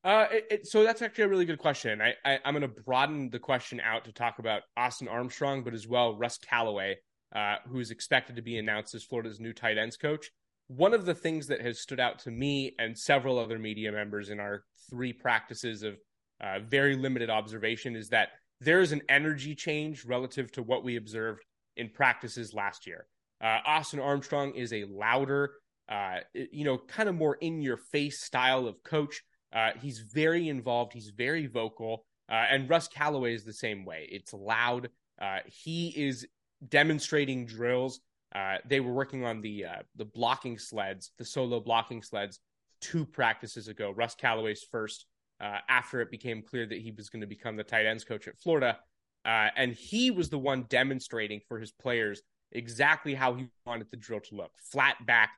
Uh, 0.02 0.26
it, 0.30 0.46
it, 0.50 0.66
so 0.66 0.82
that's 0.82 1.02
actually 1.02 1.24
a 1.24 1.28
really 1.28 1.44
good 1.44 1.58
question. 1.58 2.00
I, 2.00 2.14
I 2.24 2.38
am 2.44 2.54
going 2.54 2.62
to 2.62 2.82
broaden 2.82 3.28
the 3.30 3.38
question 3.38 3.80
out 3.80 4.04
to 4.06 4.12
talk 4.12 4.38
about 4.38 4.62
Austin 4.76 5.08
Armstrong, 5.08 5.62
but 5.62 5.74
as 5.74 5.86
well 5.86 6.16
Russ 6.16 6.38
Callaway, 6.38 6.96
uh, 7.34 7.56
who 7.68 7.80
is 7.80 7.90
expected 7.90 8.36
to 8.36 8.42
be 8.42 8.58
announced 8.58 8.94
as 8.94 9.04
Florida's 9.04 9.40
new 9.40 9.52
tight 9.52 9.76
ends 9.76 9.96
coach 9.96 10.30
one 10.76 10.94
of 10.94 11.04
the 11.04 11.14
things 11.14 11.48
that 11.48 11.60
has 11.60 11.80
stood 11.80 11.98
out 11.98 12.20
to 12.20 12.30
me 12.30 12.76
and 12.78 12.96
several 12.96 13.40
other 13.40 13.58
media 13.58 13.90
members 13.90 14.30
in 14.30 14.38
our 14.38 14.62
three 14.88 15.12
practices 15.12 15.82
of 15.82 15.96
uh, 16.40 16.60
very 16.60 16.94
limited 16.94 17.28
observation 17.28 17.96
is 17.96 18.08
that 18.10 18.28
there 18.60 18.80
is 18.80 18.92
an 18.92 19.02
energy 19.08 19.52
change 19.52 20.04
relative 20.04 20.52
to 20.52 20.62
what 20.62 20.84
we 20.84 20.94
observed 20.94 21.42
in 21.76 21.88
practices 21.88 22.54
last 22.54 22.86
year. 22.86 23.06
Uh, 23.42 23.58
Austin 23.66 23.98
Armstrong 23.98 24.54
is 24.54 24.72
a 24.72 24.84
louder, 24.84 25.54
uh, 25.88 26.18
you 26.34 26.64
know, 26.64 26.78
kind 26.78 27.08
of 27.08 27.16
more 27.16 27.34
in 27.40 27.60
your 27.60 27.76
face 27.76 28.22
style 28.22 28.68
of 28.68 28.80
coach. 28.84 29.24
Uh, 29.52 29.70
he's 29.80 29.98
very 29.98 30.48
involved, 30.48 30.92
he's 30.92 31.10
very 31.10 31.46
vocal. 31.46 32.04
Uh, 32.30 32.46
and 32.50 32.70
Russ 32.70 32.86
Callaway 32.88 33.34
is 33.34 33.44
the 33.44 33.52
same 33.52 33.84
way. 33.84 34.08
It's 34.10 34.32
loud. 34.32 34.88
Uh, 35.20 35.38
he 35.46 35.88
is 35.88 36.26
demonstrating 36.68 37.46
drills 37.46 38.00
uh, 38.34 38.56
they 38.68 38.80
were 38.80 38.92
working 38.92 39.24
on 39.24 39.40
the 39.40 39.64
uh, 39.64 39.82
the 39.96 40.04
blocking 40.04 40.58
sleds, 40.58 41.12
the 41.18 41.24
solo 41.24 41.60
blocking 41.60 42.02
sleds, 42.02 42.38
two 42.80 43.04
practices 43.04 43.68
ago. 43.68 43.90
Russ 43.90 44.14
Callaway's 44.14 44.64
first 44.70 45.06
uh, 45.40 45.58
after 45.68 46.00
it 46.00 46.10
became 46.10 46.42
clear 46.42 46.66
that 46.66 46.78
he 46.78 46.92
was 46.92 47.08
going 47.08 47.22
to 47.22 47.26
become 47.26 47.56
the 47.56 47.64
tight 47.64 47.86
ends 47.86 48.04
coach 48.04 48.28
at 48.28 48.38
Florida, 48.38 48.78
and 49.24 49.72
he 49.72 50.10
was 50.10 50.30
the 50.30 50.38
one 50.38 50.64
demonstrating 50.68 51.40
for 51.48 51.58
his 51.58 51.72
players 51.72 52.22
exactly 52.52 53.14
how 53.14 53.34
he 53.34 53.48
wanted 53.66 53.88
the 53.90 53.96
drill 53.96 54.20
to 54.20 54.36
look: 54.36 54.52
flat 54.56 55.04
back, 55.04 55.30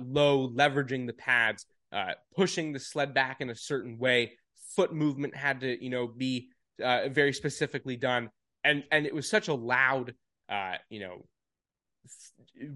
low, 0.00 0.48
leveraging 0.48 1.08
the 1.08 1.14
pads, 1.14 1.66
Uh, 1.92 2.12
pushing 2.34 2.72
the 2.72 2.80
sled 2.80 3.14
back 3.14 3.40
in 3.40 3.48
a 3.48 3.54
certain 3.54 3.98
way. 3.98 4.32
Foot 4.74 4.92
movement 4.92 5.34
had 5.36 5.60
to, 5.60 5.82
you 5.82 5.88
know, 5.88 6.06
be 6.06 6.48
uh, 6.82 7.08
very 7.08 7.32
specifically 7.32 7.96
done, 7.96 8.30
and 8.64 8.84
and 8.90 9.06
it 9.06 9.14
was 9.14 9.28
such 9.30 9.48
a 9.48 9.54
loud, 9.54 10.14
uh, 10.48 10.74
you 10.90 11.00
know 11.00 11.26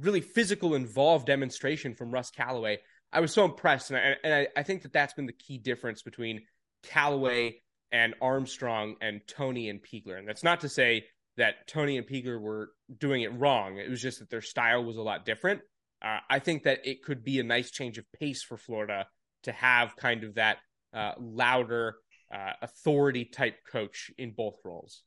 really 0.00 0.20
physical, 0.20 0.74
involved 0.74 1.26
demonstration 1.26 1.94
from 1.94 2.10
Russ 2.10 2.30
Callaway. 2.30 2.78
I 3.12 3.20
was 3.20 3.32
so 3.32 3.44
impressed, 3.44 3.90
and 3.90 3.98
I, 3.98 4.16
and 4.22 4.34
I, 4.34 4.48
I 4.56 4.62
think 4.62 4.82
that 4.82 4.92
that's 4.92 5.14
been 5.14 5.26
the 5.26 5.32
key 5.32 5.58
difference 5.58 6.02
between 6.02 6.42
Callaway 6.84 7.60
and 7.92 8.14
Armstrong 8.20 8.96
and 9.00 9.20
Toney 9.26 9.68
and 9.68 9.80
Peagler. 9.80 10.18
And 10.18 10.28
that's 10.28 10.44
not 10.44 10.60
to 10.60 10.68
say 10.68 11.06
that 11.36 11.66
Toney 11.66 11.98
and 11.98 12.06
Peagler 12.06 12.40
were 12.40 12.70
doing 12.96 13.22
it 13.22 13.36
wrong. 13.38 13.78
It 13.78 13.90
was 13.90 14.00
just 14.00 14.20
that 14.20 14.30
their 14.30 14.42
style 14.42 14.84
was 14.84 14.96
a 14.96 15.02
lot 15.02 15.24
different. 15.24 15.60
Uh, 16.02 16.18
I 16.28 16.38
think 16.38 16.64
that 16.64 16.80
it 16.84 17.02
could 17.02 17.24
be 17.24 17.40
a 17.40 17.44
nice 17.44 17.70
change 17.70 17.98
of 17.98 18.04
pace 18.18 18.42
for 18.42 18.56
Florida 18.56 19.06
to 19.44 19.52
have 19.52 19.96
kind 19.96 20.24
of 20.24 20.34
that 20.34 20.58
uh, 20.94 21.12
louder, 21.18 21.96
uh, 22.34 22.52
authority 22.62 23.24
type 23.24 23.56
coach 23.70 24.10
in 24.18 24.32
both 24.32 24.56
roles. 24.64 25.02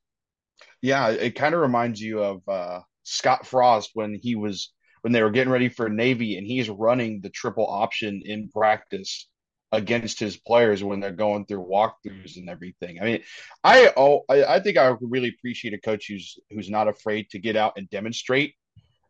Yeah, 0.82 1.10
it 1.10 1.36
kind 1.36 1.56
of 1.56 1.62
reminds 1.62 2.00
you 2.00 2.24
of 2.24 2.42
uh, 2.48 2.82
Scott 3.04 3.46
Frost 3.46 3.92
when 3.94 4.20
he 4.22 4.36
was 4.36 4.72
when 5.02 5.12
they 5.12 5.22
were 5.22 5.32
getting 5.32 5.52
ready 5.52 5.68
for 5.68 5.90
Navy 5.90 6.38
and 6.38 6.48
he's 6.48 6.70
running 6.70 7.20
the 7.22 7.30
triple 7.30 7.68
option 7.68 8.22
in 8.24 8.50
practice 8.50 9.28
against 9.74 10.20
his 10.20 10.38
players 10.38 10.84
when 10.84 11.00
they're 11.00 11.12
going 11.12 11.46
through 11.46 11.66
walkthroughs 11.66 12.38
and 12.38 12.50
everything. 12.50 13.00
I 13.02 13.06
mean, 13.06 13.24
I 13.64 13.92
oh 13.98 14.22
I, 14.30 14.44
I 14.46 14.60
think 14.60 14.78
I 14.78 14.96
really 15.02 15.30
appreciate 15.30 15.74
a 15.74 15.80
coach 15.80 16.06
who's 16.08 16.38
who's 16.52 16.70
not 16.70 16.88
afraid 16.88 17.30
to 17.32 17.40
get 17.40 17.56
out 17.58 17.74
and 17.78 17.90
demonstrate 17.90 18.54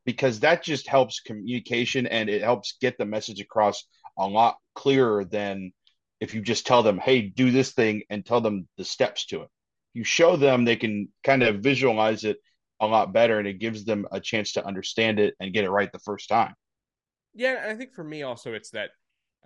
because 0.06 0.42
that 0.42 0.64
just 0.64 0.88
helps 0.88 1.20
communication 1.20 2.08
and 2.08 2.30
it 2.30 2.42
helps 2.42 2.78
get 2.82 2.98
the 2.98 3.06
message 3.06 3.40
across 3.40 3.86
a 4.18 4.28
lot 4.28 4.58
clearer 4.76 5.26
than 5.26 5.72
if 6.20 6.34
you 6.34 6.42
just 6.42 6.66
tell 6.66 6.84
them, 6.84 7.00
hey, 7.00 7.22
do 7.22 7.52
this 7.52 7.72
thing 7.74 8.04
and 8.10 8.26
tell 8.26 8.42
them 8.42 8.68
the 8.78 8.86
steps 8.86 9.26
to 9.28 9.42
it. 9.44 9.50
You 9.94 10.04
show 10.04 10.36
them, 10.36 10.66
they 10.66 10.76
can 10.76 11.10
kind 11.24 11.44
of 11.44 11.60
visualize 11.60 12.24
it 12.24 12.38
a 12.80 12.88
lot 12.88 13.14
better 13.14 13.40
and 13.40 13.48
it 13.48 13.60
gives 13.60 13.86
them 13.86 14.08
a 14.12 14.20
chance 14.20 14.54
to 14.54 14.66
understand 14.66 15.20
it 15.20 15.36
and 15.40 15.54
get 15.54 15.66
it 15.66 15.70
right 15.70 15.92
the 15.92 16.00
first 16.00 16.30
time. 16.30 16.54
Yeah, 17.34 17.64
and 17.64 17.72
I 17.72 17.76
think 17.76 17.94
for 17.94 18.04
me 18.04 18.24
also 18.24 18.54
it's 18.54 18.72
that 18.72 18.90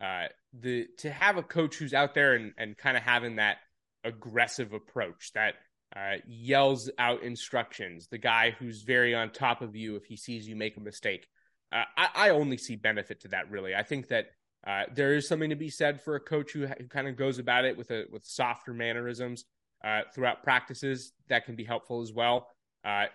uh, 0.01 0.27
the 0.53 0.87
to 0.99 1.11
have 1.11 1.37
a 1.37 1.43
coach 1.43 1.75
who's 1.75 1.93
out 1.93 2.13
there 2.13 2.33
and, 2.33 2.53
and 2.57 2.77
kind 2.77 2.97
of 2.97 3.03
having 3.03 3.37
that 3.37 3.57
aggressive 4.03 4.73
approach 4.73 5.31
that 5.33 5.55
uh, 5.95 6.15
yells 6.27 6.89
out 6.99 7.23
instructions, 7.23 8.07
the 8.07 8.17
guy 8.17 8.51
who's 8.51 8.83
very 8.83 9.15
on 9.15 9.31
top 9.31 9.61
of 9.61 9.75
you 9.75 9.95
if 9.95 10.05
he 10.05 10.17
sees 10.17 10.47
you 10.47 10.55
make 10.55 10.77
a 10.77 10.81
mistake. 10.81 11.27
Uh, 11.71 11.83
I, 11.97 12.09
I, 12.15 12.29
only 12.29 12.57
see 12.57 12.75
benefit 12.75 13.21
to 13.21 13.29
that. 13.29 13.49
Really, 13.49 13.75
I 13.75 13.83
think 13.83 14.07
that 14.09 14.27
uh, 14.65 14.83
there 14.93 15.15
is 15.15 15.27
something 15.27 15.49
to 15.49 15.55
be 15.55 15.69
said 15.69 16.01
for 16.01 16.15
a 16.15 16.19
coach 16.19 16.51
who, 16.51 16.67
who 16.67 16.87
kind 16.87 17.07
of 17.07 17.15
goes 17.15 17.39
about 17.39 17.65
it 17.65 17.77
with 17.77 17.91
a 17.91 18.05
with 18.11 18.23
softer 18.25 18.73
mannerisms 18.73 19.45
uh, 19.83 20.01
throughout 20.13 20.43
practices. 20.43 21.13
That 21.29 21.45
can 21.45 21.55
be 21.55 21.63
helpful 21.63 22.01
as 22.01 22.13
well. 22.13 22.47
Uh, 22.85 23.05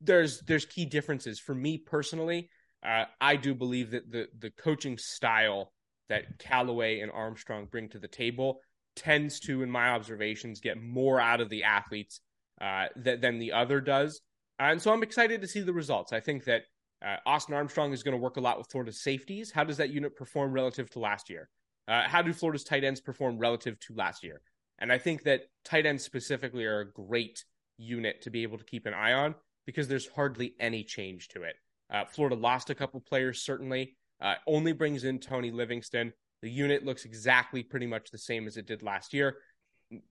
there's 0.00 0.40
there's 0.42 0.64
key 0.64 0.84
differences 0.84 1.38
for 1.38 1.54
me 1.54 1.78
personally. 1.78 2.50
Uh, 2.86 3.04
I 3.20 3.36
do 3.36 3.54
believe 3.54 3.90
that 3.90 4.10
the 4.10 4.28
the 4.38 4.50
coaching 4.50 4.98
style 4.98 5.72
that 6.08 6.38
Callaway 6.38 7.00
and 7.00 7.10
Armstrong 7.10 7.66
bring 7.70 7.88
to 7.90 7.98
the 7.98 8.08
table 8.08 8.60
tends 8.96 9.38
to, 9.40 9.62
in 9.62 9.70
my 9.70 9.90
observations, 9.90 10.60
get 10.60 10.82
more 10.82 11.20
out 11.20 11.40
of 11.40 11.48
the 11.50 11.64
athletes 11.64 12.20
uh, 12.60 12.86
th- 13.02 13.20
than 13.20 13.38
the 13.38 13.52
other 13.52 13.80
does. 13.80 14.20
and 14.58 14.80
so 14.80 14.92
I'm 14.92 15.02
excited 15.02 15.40
to 15.42 15.48
see 15.48 15.60
the 15.60 15.72
results. 15.72 16.12
I 16.12 16.20
think 16.20 16.44
that 16.44 16.62
uh, 17.04 17.16
Austin 17.26 17.54
Armstrong 17.54 17.92
is 17.92 18.02
going 18.02 18.16
to 18.16 18.22
work 18.22 18.36
a 18.36 18.40
lot 18.40 18.58
with 18.58 18.68
Florida's 18.70 19.02
safeties. 19.02 19.50
How 19.50 19.64
does 19.64 19.76
that 19.76 19.90
unit 19.90 20.16
perform 20.16 20.52
relative 20.52 20.90
to 20.90 20.98
last 20.98 21.28
year? 21.28 21.48
Uh, 21.86 22.02
how 22.06 22.22
do 22.22 22.32
Florida's 22.32 22.64
tight 22.64 22.84
ends 22.84 23.00
perform 23.00 23.38
relative 23.38 23.78
to 23.80 23.94
last 23.94 24.24
year? 24.24 24.40
And 24.78 24.90
I 24.92 24.98
think 24.98 25.22
that 25.24 25.42
tight 25.64 25.86
ends 25.86 26.02
specifically 26.02 26.64
are 26.64 26.80
a 26.80 26.90
great 26.90 27.44
unit 27.78 28.22
to 28.22 28.30
be 28.30 28.42
able 28.42 28.58
to 28.58 28.64
keep 28.64 28.86
an 28.86 28.94
eye 28.94 29.12
on 29.12 29.34
because 29.66 29.88
there's 29.88 30.08
hardly 30.08 30.54
any 30.58 30.82
change 30.82 31.28
to 31.28 31.42
it. 31.42 31.56
Uh, 31.92 32.04
Florida 32.04 32.36
lost 32.36 32.70
a 32.70 32.74
couple 32.74 33.00
players, 33.00 33.42
certainly. 33.42 33.96
Uh, 34.20 34.34
only 34.46 34.72
brings 34.72 35.04
in 35.04 35.18
Tony 35.18 35.50
Livingston. 35.50 36.12
The 36.46 36.52
unit 36.52 36.84
looks 36.84 37.04
exactly 37.04 37.64
pretty 37.64 37.88
much 37.88 38.12
the 38.12 38.18
same 38.18 38.46
as 38.46 38.56
it 38.56 38.68
did 38.68 38.80
last 38.80 39.12
year. 39.12 39.38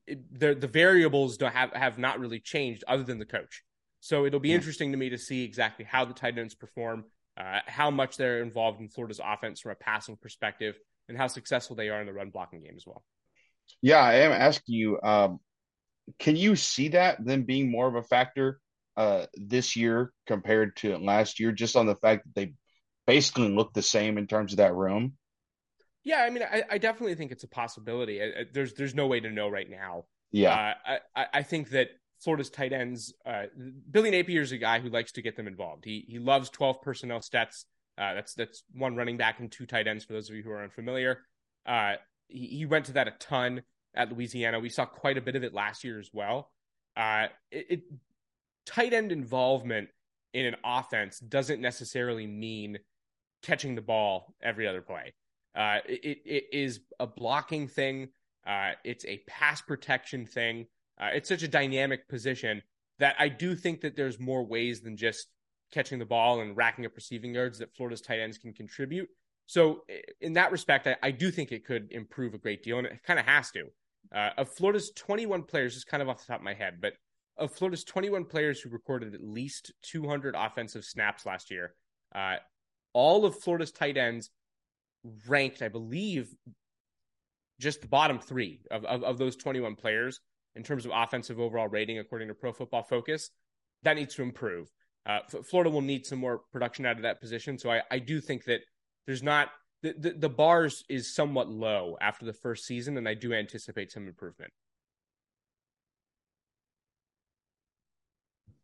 It, 0.05 0.37
the 0.37 0.53
the 0.53 0.67
variables 0.67 1.37
don't 1.37 1.53
have 1.53 1.71
have 1.71 1.97
not 1.97 2.19
really 2.19 2.41
changed 2.41 2.83
other 2.89 3.03
than 3.03 3.19
the 3.19 3.25
coach. 3.25 3.63
So 4.01 4.25
it'll 4.25 4.41
be 4.41 4.49
yeah. 4.49 4.55
interesting 4.55 4.91
to 4.91 4.97
me 4.97 5.07
to 5.11 5.17
see 5.17 5.45
exactly 5.45 5.85
how 5.85 6.03
the 6.03 6.13
tight 6.13 6.37
ends 6.37 6.53
perform, 6.53 7.05
uh, 7.37 7.59
how 7.67 7.89
much 7.89 8.17
they're 8.17 8.43
involved 8.43 8.81
in 8.81 8.89
Florida's 8.89 9.21
offense 9.23 9.61
from 9.61 9.71
a 9.71 9.75
passing 9.75 10.17
perspective, 10.17 10.75
and 11.07 11.17
how 11.17 11.27
successful 11.27 11.77
they 11.77 11.87
are 11.87 12.01
in 12.01 12.05
the 12.05 12.11
run 12.11 12.31
blocking 12.31 12.61
game 12.61 12.73
as 12.75 12.85
well. 12.85 13.01
Yeah, 13.81 14.01
I 14.01 14.15
am 14.15 14.33
asking 14.33 14.75
you. 14.75 14.99
Um, 15.01 15.39
can 16.19 16.35
you 16.35 16.57
see 16.57 16.89
that 16.89 17.23
them 17.23 17.43
being 17.43 17.71
more 17.71 17.87
of 17.87 17.95
a 17.95 18.03
factor 18.03 18.59
uh, 18.97 19.27
this 19.35 19.77
year 19.77 20.11
compared 20.27 20.75
to 20.77 20.97
last 20.97 21.39
year, 21.39 21.53
just 21.53 21.77
on 21.77 21.85
the 21.85 21.95
fact 21.95 22.25
that 22.25 22.35
they 22.35 22.53
basically 23.07 23.47
look 23.47 23.71
the 23.71 23.81
same 23.81 24.17
in 24.17 24.27
terms 24.27 24.51
of 24.51 24.57
that 24.57 24.75
room? 24.75 25.13
Yeah, 26.05 26.21
I 26.21 26.29
mean, 26.29 26.43
I, 26.43 26.63
I 26.69 26.77
definitely 26.77 27.15
think 27.15 27.31
it's 27.31 27.43
a 27.43 27.47
possibility. 27.47 28.21
I, 28.21 28.25
I, 28.25 28.45
there's 28.53 28.73
there's 28.73 28.95
no 28.95 29.07
way 29.07 29.19
to 29.19 29.29
know 29.29 29.49
right 29.49 29.69
now. 29.69 30.05
Yeah, 30.31 30.75
uh, 30.87 30.97
I 31.15 31.25
I 31.33 31.43
think 31.43 31.71
that 31.71 31.89
Florida's 32.19 32.49
tight 32.49 32.71
ends, 32.71 33.13
uh, 33.25 33.43
Billy 33.91 34.11
Napier 34.11 34.41
is 34.41 34.51
a 34.51 34.57
guy 34.57 34.79
who 34.79 34.89
likes 34.89 35.11
to 35.13 35.21
get 35.21 35.35
them 35.35 35.47
involved. 35.47 35.83
He 35.83 36.05
he 36.07 36.19
loves 36.19 36.49
12 36.49 36.81
personnel 36.81 37.19
stats. 37.19 37.65
Uh, 37.97 38.13
that's 38.13 38.35
that's 38.35 38.63
one 38.73 38.95
running 38.95 39.17
back 39.17 39.39
and 39.39 39.51
two 39.51 39.65
tight 39.65 39.87
ends 39.87 40.03
for 40.05 40.13
those 40.13 40.29
of 40.29 40.35
you 40.35 40.43
who 40.43 40.51
are 40.51 40.63
unfamiliar. 40.63 41.21
Uh, 41.65 41.95
he, 42.27 42.47
he 42.47 42.65
went 42.65 42.85
to 42.85 42.93
that 42.93 43.07
a 43.07 43.11
ton 43.19 43.63
at 43.95 44.11
Louisiana. 44.11 44.59
We 44.59 44.69
saw 44.69 44.85
quite 44.85 45.17
a 45.17 45.21
bit 45.21 45.35
of 45.35 45.43
it 45.43 45.53
last 45.53 45.83
year 45.83 45.99
as 45.99 46.09
well. 46.13 46.51
Uh, 46.95 47.27
it, 47.51 47.65
it 47.69 47.81
tight 48.65 48.93
end 48.93 49.11
involvement 49.11 49.89
in 50.33 50.45
an 50.45 50.55
offense 50.63 51.19
doesn't 51.19 51.61
necessarily 51.61 52.27
mean 52.27 52.77
catching 53.41 53.75
the 53.75 53.81
ball 53.81 54.35
every 54.41 54.67
other 54.67 54.81
play. 54.81 55.13
Uh, 55.55 55.79
it, 55.87 56.21
it 56.25 56.43
is 56.51 56.81
a 56.99 57.07
blocking 57.07 57.67
thing. 57.67 58.09
Uh, 58.45 58.71
it's 58.83 59.05
a 59.05 59.21
pass 59.27 59.61
protection 59.61 60.25
thing. 60.25 60.67
Uh, 60.99 61.09
it's 61.13 61.29
such 61.29 61.43
a 61.43 61.47
dynamic 61.47 62.07
position 62.07 62.61
that 62.99 63.15
I 63.19 63.29
do 63.29 63.55
think 63.55 63.81
that 63.81 63.95
there's 63.95 64.19
more 64.19 64.45
ways 64.45 64.81
than 64.81 64.97
just 64.97 65.27
catching 65.71 65.99
the 65.99 66.05
ball 66.05 66.41
and 66.41 66.55
racking 66.55 66.85
up 66.85 66.95
receiving 66.95 67.33
yards 67.33 67.59
that 67.59 67.75
Florida's 67.75 68.01
tight 68.01 68.19
ends 68.19 68.37
can 68.37 68.53
contribute. 68.53 69.09
So, 69.47 69.83
in 70.21 70.33
that 70.33 70.51
respect, 70.51 70.87
I, 70.87 70.95
I 71.03 71.11
do 71.11 71.29
think 71.29 71.51
it 71.51 71.65
could 71.65 71.91
improve 71.91 72.33
a 72.33 72.39
great 72.39 72.63
deal, 72.63 72.79
and 72.79 72.87
it 72.87 73.03
kind 73.05 73.19
of 73.19 73.25
has 73.25 73.51
to. 73.51 73.67
Uh, 74.13 74.29
of 74.37 74.49
Florida's 74.49 74.91
21 74.95 75.43
players, 75.43 75.73
just 75.73 75.87
kind 75.87 76.01
of 76.01 76.09
off 76.09 76.19
the 76.19 76.25
top 76.25 76.39
of 76.39 76.43
my 76.43 76.53
head, 76.53 76.77
but 76.81 76.93
of 77.37 77.51
Florida's 77.53 77.83
21 77.83 78.25
players 78.25 78.59
who 78.59 78.69
recorded 78.69 79.13
at 79.13 79.21
least 79.21 79.71
200 79.83 80.35
offensive 80.37 80.83
snaps 80.83 81.25
last 81.25 81.51
year, 81.51 81.75
uh, 82.13 82.37
all 82.93 83.25
of 83.25 83.37
Florida's 83.39 83.71
tight 83.71 83.97
ends 83.97 84.31
ranked, 85.27 85.61
I 85.61 85.69
believe, 85.69 86.33
just 87.59 87.81
the 87.81 87.87
bottom 87.87 88.19
three 88.19 88.61
of, 88.71 88.85
of, 88.85 89.03
of 89.03 89.17
those 89.17 89.35
21 89.35 89.75
players 89.75 90.19
in 90.55 90.63
terms 90.63 90.85
of 90.85 90.91
offensive 90.93 91.39
overall 91.39 91.67
rating, 91.67 91.99
according 91.99 92.27
to 92.27 92.33
Pro 92.33 92.51
Football 92.51 92.83
Focus. 92.83 93.29
That 93.83 93.95
needs 93.95 94.15
to 94.15 94.23
improve. 94.23 94.71
Uh, 95.05 95.19
Florida 95.43 95.69
will 95.69 95.81
need 95.81 96.05
some 96.05 96.19
more 96.19 96.41
production 96.51 96.85
out 96.85 96.95
of 96.95 97.03
that 97.03 97.21
position. 97.21 97.59
So 97.59 97.69
I, 97.69 97.81
I 97.91 97.99
do 97.99 98.19
think 98.19 98.45
that 98.45 98.61
there's 99.05 99.21
not 99.21 99.49
the, 99.83 99.93
the, 99.97 100.11
the 100.13 100.29
bars 100.29 100.83
is 100.89 101.13
somewhat 101.13 101.47
low 101.49 101.95
after 102.01 102.25
the 102.25 102.33
first 102.33 102.65
season, 102.65 102.97
and 102.97 103.07
I 103.07 103.13
do 103.13 103.33
anticipate 103.33 103.91
some 103.91 104.07
improvement. 104.07 104.51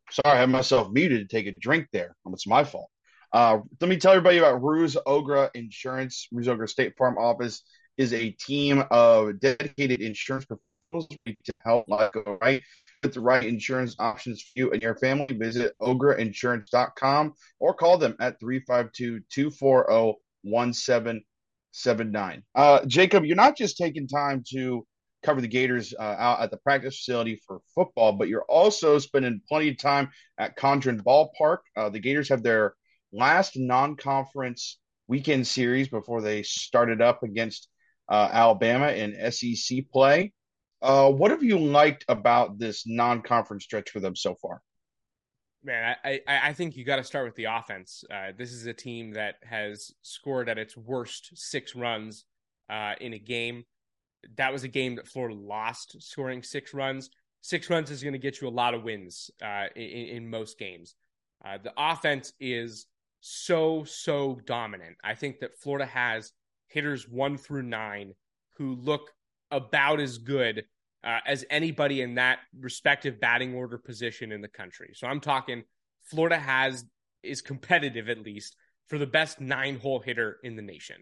Sorry, 0.10 0.36
I 0.36 0.40
had 0.42 0.50
myself 0.50 0.92
muted 0.92 1.30
to 1.30 1.36
take 1.36 1.46
a 1.46 1.58
drink 1.60 1.88
there. 1.94 2.16
It's 2.34 2.48
my 2.48 2.64
fault. 2.64 2.90
Uh, 3.34 3.60
let 3.80 3.90
me 3.90 3.98
tell 3.98 4.12
everybody 4.12 4.38
about 4.38 4.62
Ruse 4.62 4.98
Ogra 5.08 5.50
Insurance. 5.54 6.28
Ruse 6.32 6.48
Ogra 6.48 6.68
State 6.68 6.98
Farm 6.98 7.18
Office 7.18 7.64
is 7.98 8.14
a 8.14 8.32
team 8.32 8.84
of 8.92 9.40
dedicated 9.40 10.02
insurance 10.02 10.46
professionals 10.46 11.18
to 11.26 11.54
help 11.64 11.88
life 11.88 12.12
go 12.12 12.38
right. 12.42 12.62
With 13.04 13.16
the 13.16 13.22
right 13.22 13.44
insurance 13.44 13.96
options 13.98 14.44
for 14.44 14.52
you 14.56 14.72
and 14.72 14.82
your 14.82 14.96
family, 14.96 15.26
visit 15.32 15.74
ograinsurance.com 15.82 17.34
or 17.60 17.74
call 17.74 17.98
them 17.98 18.16
at 18.20 18.40
352 18.40 19.22
240 19.28 20.20
1779. 20.44 22.44
Uh, 22.54 22.86
Jacob, 22.86 23.26
you're 23.26 23.36
not 23.36 23.58
just 23.58 23.78
taking 23.78 24.08
time 24.08 24.44
to 24.52 24.86
cover 25.24 25.42
the 25.42 25.48
Gators 25.48 25.94
uh, 25.98 26.16
out 26.18 26.42
at 26.42 26.52
the 26.52 26.58
practice 26.58 26.98
facility 26.98 27.42
for 27.48 27.62
football, 27.74 28.14
but 28.14 28.28
you're 28.28 28.44
also 28.44 29.00
spending 29.00 29.42
plenty 29.48 29.70
of 29.70 29.78
time 29.78 30.10
at 30.38 30.58
Condron 30.58 31.02
Ballpark. 31.02 31.60
Uh, 31.76 31.90
the 31.90 32.00
Gators 32.00 32.30
have 32.30 32.44
their 32.44 32.76
last 33.12 33.58
non-conference 33.58 34.80
weekend 35.08 35.46
series 35.46 35.90
before 35.90 36.22
they 36.22 36.44
started 36.44 37.02
up 37.02 37.24
against 37.24 37.68
uh, 38.10 38.30
Alabama 38.32 38.90
in 38.90 39.32
SEC 39.32 39.90
play. 39.92 40.34
Uh, 40.82 41.10
what 41.10 41.32
have 41.32 41.44
you 41.44 41.60
liked 41.60 42.06
about 42.10 42.58
this 42.58 42.84
non-conference 42.88 43.64
stretch 43.64 43.90
for 43.90 44.00
them 44.00 44.16
so 44.16 44.36
far? 44.36 44.62
Man, 45.64 45.96
I, 46.04 46.22
I, 46.28 46.54
think 46.54 46.76
you 46.76 46.84
got 46.84 46.96
to 46.96 47.04
start 47.04 47.26
with 47.26 47.36
the 47.36 47.44
offense. 47.44 48.04
Uh, 48.12 48.32
this 48.36 48.52
is 48.52 48.66
a 48.66 48.74
team 48.74 49.12
that 49.12 49.36
has 49.44 49.92
scored 50.02 50.50
at 50.50 50.58
its 50.58 50.76
worst 50.76 51.30
six 51.36 51.76
runs 51.76 52.26
uh, 52.68 52.94
in 53.00 53.14
a 53.14 53.20
game. 53.20 53.64
That 54.38 54.52
was 54.52 54.64
a 54.64 54.68
game 54.68 54.96
that 54.96 55.08
Florida 55.08 55.36
lost, 55.36 56.02
scoring 56.02 56.42
six 56.42 56.74
runs. 56.74 57.12
Six 57.42 57.70
runs 57.70 57.92
is 57.92 58.02
going 58.02 58.14
to 58.14 58.20
get 58.20 58.42
you 58.42 58.48
a 58.48 58.50
lot 58.50 58.74
of 58.74 58.84
wins 58.84 59.30
uh, 59.44 59.66
in, 59.76 59.84
in, 59.84 60.30
most 60.30 60.58
games. 60.58 60.96
Uh, 61.46 61.60
the 61.64 61.74
offense 61.78 62.34
is 62.40 62.88
so, 63.22 63.84
so 63.86 64.40
dominant. 64.46 64.98
I 65.04 65.16
think 65.16 65.40
that 65.40 65.58
Florida 65.58 65.86
has 65.86 66.34
hitters 66.68 67.08
one 67.08 67.38
through 67.38 67.64
nine 67.64 68.14
who 68.58 68.76
look 68.76 69.12
about 69.52 70.00
as 70.00 70.18
good 70.18 70.66
uh, 71.04 71.20
as 71.26 71.46
anybody 71.50 72.02
in 72.02 72.16
that 72.16 72.40
respective 72.60 73.20
batting 73.20 73.54
order 73.56 73.78
position 73.78 74.32
in 74.32 74.42
the 74.42 74.48
country. 74.48 74.92
So 74.94 75.08
I'm 75.08 75.20
talking 75.20 75.64
Florida 76.04 76.38
has 76.38 76.86
is 77.24 77.42
competitive 77.42 78.10
at 78.10 78.24
least 78.24 78.56
for 78.88 78.98
the 78.98 79.08
best 79.08 79.40
nine 79.40 79.80
hole 79.80 80.00
hitter 80.00 80.38
in 80.44 80.56
the 80.56 80.62
nation. 80.62 80.98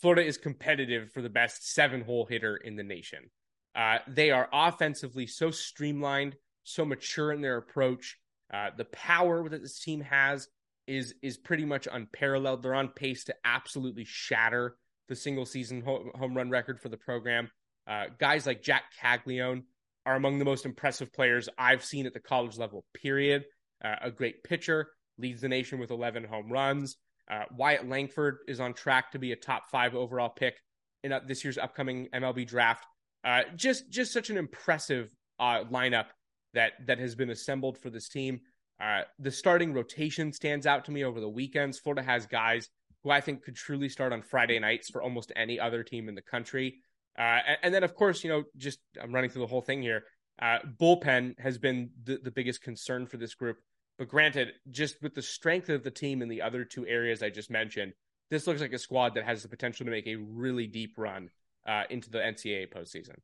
Florida 0.00 0.24
is 0.24 0.38
competitive 0.38 1.10
for 1.12 1.22
the 1.22 1.28
best 1.28 1.72
seven 1.72 2.00
hole 2.00 2.26
hitter 2.26 2.56
in 2.56 2.76
the 2.76 2.82
nation. 2.82 3.30
Uh, 3.74 3.98
they 4.06 4.30
are 4.30 4.48
offensively 4.52 5.26
so 5.26 5.50
streamlined, 5.50 6.36
so 6.62 6.84
mature 6.84 7.32
in 7.32 7.40
their 7.40 7.56
approach. 7.56 8.18
Uh, 8.52 8.70
the 8.76 8.84
power 8.86 9.48
that 9.48 9.62
this 9.62 9.80
team 9.80 10.00
has 10.00 10.48
is 10.86 11.14
is 11.22 11.36
pretty 11.36 11.64
much 11.64 11.88
unparalleled. 11.90 12.62
They're 12.62 12.74
on 12.74 12.88
pace 12.88 13.24
to 13.24 13.34
absolutely 13.44 14.04
shatter 14.04 14.76
the 15.08 15.16
single 15.16 15.46
season 15.46 15.82
home 15.82 16.36
run 16.36 16.50
record 16.50 16.80
for 16.80 16.88
the 16.88 16.96
program. 16.96 17.50
Uh, 17.86 18.06
guys 18.18 18.46
like 18.46 18.62
Jac 18.62 18.84
Caglianone 19.02 19.64
are 20.06 20.16
among 20.16 20.38
the 20.38 20.44
most 20.44 20.64
impressive 20.64 21.12
players 21.12 21.48
I've 21.58 21.84
seen 21.84 22.06
at 22.06 22.14
the 22.14 22.20
college 22.20 22.56
level. 22.56 22.84
Period. 22.94 23.44
Uh, 23.84 23.96
a 24.02 24.10
great 24.10 24.42
pitcher, 24.44 24.88
leads 25.18 25.42
the 25.42 25.48
nation 25.48 25.78
with 25.78 25.90
11 25.90 26.24
home 26.24 26.50
runs. 26.50 26.96
Uh, 27.30 27.44
Wyatt 27.56 27.88
Langford 27.88 28.38
is 28.48 28.60
on 28.60 28.74
track 28.74 29.12
to 29.12 29.18
be 29.18 29.32
a 29.32 29.36
top 29.36 29.64
five 29.70 29.94
overall 29.94 30.28
pick 30.28 30.54
in 31.02 31.12
uh, 31.12 31.20
this 31.26 31.44
year's 31.44 31.58
upcoming 31.58 32.08
MLB 32.14 32.46
draft. 32.46 32.84
Uh, 33.24 33.42
just 33.56 33.88
just 33.90 34.12
such 34.12 34.28
an 34.30 34.36
impressive 34.36 35.10
uh, 35.40 35.64
lineup 35.70 36.06
that 36.52 36.72
that 36.86 36.98
has 36.98 37.14
been 37.14 37.30
assembled 37.30 37.78
for 37.78 37.90
this 37.90 38.08
team. 38.08 38.40
Uh, 38.80 39.02
the 39.18 39.30
starting 39.30 39.72
rotation 39.72 40.32
stands 40.32 40.66
out 40.66 40.84
to 40.84 40.90
me 40.90 41.04
over 41.04 41.20
the 41.20 41.28
weekends. 41.28 41.78
Florida 41.78 42.02
has 42.02 42.26
guys 42.26 42.68
who 43.02 43.10
I 43.10 43.20
think 43.20 43.44
could 43.44 43.54
truly 43.54 43.88
start 43.88 44.12
on 44.12 44.22
Friday 44.22 44.58
nights 44.58 44.90
for 44.90 45.02
almost 45.02 45.32
any 45.36 45.60
other 45.60 45.82
team 45.82 46.08
in 46.08 46.14
the 46.14 46.22
country. 46.22 46.76
Uh, 47.16 47.38
and, 47.46 47.58
and, 47.62 47.74
then, 47.74 47.84
of 47.84 47.94
course, 47.94 48.24
you 48.24 48.30
know, 48.30 48.44
just 48.56 48.80
I'm 49.00 49.14
running 49.14 49.30
through 49.30 49.42
the 49.42 49.48
whole 49.48 49.60
thing 49.60 49.82
here. 49.82 50.04
Uh, 50.40 50.58
bullpen 50.80 51.38
has 51.38 51.58
been 51.58 51.90
the, 52.02 52.18
the 52.22 52.30
biggest 52.30 52.62
concern 52.62 53.06
for 53.06 53.18
this 53.18 53.34
group. 53.34 53.58
But 53.98 54.08
granted, 54.08 54.54
just 54.70 55.00
with 55.02 55.14
the 55.14 55.22
strength 55.22 55.68
of 55.68 55.84
the 55.84 55.90
team 55.90 56.22
in 56.22 56.28
the 56.28 56.42
other 56.42 56.64
two 56.64 56.86
areas 56.86 57.22
I 57.22 57.30
just 57.30 57.50
mentioned, 57.50 57.92
this 58.30 58.46
looks 58.46 58.60
like 58.60 58.72
a 58.72 58.78
squad 58.78 59.14
that 59.14 59.24
has 59.24 59.42
the 59.42 59.48
potential 59.48 59.84
to 59.84 59.92
make 59.92 60.08
a 60.08 60.16
really 60.16 60.66
deep 60.66 60.94
run 60.96 61.30
uh, 61.66 61.84
into 61.90 62.10
the 62.10 62.18
NCAA 62.18 62.72
postseason. 62.72 63.16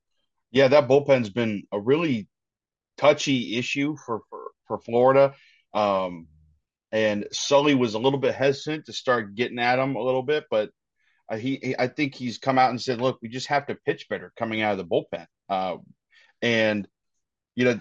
Yeah, 0.52 0.68
that 0.68 0.88
bullpen's 0.88 1.30
been 1.30 1.64
a 1.72 1.80
really 1.80 2.28
touchy 2.96 3.56
issue 3.56 3.96
for 4.04 4.20
for, 4.30 4.49
for 4.70 4.78
Florida. 4.78 5.34
Um, 5.74 6.28
and 6.92 7.26
Sully 7.32 7.74
was 7.74 7.94
a 7.94 7.98
little 7.98 8.20
bit 8.20 8.36
hesitant 8.36 8.86
to 8.86 8.92
start 8.92 9.34
getting 9.34 9.58
at 9.58 9.80
him 9.80 9.96
a 9.96 10.02
little 10.02 10.22
bit, 10.22 10.44
but 10.48 10.70
uh, 11.28 11.36
he, 11.36 11.58
he, 11.60 11.76
I 11.76 11.88
think 11.88 12.14
he's 12.14 12.38
come 12.38 12.56
out 12.56 12.70
and 12.70 12.80
said, 12.80 13.00
"Look, 13.00 13.18
we 13.20 13.28
just 13.28 13.48
have 13.48 13.66
to 13.66 13.74
pitch 13.74 14.08
better 14.08 14.32
coming 14.38 14.62
out 14.62 14.78
of 14.78 14.78
the 14.78 14.84
bullpen." 14.84 15.26
Uh, 15.48 15.78
and 16.40 16.86
you 17.56 17.64
know, 17.64 17.80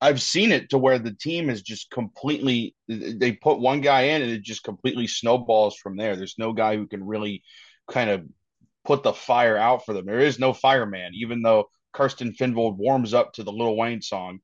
I've 0.00 0.22
seen 0.22 0.52
it 0.52 0.70
to 0.70 0.78
where 0.78 1.00
the 1.00 1.12
team 1.12 1.50
is 1.50 1.62
just 1.62 1.90
completely. 1.90 2.76
They 2.88 3.32
put 3.32 3.58
one 3.58 3.80
guy 3.80 4.02
in, 4.02 4.22
and 4.22 4.30
it 4.30 4.42
just 4.42 4.62
completely 4.62 5.08
snowballs 5.08 5.76
from 5.76 5.96
there. 5.96 6.16
There's 6.16 6.38
no 6.38 6.52
guy 6.52 6.76
who 6.76 6.86
can 6.86 7.04
really 7.04 7.42
kind 7.90 8.10
of 8.10 8.24
put 8.84 9.02
the 9.02 9.12
fire 9.12 9.56
out 9.56 9.84
for 9.84 9.94
them. 9.94 10.06
There 10.06 10.20
is 10.20 10.38
no 10.38 10.52
fireman, 10.52 11.12
even 11.14 11.42
though 11.42 11.70
Karsten 11.92 12.32
Finvold 12.32 12.76
warms 12.76 13.14
up 13.14 13.32
to 13.34 13.44
the 13.44 13.52
Lil 13.52 13.76
Wayne 13.76 14.02
song. 14.02 14.40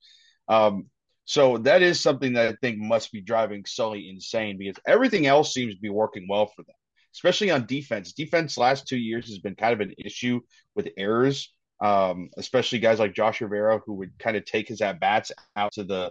Um, 0.48 0.86
so 1.30 1.58
that 1.58 1.80
is 1.80 2.00
something 2.00 2.32
that 2.32 2.48
I 2.48 2.56
think 2.60 2.78
must 2.78 3.12
be 3.12 3.20
driving 3.20 3.64
Sully 3.64 4.10
insane 4.10 4.58
because 4.58 4.82
everything 4.84 5.28
else 5.28 5.54
seems 5.54 5.76
to 5.76 5.80
be 5.80 5.88
working 5.88 6.26
well 6.28 6.46
for 6.46 6.64
them, 6.64 6.74
especially 7.14 7.52
on 7.52 7.66
defense. 7.66 8.12
Defense 8.12 8.58
last 8.58 8.88
two 8.88 8.98
years 8.98 9.28
has 9.28 9.38
been 9.38 9.54
kind 9.54 9.72
of 9.72 9.78
an 9.78 9.94
issue 9.96 10.40
with 10.74 10.88
errors, 10.96 11.54
um, 11.80 12.30
especially 12.36 12.80
guys 12.80 12.98
like 12.98 13.14
Josh 13.14 13.40
Rivera 13.40 13.78
who 13.86 13.94
would 13.94 14.18
kind 14.18 14.36
of 14.36 14.44
take 14.44 14.66
his 14.66 14.80
at 14.80 14.98
bats 14.98 15.30
out 15.54 15.70
to 15.74 15.84
the, 15.84 16.10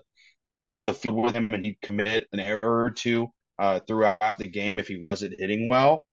the 0.87 0.93
field 0.93 1.25
with 1.25 1.35
him 1.35 1.49
and 1.51 1.65
he'd 1.65 1.81
commit 1.81 2.25
an 2.31 2.39
error 2.39 2.85
or 2.85 2.89
two 2.89 3.27
uh, 3.59 3.81
throughout 3.81 4.37
the 4.37 4.47
game 4.47 4.75
if 4.77 4.87
he 4.87 5.05
wasn't 5.11 5.37
hitting 5.37 5.67
well 5.67 6.05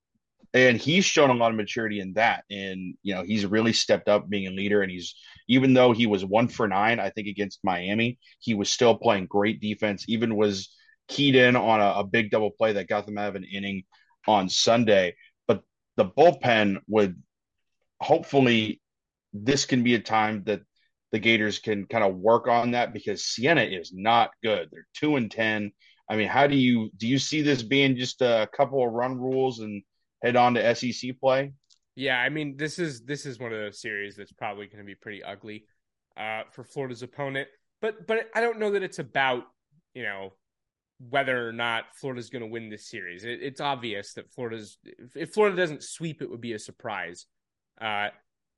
and 0.57 0.79
he's 0.79 1.05
shown 1.05 1.31
a 1.31 1.35
lot 1.35 1.51
of 1.51 1.57
maturity 1.57 2.01
in 2.01 2.15
that. 2.15 2.45
And 2.51 2.95
you 3.03 3.15
know 3.15 3.23
he's 3.23 3.47
really 3.47 3.73
stepped 3.73 4.09
up 4.09 4.29
being 4.29 4.47
a 4.47 4.51
leader. 4.51 4.83
And 4.83 4.91
he's 4.91 5.15
even 5.49 5.75
though 5.75 5.93
he 5.93 6.07
was 6.07 6.25
one 6.25 6.49
for 6.49 6.67
nine 6.67 6.99
i 6.99 7.11
think 7.11 7.29
against 7.29 7.61
miami 7.63 8.19
he 8.41 8.55
was 8.55 8.69
still 8.69 8.97
playing 8.97 9.27
great 9.27 9.61
defense 9.61 10.05
even 10.09 10.37
was 10.37 10.75
keyed 11.09 11.37
in 11.37 11.57
on 11.57 11.81
a, 11.81 12.01
a 12.01 12.05
big 12.05 12.31
double 12.31 12.51
play 12.51 12.73
that 12.73 12.89
got 12.89 13.07
them 13.07 13.19
out 13.19 13.29
of 13.29 13.37
an 13.37 13.45
inning 13.45 13.85
on 14.27 14.49
sunday. 14.49 15.15
But 15.47 15.63
the 15.97 16.05
bullpen 16.05 16.79
would 16.89 17.23
hopefully 18.01 18.81
this 19.33 19.65
can 19.65 19.83
be 19.83 19.95
a 19.95 20.01
time 20.01 20.43
that 20.45 20.63
the 21.13 21.19
gators 21.19 21.59
can 21.59 21.87
kind 21.87 22.03
of 22.03 22.17
work 22.17 22.49
on 22.49 22.73
that 22.73 22.93
because 22.93 23.25
Siena 23.25 23.63
is 23.63 23.93
not 23.95 24.31
good. 24.43 24.69
They're 24.73 24.87
two 24.95 25.17
and 25.17 25.31
ten. 25.31 25.73
I 26.11 26.17
mean 26.17 26.29
how 26.29 26.47
do 26.47 26.57
you 26.57 26.91
do 26.97 27.07
you 27.07 27.19
see 27.19 27.43
this 27.43 27.63
being 27.63 27.97
just 27.97 28.21
a 28.23 28.49
couple 28.57 28.85
of 28.85 28.93
run 28.93 29.17
rules 29.17 29.61
and 29.61 29.83
head 30.27 30.37
on 30.37 30.55
to 30.55 30.74
SEC 30.74 31.18
play. 31.20 31.53
Yeah, 31.95 32.18
I 32.18 32.29
mean 32.29 32.57
this 32.57 32.79
is 32.79 33.03
this 33.03 33.24
is 33.24 33.39
one 33.39 33.53
of 33.53 33.59
those 33.59 33.81
series 33.81 34.16
that's 34.16 34.33
probably 34.33 34.66
going 34.66 34.79
to 34.79 34.85
be 34.85 34.95
pretty 34.95 35.22
ugly 35.22 35.64
uh, 36.16 36.43
for 36.53 36.64
Florida's 36.64 37.03
opponent. 37.03 37.49
But 37.81 38.07
but 38.07 38.29
I 38.35 38.41
don't 38.41 38.59
know 38.59 38.72
that 38.72 38.83
it's 38.83 38.99
about 38.99 39.45
you 39.95 40.03
know 40.03 40.33
whether 40.99 41.47
or 41.47 41.53
not 41.53 41.85
Florida's 41.95 42.31
going 42.31 42.43
to 42.43 42.49
win 42.49 42.70
this 42.70 42.89
series. 42.89 43.24
It, 43.24 43.43
it's 43.43 43.61
obvious 43.61 44.14
that 44.14 44.31
Florida's 44.33 44.79
if 45.14 45.33
Florida 45.33 45.57
doesn't 45.57 45.83
sweep, 45.83 46.22
it 46.22 46.31
would 46.31 46.41
be 46.41 46.53
a 46.53 46.59
surprise. 46.59 47.27
Uh, 47.81 48.09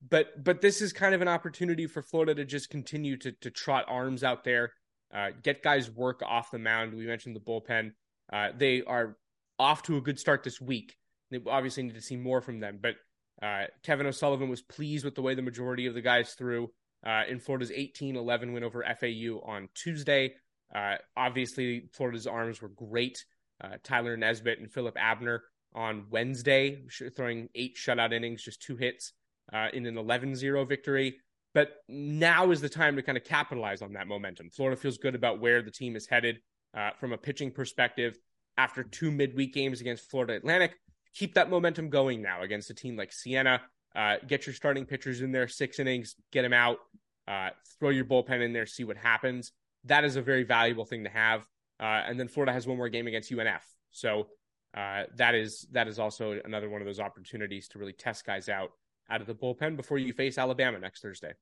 but 0.08 0.42
but 0.42 0.60
this 0.60 0.80
is 0.80 0.92
kind 0.92 1.14
of 1.14 1.22
an 1.22 1.28
opportunity 1.28 1.86
for 1.86 2.02
Florida 2.02 2.34
to 2.34 2.44
just 2.44 2.70
continue 2.70 3.16
to 3.18 3.32
to 3.40 3.50
trot 3.50 3.84
arms 3.88 4.24
out 4.24 4.44
there, 4.44 4.72
uh, 5.14 5.30
get 5.42 5.62
guys 5.62 5.90
work 5.90 6.22
off 6.24 6.50
the 6.50 6.58
mound. 6.58 6.94
We 6.94 7.06
mentioned 7.06 7.36
the 7.36 7.40
bullpen. 7.40 7.92
Uh, 8.32 8.48
they 8.56 8.82
are 8.82 9.16
off 9.58 9.82
to 9.84 9.96
a 9.96 10.00
good 10.00 10.18
start 10.18 10.44
this 10.44 10.60
week. 10.60 10.96
They 11.30 11.40
obviously 11.46 11.82
need 11.84 11.94
to 11.94 12.02
see 12.02 12.16
more 12.16 12.40
from 12.40 12.60
them. 12.60 12.78
But 12.80 12.94
uh, 13.42 13.66
Kevin 13.82 14.06
O'Sullivan 14.06 14.48
was 14.48 14.62
pleased 14.62 15.04
with 15.04 15.14
the 15.14 15.22
way 15.22 15.34
the 15.34 15.42
majority 15.42 15.86
of 15.86 15.94
the 15.94 16.00
guys 16.00 16.34
threw 16.34 16.70
uh, 17.06 17.22
in 17.28 17.38
Florida's 17.40 17.70
18 17.70 18.16
11 18.16 18.52
win 18.52 18.64
over 18.64 18.84
FAU 19.00 19.40
on 19.44 19.68
Tuesday. 19.74 20.34
Uh, 20.74 20.96
obviously, 21.16 21.88
Florida's 21.92 22.26
arms 22.26 22.60
were 22.60 22.68
great. 22.68 23.24
Uh, 23.62 23.76
Tyler 23.82 24.16
Nesbitt 24.16 24.60
and 24.60 24.70
Philip 24.70 24.96
Abner 24.98 25.42
on 25.74 26.06
Wednesday, 26.10 26.82
throwing 27.16 27.48
eight 27.54 27.76
shutout 27.76 28.12
innings, 28.12 28.42
just 28.42 28.62
two 28.62 28.76
hits 28.76 29.12
uh, 29.52 29.68
in 29.72 29.86
an 29.86 29.98
11 29.98 30.34
0 30.36 30.64
victory. 30.64 31.18
But 31.54 31.70
now 31.88 32.50
is 32.50 32.60
the 32.60 32.68
time 32.68 32.96
to 32.96 33.02
kind 33.02 33.18
of 33.18 33.24
capitalize 33.24 33.82
on 33.82 33.94
that 33.94 34.06
momentum. 34.06 34.50
Florida 34.50 34.80
feels 34.80 34.98
good 34.98 35.14
about 35.14 35.40
where 35.40 35.62
the 35.62 35.70
team 35.70 35.96
is 35.96 36.06
headed 36.06 36.38
uh, 36.76 36.90
from 37.00 37.12
a 37.12 37.18
pitching 37.18 37.50
perspective 37.50 38.18
after 38.56 38.82
two 38.82 39.10
midweek 39.10 39.54
games 39.54 39.80
against 39.80 40.10
Florida 40.10 40.34
Atlantic 40.34 40.74
keep 41.14 41.34
that 41.34 41.50
momentum 41.50 41.90
going 41.90 42.22
now 42.22 42.42
against 42.42 42.70
a 42.70 42.74
team 42.74 42.96
like 42.96 43.12
Siena. 43.12 43.60
Uh, 43.94 44.16
get 44.26 44.46
your 44.46 44.54
starting 44.54 44.84
pitchers 44.84 45.22
in 45.22 45.32
there, 45.32 45.48
six 45.48 45.78
innings, 45.78 46.14
get 46.30 46.42
them 46.42 46.52
out, 46.52 46.78
uh, 47.26 47.50
throw 47.78 47.88
your 47.90 48.04
bullpen 48.04 48.42
in 48.42 48.52
there, 48.52 48.66
see 48.66 48.84
what 48.84 48.96
happens. 48.96 49.52
That 49.84 50.04
is 50.04 50.16
a 50.16 50.22
very 50.22 50.44
valuable 50.44 50.84
thing 50.84 51.04
to 51.04 51.10
have. 51.10 51.42
Uh, 51.80 52.02
and 52.06 52.18
then 52.18 52.28
Florida 52.28 52.52
has 52.52 52.66
one 52.66 52.76
more 52.76 52.88
game 52.88 53.06
against 53.06 53.30
UNF, 53.30 53.62
so 53.90 54.28
uh, 54.76 55.04
that 55.16 55.34
is 55.34 55.66
that 55.72 55.88
is 55.88 55.98
also 55.98 56.40
another 56.44 56.68
one 56.68 56.80
of 56.80 56.86
those 56.86 57.00
opportunities 57.00 57.68
to 57.68 57.78
really 57.78 57.92
test 57.92 58.26
guys 58.26 58.48
out 58.48 58.72
out 59.10 59.20
of 59.20 59.26
the 59.26 59.34
bullpen 59.34 59.76
before 59.76 59.96
you 59.96 60.12
face 60.12 60.38
Alabama 60.38 60.78
next 60.78 61.00
Thursday. 61.00 61.32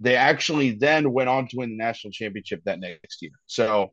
They 0.00 0.16
actually 0.16 0.72
then 0.72 1.12
went 1.12 1.28
on 1.28 1.48
to 1.48 1.56
win 1.56 1.70
the 1.70 1.76
national 1.76 2.12
championship 2.12 2.62
that 2.64 2.80
next 2.80 3.20
year. 3.20 3.32
So 3.46 3.92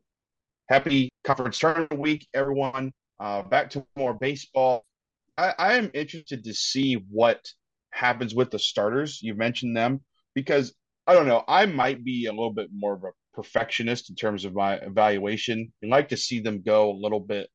happy 0.68 1.10
conference 1.24 1.58
tournament 1.58 1.98
week, 1.98 2.26
everyone. 2.32 2.92
Uh, 3.18 3.42
back 3.42 3.70
to 3.70 3.84
more 3.96 4.14
baseball. 4.14 4.84
I, 5.36 5.54
I 5.58 5.74
am 5.74 5.90
interested 5.94 6.44
to 6.44 6.54
see 6.54 6.94
what 7.10 7.44
happens 7.90 8.34
with 8.34 8.50
the 8.50 8.58
starters. 8.58 9.20
You 9.22 9.34
mentioned 9.34 9.76
them 9.76 10.00
because 10.34 10.74
I 11.06 11.14
don't 11.14 11.26
know. 11.26 11.44
I 11.48 11.66
might 11.66 12.04
be 12.04 12.26
a 12.26 12.32
little 12.32 12.52
bit 12.52 12.68
more 12.72 12.94
of 12.94 13.04
a 13.04 13.12
perfectionist 13.34 14.10
in 14.10 14.16
terms 14.16 14.44
of 14.44 14.54
my 14.54 14.74
evaluation. 14.74 15.72
I 15.82 15.86
like 15.86 16.08
to 16.10 16.16
see 16.16 16.40
them 16.40 16.62
go 16.62 16.90
a 16.90 17.00
little 17.00 17.20
bit 17.20 17.48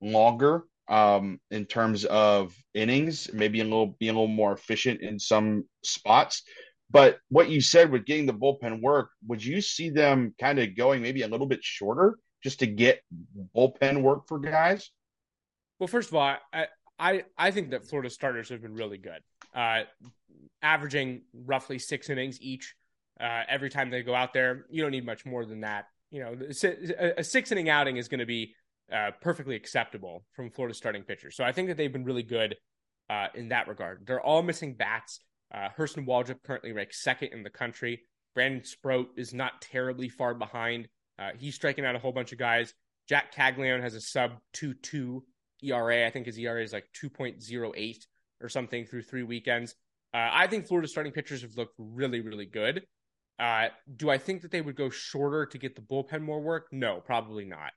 longer 0.00 0.64
um, 0.88 1.40
in 1.50 1.64
terms 1.64 2.04
of 2.04 2.54
innings, 2.74 3.30
maybe 3.32 3.60
a 3.60 3.64
little 3.64 3.96
be 3.98 4.08
a 4.08 4.12
little 4.12 4.26
more 4.26 4.52
efficient 4.52 5.00
in 5.00 5.18
some 5.18 5.64
spots. 5.82 6.42
But 6.90 7.18
what 7.28 7.48
you 7.48 7.60
said 7.60 7.90
with 7.90 8.04
getting 8.04 8.26
the 8.26 8.34
bullpen 8.34 8.80
work, 8.80 9.10
would 9.26 9.44
you 9.44 9.60
see 9.60 9.90
them 9.90 10.34
kind 10.38 10.58
of 10.58 10.76
going 10.76 11.02
maybe 11.02 11.22
a 11.22 11.28
little 11.28 11.46
bit 11.46 11.64
shorter 11.64 12.18
just 12.42 12.60
to 12.60 12.66
get 12.66 13.00
bullpen 13.56 14.02
work 14.02 14.28
for 14.28 14.38
guys? 14.38 14.90
Well, 15.78 15.88
first 15.88 16.10
of 16.10 16.14
all, 16.14 16.36
I 16.52 16.66
I, 16.98 17.24
I 17.36 17.50
think 17.50 17.70
that 17.70 17.84
Florida 17.84 18.10
starters 18.10 18.48
have 18.50 18.62
been 18.62 18.74
really 18.74 18.98
good, 18.98 19.20
uh, 19.54 19.82
averaging 20.62 21.22
roughly 21.32 21.78
six 21.78 22.08
innings 22.08 22.40
each 22.40 22.74
uh, 23.20 23.42
every 23.48 23.70
time 23.70 23.90
they 23.90 24.02
go 24.02 24.14
out 24.14 24.32
there. 24.32 24.66
You 24.70 24.82
don't 24.82 24.92
need 24.92 25.04
much 25.04 25.26
more 25.26 25.44
than 25.44 25.62
that. 25.62 25.86
You 26.10 26.20
know, 26.20 26.36
a 27.16 27.24
six 27.24 27.50
inning 27.50 27.68
outing 27.68 27.96
is 27.96 28.06
going 28.06 28.20
to 28.20 28.26
be 28.26 28.54
uh, 28.92 29.10
perfectly 29.20 29.56
acceptable 29.56 30.24
from 30.32 30.50
Florida 30.50 30.74
starting 30.74 31.02
pitchers. 31.02 31.36
So 31.36 31.44
I 31.44 31.52
think 31.52 31.68
that 31.68 31.76
they've 31.76 31.92
been 31.92 32.04
really 32.04 32.22
good 32.22 32.56
uh, 33.10 33.28
in 33.34 33.48
that 33.48 33.68
regard. 33.68 34.06
They're 34.06 34.20
all 34.20 34.42
missing 34.42 34.74
bats. 34.74 35.20
Uh, 35.54 35.68
Hurston 35.78 36.06
Waldrep 36.06 36.42
currently 36.44 36.72
ranks 36.72 37.02
second 37.02 37.28
in 37.32 37.42
the 37.42 37.50
country. 37.50 38.02
Brandon 38.34 38.64
Sproat 38.64 39.10
is 39.16 39.32
not 39.32 39.60
terribly 39.60 40.08
far 40.08 40.34
behind. 40.34 40.88
Uh, 41.18 41.30
he's 41.38 41.54
striking 41.54 41.84
out 41.84 41.94
a 41.94 41.98
whole 41.98 42.12
bunch 42.12 42.32
of 42.32 42.38
guys. 42.38 42.74
Jac 43.08 43.34
Caglianone 43.34 43.82
has 43.82 43.94
a 43.94 44.00
sub 44.00 44.32
2 44.54 44.74
2 44.74 45.24
ERA. 45.62 46.06
I 46.06 46.10
think 46.10 46.26
his 46.26 46.38
ERA 46.38 46.62
is 46.62 46.72
like 46.72 46.86
2.08 47.00 47.96
or 48.40 48.48
something 48.48 48.84
through 48.86 49.02
three 49.02 49.22
weekends. 49.22 49.74
Uh, 50.12 50.30
I 50.32 50.46
think 50.46 50.66
Florida 50.66 50.88
starting 50.88 51.12
pitchers 51.12 51.42
have 51.42 51.56
looked 51.56 51.74
really, 51.78 52.20
really 52.20 52.46
good. 52.46 52.82
Uh, 53.38 53.68
do 53.96 54.10
I 54.10 54.18
think 54.18 54.42
that 54.42 54.50
they 54.50 54.60
would 54.60 54.76
go 54.76 54.90
shorter 54.90 55.46
to 55.46 55.58
get 55.58 55.74
the 55.74 55.82
bullpen 55.82 56.22
more 56.22 56.40
work? 56.40 56.68
No, 56.72 57.00
probably 57.04 57.44
not. 57.44 57.72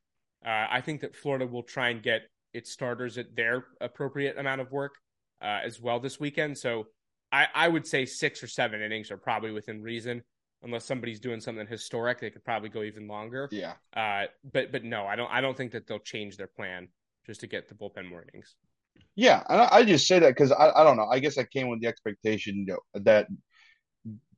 Uh, 0.46 0.68
I 0.70 0.82
think 0.82 1.02
that 1.02 1.16
Florida 1.16 1.48
will 1.48 1.64
try 1.64 1.90
and 1.90 2.02
get 2.02 2.24
its 2.54 2.72
starters 2.72 3.18
at 3.18 3.36
their 3.36 3.66
appropriate 3.82 4.38
amount 4.38 4.62
of 4.62 4.72
work 4.72 4.96
uh, 5.42 5.60
as 5.64 5.80
well 5.80 6.00
this 6.00 6.20
weekend. 6.20 6.58
So 6.58 6.88
I, 7.32 7.48
I 7.54 7.68
would 7.68 7.86
say 7.86 8.06
six 8.06 8.42
or 8.42 8.48
seven 8.48 8.82
innings 8.82 9.12
are 9.12 9.18
probably 9.18 9.52
within 9.52 9.82
reason 9.82 10.24
unless 10.64 10.86
somebody's 10.86 11.20
doing 11.20 11.40
something 11.40 11.68
historic, 11.68 12.20
they 12.20 12.30
could 12.30 12.44
probably 12.44 12.70
go 12.70 12.84
even 12.84 13.08
longer. 13.08 13.48
Yeah. 13.52 13.74
Uh, 13.96 14.26
but 14.52 14.72
but 14.72 14.84
no, 14.84 15.06
I 15.06 15.16
don't 15.16 15.32
I 15.32 15.42
don't 15.42 15.56
think 15.56 15.72
that 15.74 15.88
they'll 15.88 16.00
change 16.00 16.38
their 16.38 16.48
plan 16.48 16.88
just 17.26 17.42
to 17.42 17.48
get 17.48 17.70
the 17.70 17.76
bullpen 17.76 18.10
mornings. 18.10 18.56
Yeah, 19.16 19.44
I, 19.48 19.80
I 19.80 19.84
just 19.84 20.08
say 20.08 20.20
that 20.20 20.30
because 20.30 20.52
I, 20.52 20.72
I 20.76 20.84
don't 20.84 20.98
know. 20.98 21.08
I 21.08 21.20
guess 21.20 21.38
I 21.38 21.44
came 21.44 21.70
with 21.70 21.82
the 21.82 21.88
expectation 21.88 22.68
that 22.96 23.28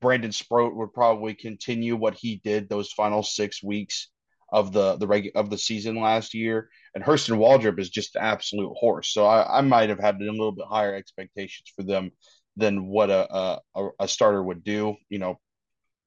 Brandon 0.02 0.32
Sproat 0.32 0.76
would 0.76 0.94
probably 0.94 1.34
continue 1.34 1.96
what 1.96 2.16
he 2.16 2.42
did 2.44 2.70
those 2.70 2.92
final 2.92 3.24
six 3.24 3.64
weeks 3.64 4.10
of 4.52 4.74
the 4.74 4.98
the 4.98 5.08
reg 5.08 5.32
of 5.36 5.50
the 5.50 5.58
season 5.58 6.00
last 6.00 6.34
year, 6.34 6.70
and 6.96 7.04
Hurston 7.04 7.38
Waldrep 7.38 7.80
is 7.80 7.90
just 7.90 8.16
an 8.16 8.24
absolute 8.24 8.74
horse. 8.76 9.14
So 9.14 9.26
I, 9.26 9.60
I 9.60 9.62
might 9.62 9.90
have 9.90 10.00
had 10.00 10.16
a 10.16 10.24
little 10.24 10.52
bit 10.52 10.66
higher 10.68 10.96
expectations 10.96 11.72
for 11.76 11.84
them 11.84 12.12
than 12.58 12.88
what 12.88 13.10
a, 13.10 13.62
a 13.76 13.90
a 14.00 14.08
starter 14.08 14.42
would 14.42 14.64
do. 14.64 14.96
You 15.10 15.20
know, 15.20 15.40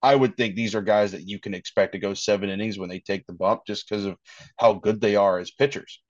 I 0.02 0.14
would 0.14 0.36
think 0.36 0.54
these 0.54 0.74
are 0.74 0.82
guys 0.82 1.12
that 1.12 1.28
you 1.28 1.38
can 1.38 1.54
expect 1.54 1.92
to 1.92 1.98
go 1.98 2.14
seven 2.14 2.50
innings 2.50 2.78
when 2.78 2.88
they 2.88 3.00
take 3.00 3.26
the 3.26 3.32
bump, 3.32 3.62
just 3.66 3.88
because 3.88 4.04
of 4.04 4.16
how 4.58 4.74
good 4.74 5.00
they 5.00 5.16
are 5.16 5.38
as 5.38 5.50
pitchers. 5.50 6.00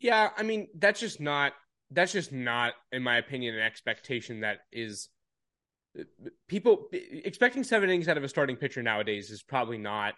Yeah, 0.00 0.30
I 0.36 0.42
mean 0.42 0.68
that's 0.78 1.00
just 1.00 1.20
not 1.20 1.54
that's 1.90 2.12
just 2.12 2.32
not, 2.32 2.74
in 2.92 3.02
my 3.02 3.18
opinion, 3.18 3.54
an 3.54 3.62
expectation 3.62 4.40
that 4.40 4.58
is 4.72 5.08
uh, 5.98 6.02
people 6.48 6.88
expecting 6.92 7.64
seven 7.64 7.88
innings 7.88 8.08
out 8.08 8.16
of 8.16 8.24
a 8.24 8.28
starting 8.28 8.56
pitcher 8.56 8.82
nowadays 8.82 9.30
is 9.30 9.42
probably 9.42 9.78
not 9.78 10.14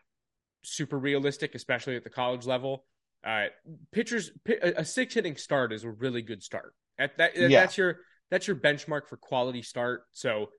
super 0.66 0.98
realistic, 0.98 1.54
especially 1.54 1.96
at 1.96 2.04
the 2.04 2.10
college 2.10 2.46
level. 2.46 2.84
Uh, 3.24 3.46
pitchers, 3.92 4.30
a 4.62 4.84
six 4.84 5.14
hitting 5.14 5.36
start 5.36 5.72
is 5.72 5.84
a 5.84 5.90
really 5.90 6.22
good 6.22 6.42
start. 6.42 6.74
At 6.98 7.18
that, 7.18 7.36
yeah. 7.36 7.48
that's 7.48 7.76
your 7.76 7.98
that's 8.30 8.46
your 8.46 8.56
benchmark 8.56 9.06
for 9.08 9.16
quality 9.16 9.62
start. 9.62 10.02
So, 10.12 10.50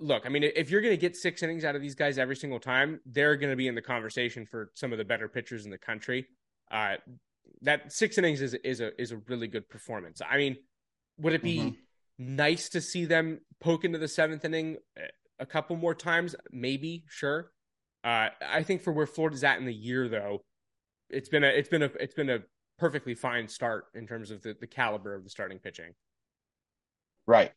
look, 0.00 0.24
I 0.26 0.28
mean, 0.28 0.44
if 0.44 0.70
you're 0.70 0.80
going 0.80 0.94
to 0.94 1.00
get 1.00 1.16
six 1.16 1.42
innings 1.42 1.64
out 1.64 1.76
of 1.76 1.82
these 1.82 1.94
guys 1.94 2.18
every 2.18 2.36
single 2.36 2.60
time, 2.60 3.00
they're 3.06 3.36
going 3.36 3.50
to 3.50 3.56
be 3.56 3.68
in 3.68 3.74
the 3.74 3.82
conversation 3.82 4.46
for 4.46 4.70
some 4.74 4.92
of 4.92 4.98
the 4.98 5.04
better 5.04 5.28
pitchers 5.28 5.64
in 5.64 5.70
the 5.70 5.78
country. 5.78 6.26
Uh, 6.70 6.96
that 7.62 7.92
six 7.92 8.18
innings 8.18 8.40
is 8.40 8.54
is 8.54 8.80
a 8.80 9.00
is 9.00 9.12
a 9.12 9.18
really 9.28 9.48
good 9.48 9.68
performance. 9.68 10.20
I 10.28 10.36
mean, 10.36 10.56
would 11.18 11.32
it 11.32 11.42
be 11.42 11.58
mm-hmm. 11.58 12.36
nice 12.36 12.68
to 12.70 12.80
see 12.80 13.04
them 13.04 13.40
poke 13.60 13.84
into 13.84 13.98
the 13.98 14.08
seventh 14.08 14.44
inning 14.44 14.76
a 15.38 15.46
couple 15.46 15.76
more 15.76 15.94
times? 15.94 16.34
Maybe, 16.50 17.04
sure. 17.08 17.50
Uh, 18.04 18.28
I 18.46 18.62
think 18.62 18.82
for 18.82 18.92
where 18.92 19.06
Florida's 19.06 19.44
at 19.44 19.58
in 19.58 19.64
the 19.64 19.72
year, 19.72 20.08
though, 20.08 20.42
it's 21.08 21.28
been 21.28 21.42
a 21.42 21.48
it's 21.48 21.68
been 21.68 21.82
a 21.82 21.90
it's 21.98 22.14
been 22.14 22.30
a 22.30 22.40
perfectly 22.78 23.14
fine 23.14 23.48
start 23.48 23.86
in 23.94 24.06
terms 24.06 24.30
of 24.30 24.42
the, 24.42 24.54
the 24.60 24.66
caliber 24.66 25.14
of 25.14 25.24
the 25.24 25.30
starting 25.30 25.58
pitching. 25.58 25.92
Right. 27.26 27.52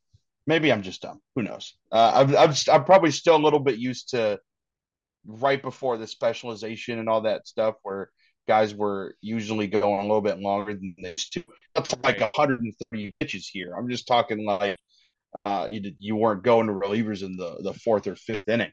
Maybe 0.45 0.71
I'm 0.71 0.83
just 0.83 1.01
dumb. 1.01 1.19
Who 1.35 1.43
knows? 1.43 1.75
Uh, 1.91 2.11
I'm, 2.15 2.37
I'm 2.37 2.53
I'm 2.71 2.85
probably 2.85 3.11
still 3.11 3.35
a 3.35 3.43
little 3.43 3.59
bit 3.59 3.77
used 3.77 4.09
to 4.11 4.39
right 5.25 5.61
before 5.61 5.97
the 5.97 6.07
specialization 6.07 6.99
and 6.99 7.09
all 7.09 7.21
that 7.21 7.47
stuff, 7.47 7.75
where 7.83 8.09
guys 8.47 8.73
were 8.73 9.15
usually 9.19 9.67
going 9.67 9.99
a 9.99 10.03
little 10.03 10.21
bit 10.21 10.39
longer 10.39 10.73
than 10.73 10.95
this. 10.97 11.27
Too. 11.29 11.43
That's 11.75 11.93
like 12.03 12.21
130 12.21 13.13
pitches 13.19 13.49
here. 13.49 13.73
I'm 13.77 13.89
just 13.89 14.07
talking 14.07 14.45
like 14.45 14.77
uh, 15.43 15.67
you, 15.71 15.91
you 15.99 16.15
weren't 16.15 16.43
going 16.43 16.67
to 16.67 16.73
relievers 16.73 17.23
in 17.23 17.35
the, 17.35 17.57
the 17.61 17.73
fourth 17.73 18.07
or 18.07 18.15
fifth 18.15 18.47
inning. 18.47 18.71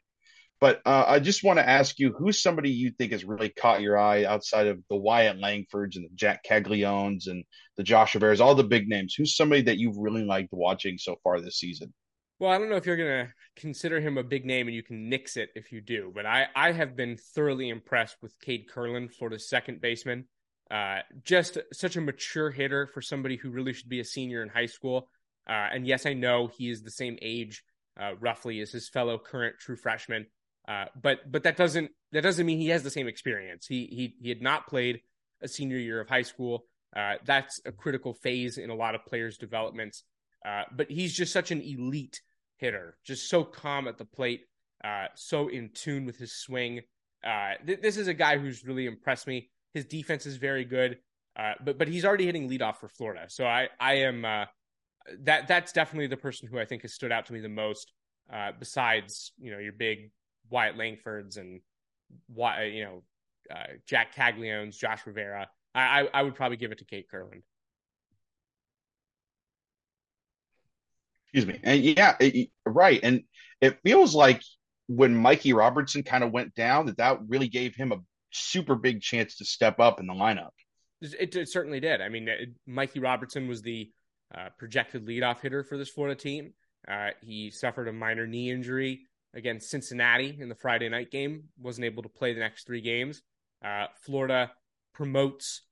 But 0.64 0.80
uh, 0.86 1.04
I 1.06 1.18
just 1.18 1.44
want 1.44 1.58
to 1.58 1.68
ask 1.68 1.98
you, 1.98 2.14
who's 2.16 2.40
somebody 2.40 2.70
you 2.70 2.90
think 2.90 3.12
has 3.12 3.22
really 3.22 3.50
caught 3.50 3.82
your 3.82 3.98
eye 3.98 4.24
outside 4.24 4.66
of 4.66 4.82
the 4.88 4.96
Wyatt 4.96 5.36
Langfords 5.36 5.96
and 5.96 6.06
the 6.06 6.14
Jac 6.14 6.42
Caglianones 6.42 7.26
and 7.26 7.44
the 7.76 7.82
Josh 7.82 8.14
Riveras, 8.14 8.40
all 8.40 8.54
the 8.54 8.64
big 8.64 8.88
names? 8.88 9.14
Who's 9.14 9.36
somebody 9.36 9.60
that 9.60 9.76
you've 9.76 9.98
really 9.98 10.24
liked 10.24 10.48
watching 10.52 10.96
so 10.96 11.16
far 11.22 11.38
this 11.38 11.58
season? 11.58 11.92
Well, 12.38 12.50
I 12.50 12.56
don't 12.56 12.70
know 12.70 12.76
if 12.76 12.86
you're 12.86 12.96
going 12.96 13.26
to 13.26 13.32
consider 13.60 14.00
him 14.00 14.16
a 14.16 14.22
big 14.22 14.46
name 14.46 14.66
and 14.66 14.74
you 14.74 14.82
can 14.82 15.10
nix 15.10 15.36
it 15.36 15.50
if 15.54 15.70
you 15.70 15.82
do, 15.82 16.10
but 16.14 16.24
I, 16.24 16.46
I 16.56 16.72
have 16.72 16.96
been 16.96 17.18
thoroughly 17.18 17.68
impressed 17.68 18.16
with 18.22 18.32
Cade 18.40 18.64
Kurland, 18.74 19.12
Florida's 19.12 19.46
second 19.46 19.82
baseman. 19.82 20.24
Uh, 20.70 21.00
just 21.24 21.58
such 21.74 21.96
a 21.96 22.00
mature 22.00 22.50
hitter 22.50 22.86
for 22.86 23.02
somebody 23.02 23.36
who 23.36 23.50
really 23.50 23.74
should 23.74 23.90
be 23.90 24.00
a 24.00 24.04
senior 24.04 24.42
in 24.42 24.48
high 24.48 24.64
school. 24.64 25.10
Uh, 25.46 25.68
and 25.74 25.86
yes, 25.86 26.06
I 26.06 26.14
know 26.14 26.46
he 26.46 26.70
is 26.70 26.82
the 26.82 26.90
same 26.90 27.18
age, 27.20 27.62
uh, 28.00 28.12
roughly, 28.18 28.60
as 28.60 28.72
his 28.72 28.88
fellow 28.88 29.18
current 29.18 29.56
true 29.60 29.76
freshman. 29.76 30.24
Uh, 30.66 30.86
but 31.00 31.30
but 31.30 31.42
that 31.42 31.56
doesn't 31.56 31.90
that 32.12 32.22
doesn't 32.22 32.46
mean 32.46 32.58
he 32.58 32.68
has 32.68 32.82
the 32.82 32.90
same 32.90 33.06
experience. 33.06 33.66
He 33.66 33.86
he 33.86 34.14
he 34.22 34.28
had 34.28 34.40
not 34.40 34.66
played 34.66 35.00
a 35.42 35.48
senior 35.48 35.76
year 35.76 36.00
of 36.00 36.08
high 36.08 36.22
school. 36.22 36.64
Uh, 36.96 37.14
that's 37.24 37.60
a 37.66 37.72
critical 37.72 38.14
phase 38.14 38.56
in 38.56 38.70
a 38.70 38.74
lot 38.74 38.94
of 38.94 39.04
players' 39.04 39.36
developments. 39.36 40.04
Uh, 40.46 40.62
but 40.72 40.90
he's 40.90 41.12
just 41.12 41.32
such 41.32 41.50
an 41.50 41.60
elite 41.60 42.20
hitter, 42.56 42.96
just 43.04 43.28
so 43.28 43.42
calm 43.42 43.88
at 43.88 43.98
the 43.98 44.04
plate, 44.04 44.42
uh, 44.84 45.06
so 45.14 45.48
in 45.48 45.70
tune 45.74 46.04
with 46.04 46.16
his 46.18 46.32
swing. 46.32 46.80
Uh, 47.26 47.54
th- 47.66 47.80
this 47.80 47.96
is 47.96 48.08
a 48.08 48.14
guy 48.14 48.38
who's 48.38 48.64
really 48.64 48.86
impressed 48.86 49.26
me. 49.26 49.50
His 49.72 49.84
defense 49.84 50.24
is 50.24 50.36
very 50.36 50.64
good, 50.64 50.98
uh, 51.36 51.54
but 51.62 51.78
but 51.78 51.88
he's 51.88 52.04
already 52.04 52.26
hitting 52.26 52.48
leadoff 52.48 52.76
for 52.76 52.88
Florida. 52.88 53.24
So 53.28 53.44
I 53.44 53.68
I 53.80 53.94
am 53.96 54.22
that 54.22 55.48
that's 55.48 55.72
definitely 55.72 56.06
the 56.06 56.16
person 56.16 56.48
who 56.48 56.58
I 56.58 56.64
think 56.64 56.82
has 56.82 56.94
stood 56.94 57.12
out 57.12 57.26
to 57.26 57.32
me 57.32 57.40
the 57.40 57.48
most. 57.48 57.92
Besides, 58.58 59.32
you 59.38 59.50
know, 59.50 59.58
your 59.58 59.72
big 59.72 60.10
Wyatt 60.50 60.76
Langfords 60.76 61.36
and 61.36 61.60
why 62.28 62.64
you 62.64 62.84
know 62.84 63.02
Jac 63.86 64.14
Caglianones, 64.14 64.78
Josh 64.78 65.06
Rivera. 65.06 65.48
I, 65.74 65.80
I, 66.02 66.08
I 66.14 66.22
would 66.22 66.34
probably 66.34 66.56
give 66.56 66.72
it 66.72 66.78
to 66.78 66.84
Cade 66.84 67.06
Kurland. 67.12 67.42
Excuse 71.32 71.46
me. 71.46 71.60
And 71.62 71.82
yeah, 71.82 72.14
it, 72.20 72.50
right. 72.64 73.00
And 73.02 73.24
it 73.60 73.78
feels 73.82 74.14
like 74.14 74.40
when 74.86 75.16
Mikey 75.16 75.52
Robertson 75.52 76.02
kind 76.02 76.22
of 76.22 76.30
went 76.30 76.54
down, 76.54 76.86
that 76.86 76.98
that 76.98 77.18
really 77.26 77.48
gave 77.48 77.74
him 77.74 77.92
a 77.92 77.98
super 78.30 78.76
big 78.76 79.00
chance 79.00 79.36
to 79.36 79.44
step 79.44 79.80
up 79.80 79.98
in 79.98 80.06
the 80.06 80.12
lineup. 80.12 80.50
It, 81.00 81.34
it 81.34 81.48
certainly 81.48 81.80
did. 81.80 82.00
I 82.00 82.08
mean, 82.08 82.28
it, 82.28 82.50
Mikey 82.66 83.00
Robertson 83.00 83.48
was 83.48 83.62
the 83.62 83.90
uh, 84.34 84.50
projected 84.58 85.06
leadoff 85.06 85.40
hitter 85.40 85.64
for 85.64 85.76
this 85.76 85.90
Florida 85.90 86.14
team. 86.14 86.52
Uh, 86.86 87.10
he 87.22 87.50
suffered 87.50 87.88
a 87.88 87.92
minor 87.92 88.26
knee 88.26 88.50
injury 88.50 89.06
against 89.34 89.70
Cincinnati 89.70 90.36
in 90.40 90.48
the 90.48 90.54
Friday 90.54 90.88
night 90.88 91.10
game. 91.10 91.44
wasn't 91.58 91.84
able 91.84 92.02
to 92.02 92.08
play 92.08 92.32
the 92.32 92.40
next 92.40 92.66
three 92.66 92.80
games. 92.80 93.22
Uh, 93.64 93.86
Florida 94.04 94.52
promotes 94.92 95.62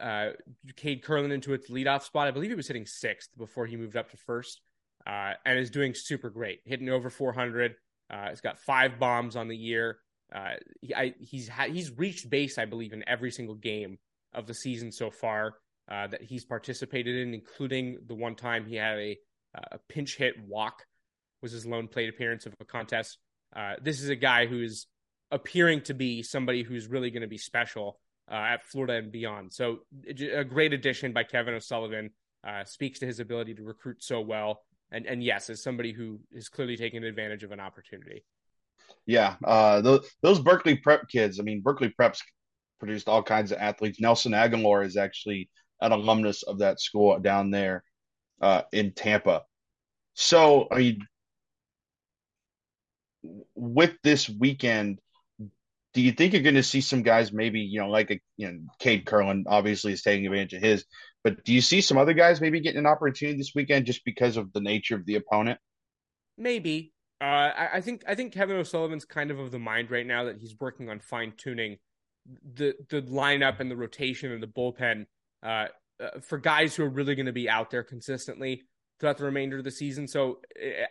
uh, 0.00 0.30
Cade 0.76 1.02
Kurland 1.02 1.32
into 1.32 1.54
its 1.54 1.70
leadoff 1.70 2.02
spot. 2.02 2.28
I 2.28 2.30
believe 2.30 2.50
he 2.50 2.56
was 2.56 2.66
hitting 2.68 2.86
sixth 2.86 3.30
before 3.36 3.66
he 3.66 3.76
moved 3.76 3.96
up 3.96 4.10
to 4.10 4.16
first 4.16 4.60
uh, 5.06 5.32
and 5.44 5.58
is 5.58 5.70
doing 5.70 5.94
super 5.94 6.28
great, 6.30 6.60
hitting 6.64 6.88
over 6.90 7.08
400. 7.08 7.74
Uh, 8.10 8.28
he's 8.28 8.40
got 8.40 8.58
five 8.58 8.98
bombs 8.98 9.36
on 9.36 9.48
the 9.48 9.56
year. 9.56 9.98
Uh, 10.34 10.54
he, 10.80 10.94
I, 10.94 11.14
he's 11.20 11.48
ha- 11.48 11.68
he's 11.70 11.90
reached 11.96 12.28
base, 12.28 12.58
I 12.58 12.64
believe, 12.66 12.92
in 12.92 13.08
every 13.08 13.30
single 13.30 13.54
game 13.54 13.98
of 14.34 14.46
the 14.46 14.54
season 14.54 14.92
so 14.92 15.10
far. 15.10 15.54
uh, 15.90 16.06
that 16.08 16.22
he's 16.22 16.44
participated 16.44 17.16
in, 17.16 17.32
including 17.34 17.98
the 18.06 18.14
one 18.14 18.34
time 18.34 18.66
he 18.66 18.76
had 18.76 18.98
a, 18.98 19.16
a 19.72 19.78
pinch 19.88 20.16
hit 20.16 20.34
walk 20.46 20.82
was 21.46 21.52
his 21.52 21.64
lone 21.64 21.86
plate 21.86 22.08
appearance 22.08 22.44
of 22.44 22.54
a 22.60 22.64
contest. 22.64 23.18
Uh, 23.54 23.74
this 23.80 24.02
is 24.02 24.08
a 24.08 24.16
guy 24.16 24.46
who 24.46 24.60
is 24.60 24.86
appearing 25.30 25.80
to 25.80 25.94
be 25.94 26.24
somebody 26.24 26.64
who's 26.64 26.88
really 26.88 27.08
going 27.12 27.22
to 27.22 27.28
be 27.28 27.38
special 27.38 28.00
uh, 28.28 28.34
at 28.34 28.64
Florida 28.64 28.94
and 28.94 29.12
beyond. 29.12 29.52
So 29.52 29.78
a 30.18 30.42
great 30.42 30.72
addition 30.72 31.12
by 31.12 31.22
Kevin 31.22 31.54
O'Sullivan 31.54 32.10
uh, 32.44 32.64
speaks 32.64 32.98
to 32.98 33.06
his 33.06 33.20
ability 33.20 33.54
to 33.54 33.62
recruit 33.62 34.02
so 34.02 34.20
well. 34.20 34.62
And 34.90 35.06
and 35.06 35.22
yes, 35.22 35.48
as 35.50 35.62
somebody 35.62 35.92
who 35.92 36.18
is 36.32 36.48
clearly 36.48 36.76
taking 36.76 37.04
advantage 37.04 37.44
of 37.44 37.52
an 37.52 37.60
opportunity. 37.60 38.24
Yeah, 39.04 39.36
uh, 39.44 39.80
those, 39.82 40.08
those 40.22 40.40
Berkeley 40.40 40.76
Prep 40.76 41.08
kids. 41.08 41.38
I 41.38 41.44
mean, 41.44 41.60
Berkeley 41.60 41.90
Prep's 41.90 42.22
produced 42.80 43.08
all 43.08 43.22
kinds 43.22 43.52
of 43.52 43.58
athletes. 43.58 44.00
Nelson 44.00 44.32
Agholor 44.32 44.84
is 44.84 44.96
actually 44.96 45.48
an 45.80 45.92
alumnus 45.92 46.42
of 46.42 46.58
that 46.58 46.80
school 46.80 47.16
down 47.20 47.50
there 47.50 47.84
uh, 48.40 48.62
in 48.72 48.92
Tampa. 48.92 49.42
So, 50.14 50.66
I 50.70 50.78
mean, 50.78 50.98
with 53.54 53.92
this 54.02 54.28
weekend, 54.28 55.00
do 55.94 56.02
you 56.02 56.12
think 56.12 56.32
you're 56.32 56.42
going 56.42 56.54
to 56.54 56.62
see 56.62 56.82
some 56.82 57.02
guys 57.02 57.32
maybe 57.32 57.60
you 57.60 57.80
know 57.80 57.88
like 57.88 58.10
a 58.10 58.20
you 58.36 58.50
know 58.50 58.58
Cade 58.78 59.06
Kurland 59.06 59.44
obviously 59.46 59.92
is 59.92 60.02
taking 60.02 60.26
advantage 60.26 60.54
of 60.54 60.62
his, 60.62 60.84
but 61.24 61.42
do 61.44 61.52
you 61.52 61.60
see 61.60 61.80
some 61.80 61.96
other 61.96 62.12
guys 62.12 62.40
maybe 62.40 62.60
getting 62.60 62.80
an 62.80 62.86
opportunity 62.86 63.38
this 63.38 63.52
weekend 63.54 63.86
just 63.86 64.04
because 64.04 64.36
of 64.36 64.52
the 64.52 64.60
nature 64.60 64.94
of 64.94 65.06
the 65.06 65.16
opponent? 65.16 65.58
Maybe. 66.36 66.92
Uh, 67.20 67.24
I, 67.24 67.68
I 67.74 67.80
think 67.80 68.04
I 68.06 68.14
think 68.14 68.32
Kevin 68.32 68.56
O'Sullivan's 68.56 69.06
kind 69.06 69.30
of 69.30 69.38
of 69.38 69.50
the 69.50 69.58
mind 69.58 69.90
right 69.90 70.06
now 70.06 70.24
that 70.24 70.36
he's 70.36 70.54
working 70.60 70.90
on 70.90 71.00
fine 71.00 71.32
tuning 71.36 71.78
the 72.54 72.74
the 72.90 73.02
lineup 73.02 73.60
and 73.60 73.70
the 73.70 73.76
rotation 73.76 74.32
and 74.32 74.42
the 74.42 74.46
bullpen 74.46 75.06
uh, 75.42 75.68
uh, 75.98 76.20
for 76.20 76.38
guys 76.38 76.74
who 76.74 76.84
are 76.84 76.90
really 76.90 77.14
going 77.14 77.26
to 77.26 77.32
be 77.32 77.48
out 77.48 77.70
there 77.70 77.82
consistently 77.82 78.64
throughout 79.00 79.16
the 79.16 79.24
remainder 79.24 79.58
of 79.58 79.64
the 79.64 79.70
season. 79.70 80.06
So 80.06 80.40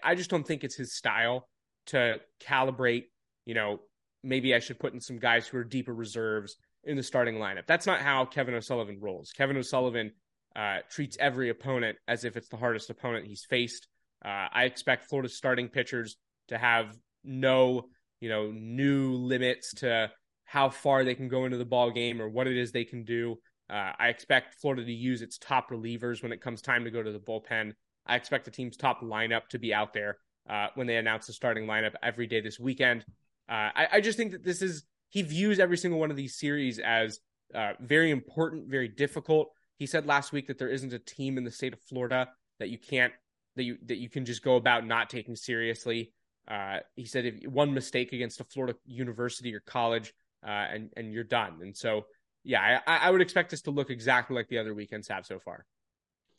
I 0.04 0.16
just 0.16 0.30
don't 0.30 0.46
think 0.46 0.64
it's 0.64 0.76
his 0.76 0.96
style 0.96 1.48
to 1.88 2.20
calibrate, 2.42 3.06
you 3.46 3.54
know, 3.54 3.80
maybe 4.24 4.56
I 4.56 4.60
should 4.60 4.80
put 4.80 4.94
in 4.94 5.00
some 5.00 5.20
guys 5.20 5.48
who 5.48 5.58
are 5.58 5.64
deeper 5.64 5.94
reserves 5.94 6.58
in 6.84 6.98
the 6.98 7.04
starting 7.04 7.36
lineup. 7.36 7.68
That's 7.68 7.86
not 7.86 8.00
how 8.00 8.26
Kevin 8.26 8.56
O'Sullivan 8.56 9.00
rolls. 9.00 9.32
Kevin 9.36 9.58
O'Sullivan 9.58 10.12
uh, 10.56 10.80
treats 10.90 11.18
every 11.20 11.50
opponent 11.50 11.98
as 12.08 12.26
if 12.26 12.38
it's 12.38 12.50
the 12.50 12.58
hardest 12.58 12.90
opponent 12.90 13.28
he's 13.28 13.46
faced. 13.46 13.88
Uh, 14.24 14.48
I 14.52 14.64
expect 14.64 15.06
Florida's 15.06 15.36
starting 15.36 15.70
pitchers 15.70 16.18
to 16.48 16.58
have 16.58 16.98
no, 17.24 17.88
you 18.20 18.30
know, 18.30 18.52
new 18.52 19.14
limits 19.14 19.74
to 19.76 20.12
how 20.46 20.70
far 20.70 21.04
they 21.04 21.16
can 21.16 21.28
go 21.28 21.46
into 21.46 21.58
the 21.58 21.66
ball 21.66 21.92
game 21.92 22.22
or 22.22 22.30
what 22.30 22.48
it 22.48 22.58
is 22.58 22.72
they 22.72 22.86
can 22.86 23.04
do. 23.04 23.38
Uh, 23.70 23.92
I 23.98 24.10
expect 24.10 24.56
Florida 24.62 24.86
to 24.86 24.94
use 24.94 25.22
its 25.22 25.38
top 25.38 25.72
relievers 25.72 26.22
when 26.22 26.32
it 26.32 26.42
comes 26.42 26.62
time 26.62 26.84
to 26.86 26.92
go 26.92 27.02
to 27.02 27.12
the 27.12 27.20
bullpen. 27.20 27.74
I 28.06 28.16
expect 28.16 28.46
the 28.46 28.52
team's 28.52 28.78
top 28.78 29.02
lineup 29.02 29.48
to 29.50 29.60
be 29.60 29.74
out 29.74 29.94
there 29.94 30.18
uh, 30.50 30.68
when 30.76 30.88
they 30.88 30.98
announce 30.98 31.28
the 31.28 31.34
starting 31.34 31.66
lineup 31.66 31.94
every 32.04 32.28
day 32.28 32.42
this 32.42 32.60
weekend. 32.60 33.06
Uh, 33.50 33.70
I, 33.76 33.88
I, 33.94 34.02
just 34.02 34.18
think 34.18 34.32
that 34.32 34.44
this 34.44 34.62
is 34.62 34.84
he 35.10 35.22
views 35.22 35.60
every 35.60 35.78
single 35.78 36.00
one 36.00 36.10
of 36.10 36.18
these 36.18 36.38
series 36.38 36.80
as 36.80 37.20
uh, 37.54 37.74
very 37.80 38.12
important, 38.12 38.68
very 38.68 38.88
difficult. 38.88 39.50
He 39.78 39.86
said 39.86 40.06
last 40.06 40.32
week 40.32 40.48
that 40.48 40.58
there 40.58 40.70
isn't 40.70 40.94
a 40.94 41.00
team 41.00 41.38
in 41.38 41.44
the 41.44 41.52
state 41.52 41.74
of 41.74 41.80
Florida 41.82 42.30
that 42.60 42.70
you 42.70 42.78
can't 42.78 43.14
that 43.56 43.64
you 43.64 43.78
that 43.86 43.98
you 43.98 44.10
can 44.10 44.26
just 44.26 44.44
go 44.44 44.56
about 44.56 44.86
not 44.86 45.10
taking 45.10 45.36
seriously. 45.36 46.12
Uh, 46.48 46.80
he 46.96 47.06
said 47.06 47.26
if 47.26 47.36
one 47.48 47.74
mistake 47.74 48.14
against 48.14 48.40
a 48.40 48.44
Florida 48.44 48.78
university 48.86 49.54
or 49.54 49.60
college, 49.62 50.14
uh, 50.46 50.50
and 50.50 50.90
and 50.96 51.12
you're 51.14 51.24
done. 51.24 51.58
And 51.62 51.76
so, 51.76 52.06
yeah, 52.44 52.80
I, 52.86 52.98
I, 52.98 53.12
would 53.12 53.22
expect 53.22 53.52
us 53.54 53.62
to 53.64 53.72
look 53.72 53.90
exactly 53.90 54.36
like 54.36 54.48
the 54.48 54.60
other 54.60 54.74
weekends 54.74 55.08
have 55.08 55.26
so 55.26 55.40
far. 55.40 55.66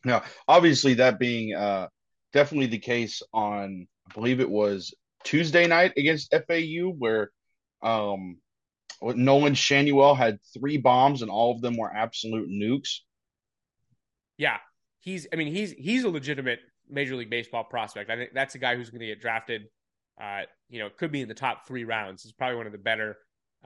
Now, 0.04 0.22
obviously, 0.46 0.94
that 0.94 1.18
being 1.18 1.54
uh, 1.54 1.88
definitely 2.32 2.66
the 2.66 2.78
case 2.78 3.22
on, 3.32 3.88
I 4.08 4.14
believe 4.14 4.40
it 4.40 4.50
was 4.50 4.94
Tuesday 5.24 5.66
night 5.66 5.92
against 5.96 6.32
FAU, 6.32 6.90
where 6.96 7.30
um, 7.82 8.36
Nolan 9.02 9.54
Schanuel 9.54 10.16
had 10.16 10.38
three 10.54 10.76
bombs 10.76 11.22
and 11.22 11.30
all 11.30 11.52
of 11.52 11.60
them 11.60 11.76
were 11.76 11.92
absolute 11.92 12.48
nukes. 12.48 13.00
Yeah, 14.38 14.58
he's. 15.00 15.26
I 15.32 15.36
mean, 15.36 15.52
he's 15.52 15.72
he's 15.72 16.04
a 16.04 16.08
legitimate 16.08 16.60
Major 16.88 17.16
League 17.16 17.30
Baseball 17.30 17.64
prospect. 17.64 18.10
I 18.10 18.16
think 18.16 18.30
that's 18.34 18.54
a 18.54 18.58
guy 18.58 18.76
who's 18.76 18.90
going 18.90 19.00
to 19.00 19.06
get 19.06 19.20
drafted. 19.20 19.66
Uh, 20.20 20.42
you 20.68 20.78
know, 20.78 20.88
could 20.90 21.12
be 21.12 21.20
in 21.20 21.28
the 21.28 21.34
top 21.34 21.66
three 21.66 21.84
rounds. 21.84 22.22
He's 22.22 22.32
probably 22.32 22.56
one 22.56 22.66
of 22.66 22.72
the 22.72 22.78
better 22.78 23.16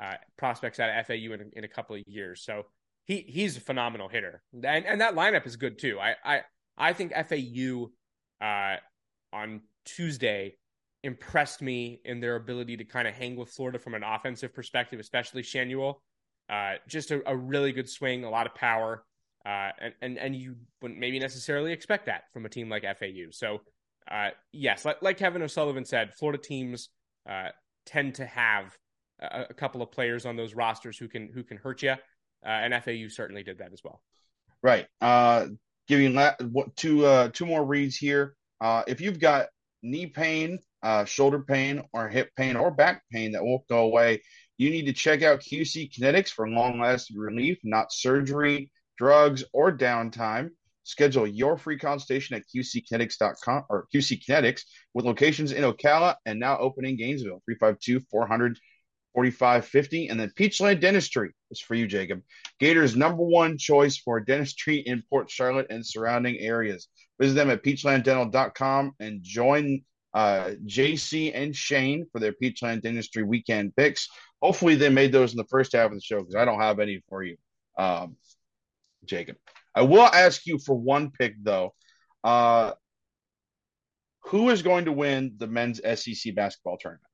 uh, 0.00 0.14
prospects 0.36 0.80
out 0.80 0.90
of 0.90 1.06
FAU 1.06 1.14
in, 1.14 1.50
in 1.54 1.64
a 1.64 1.68
couple 1.68 1.96
of 1.96 2.02
years. 2.06 2.42
So 2.42 2.66
he 3.04 3.24
he's 3.28 3.56
a 3.56 3.60
phenomenal 3.60 4.08
hitter, 4.08 4.42
and 4.52 4.64
and 4.64 5.00
that 5.00 5.14
lineup 5.14 5.46
is 5.46 5.56
good 5.56 5.78
too. 5.78 5.98
I 6.00 6.14
I 6.24 6.40
I 6.76 6.92
think 6.92 7.12
FAU 7.12 7.90
uh, 8.44 8.76
on 9.32 9.62
Tuesday 9.84 10.56
impressed 11.02 11.62
me 11.62 12.00
in 12.04 12.20
their 12.20 12.36
ability 12.36 12.76
to 12.76 12.84
kind 12.84 13.08
of 13.08 13.14
hang 13.14 13.36
with 13.36 13.48
Florida 13.50 13.78
from 13.78 13.94
an 13.94 14.02
offensive 14.02 14.54
perspective, 14.54 15.00
especially 15.00 15.42
Schanuel. 15.42 15.96
Uh, 16.48 16.74
just 16.88 17.10
a, 17.10 17.22
a, 17.30 17.36
really 17.36 17.72
good 17.72 17.88
swing, 17.88 18.24
a 18.24 18.30
lot 18.30 18.46
of 18.46 18.54
power, 18.54 19.04
uh, 19.46 19.70
and, 19.80 19.94
and 20.02 20.18
and 20.18 20.36
you 20.36 20.56
wouldn't 20.82 20.98
maybe 20.98 21.18
necessarily 21.20 21.72
expect 21.72 22.06
that 22.06 22.24
from 22.32 22.44
a 22.44 22.48
team 22.48 22.68
like 22.68 22.82
FAU. 22.82 23.30
So, 23.30 23.60
uh, 24.10 24.30
yes, 24.52 24.84
like, 24.84 25.00
like, 25.00 25.16
Kevin 25.16 25.42
O'Sullivan 25.42 25.84
said, 25.84 26.12
Florida 26.12 26.42
teams 26.42 26.88
uh, 27.28 27.50
tend 27.86 28.16
to 28.16 28.26
have 28.26 28.76
a, 29.20 29.46
a, 29.50 29.54
couple 29.54 29.80
of 29.80 29.92
players 29.92 30.26
on 30.26 30.34
those 30.34 30.52
rosters 30.52 30.98
who 30.98 31.06
can 31.06 31.28
who 31.32 31.44
can 31.44 31.56
hurt 31.56 31.82
you, 31.82 31.92
uh, 31.92 31.96
and 32.44 32.74
FAU 32.82 33.06
certainly 33.08 33.44
did 33.44 33.58
that 33.58 33.72
as 33.72 33.84
well. 33.84 34.02
Right. 34.60 34.88
Uh, 35.00 35.46
giving 35.86 36.14
la- 36.14 36.34
two 36.74 37.28
two 37.28 37.46
more 37.46 37.64
reads 37.64 37.96
here. 37.96 38.34
if 38.60 39.00
you've 39.00 39.20
got 39.20 39.46
knee 39.82 40.06
pain 40.06 40.58
uh, 40.82 41.04
shoulder 41.04 41.40
pain 41.40 41.82
or 41.92 42.08
hip 42.08 42.30
pain 42.36 42.56
or 42.56 42.70
back 42.70 43.02
pain 43.12 43.32
that 43.32 43.44
won't 43.44 43.66
go 43.68 43.80
away, 43.80 44.22
you 44.58 44.70
need 44.70 44.86
to 44.86 44.92
check 44.92 45.22
out 45.22 45.40
QC 45.40 45.90
Kinetics 45.92 46.28
for 46.28 46.48
long 46.48 46.80
lasting 46.80 47.18
relief, 47.18 47.58
not 47.64 47.92
surgery, 47.92 48.70
drugs, 48.98 49.44
or 49.52 49.76
downtime. 49.76 50.50
Schedule 50.84 51.26
your 51.26 51.56
free 51.56 51.78
consultation 51.78 52.36
at 52.36 52.42
qckinetics.com 52.54 53.64
or 53.68 53.86
QC 53.94 54.22
Kinetics 54.24 54.62
with 54.94 55.04
locations 55.04 55.52
in 55.52 55.64
Ocala 55.64 56.16
and 56.26 56.40
now 56.40 56.58
opening 56.58 56.96
Gainesville, 56.96 57.42
352 57.46 58.00
400 58.10 58.58
4550. 59.14 60.08
And 60.08 60.20
then 60.20 60.32
Peachland 60.36 60.80
Dentistry 60.80 61.30
is 61.50 61.60
for 61.60 61.74
you, 61.74 61.86
Jacob. 61.86 62.22
Gator's 62.58 62.96
number 62.96 63.22
one 63.22 63.58
choice 63.58 63.96
for 63.96 64.20
dentistry 64.20 64.76
in 64.76 65.02
Port 65.10 65.30
Charlotte 65.30 65.66
and 65.70 65.84
surrounding 65.84 66.38
areas. 66.38 66.88
Visit 67.20 67.34
them 67.34 67.50
at 67.50 67.62
peachlanddental.com 67.62 68.92
and 68.98 69.22
join 69.22 69.82
uh, 70.14 70.52
JC 70.66 71.32
and 71.34 71.54
Shane 71.54 72.06
for 72.10 72.18
their 72.18 72.32
Peachland 72.32 72.82
Dentistry 72.82 73.22
weekend 73.22 73.76
picks. 73.76 74.08
Hopefully, 74.42 74.74
they 74.74 74.88
made 74.88 75.12
those 75.12 75.32
in 75.32 75.36
the 75.36 75.44
first 75.44 75.72
half 75.72 75.90
of 75.90 75.94
the 75.94 76.00
show 76.00 76.20
because 76.20 76.34
I 76.34 76.44
don't 76.44 76.60
have 76.60 76.80
any 76.80 77.02
for 77.08 77.22
you, 77.22 77.36
um, 77.78 78.16
Jacob. 79.04 79.36
I 79.74 79.82
will 79.82 80.06
ask 80.06 80.46
you 80.46 80.58
for 80.58 80.74
one 80.74 81.10
pick 81.10 81.34
though. 81.42 81.74
Uh, 82.24 82.72
who 84.24 84.50
is 84.50 84.62
going 84.62 84.84
to 84.86 84.92
win 84.92 85.34
the 85.38 85.46
men's 85.46 85.80
SEC 86.00 86.34
basketball 86.34 86.76
tournament? 86.78 87.04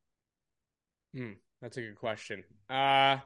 Hmm, 1.14 1.32
that's 1.62 1.76
a 1.76 1.82
good 1.82 1.96
question. 1.96 2.44
Uh, 2.68 3.18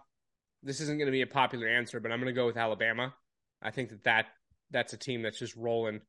this 0.62 0.81
isn't 0.81 0.99
going 0.99 1.07
to 1.07 1.12
be 1.12 1.22
a 1.22 1.26
popular 1.26 1.68
answer, 1.68 2.01
but 2.01 2.12
I'm 2.12 2.20
going 2.20 2.35
to 2.35 2.39
go 2.39 2.47
with 2.47 2.57
Alabama. 2.57 3.14
I 3.62 3.70
think 3.70 3.91
that, 3.91 4.05
that 4.05 4.26
that's 4.70 4.93
a 4.93 4.97
team 4.97 5.22
that's 5.22 5.39
just 5.39 5.57
rolling. 5.57 6.01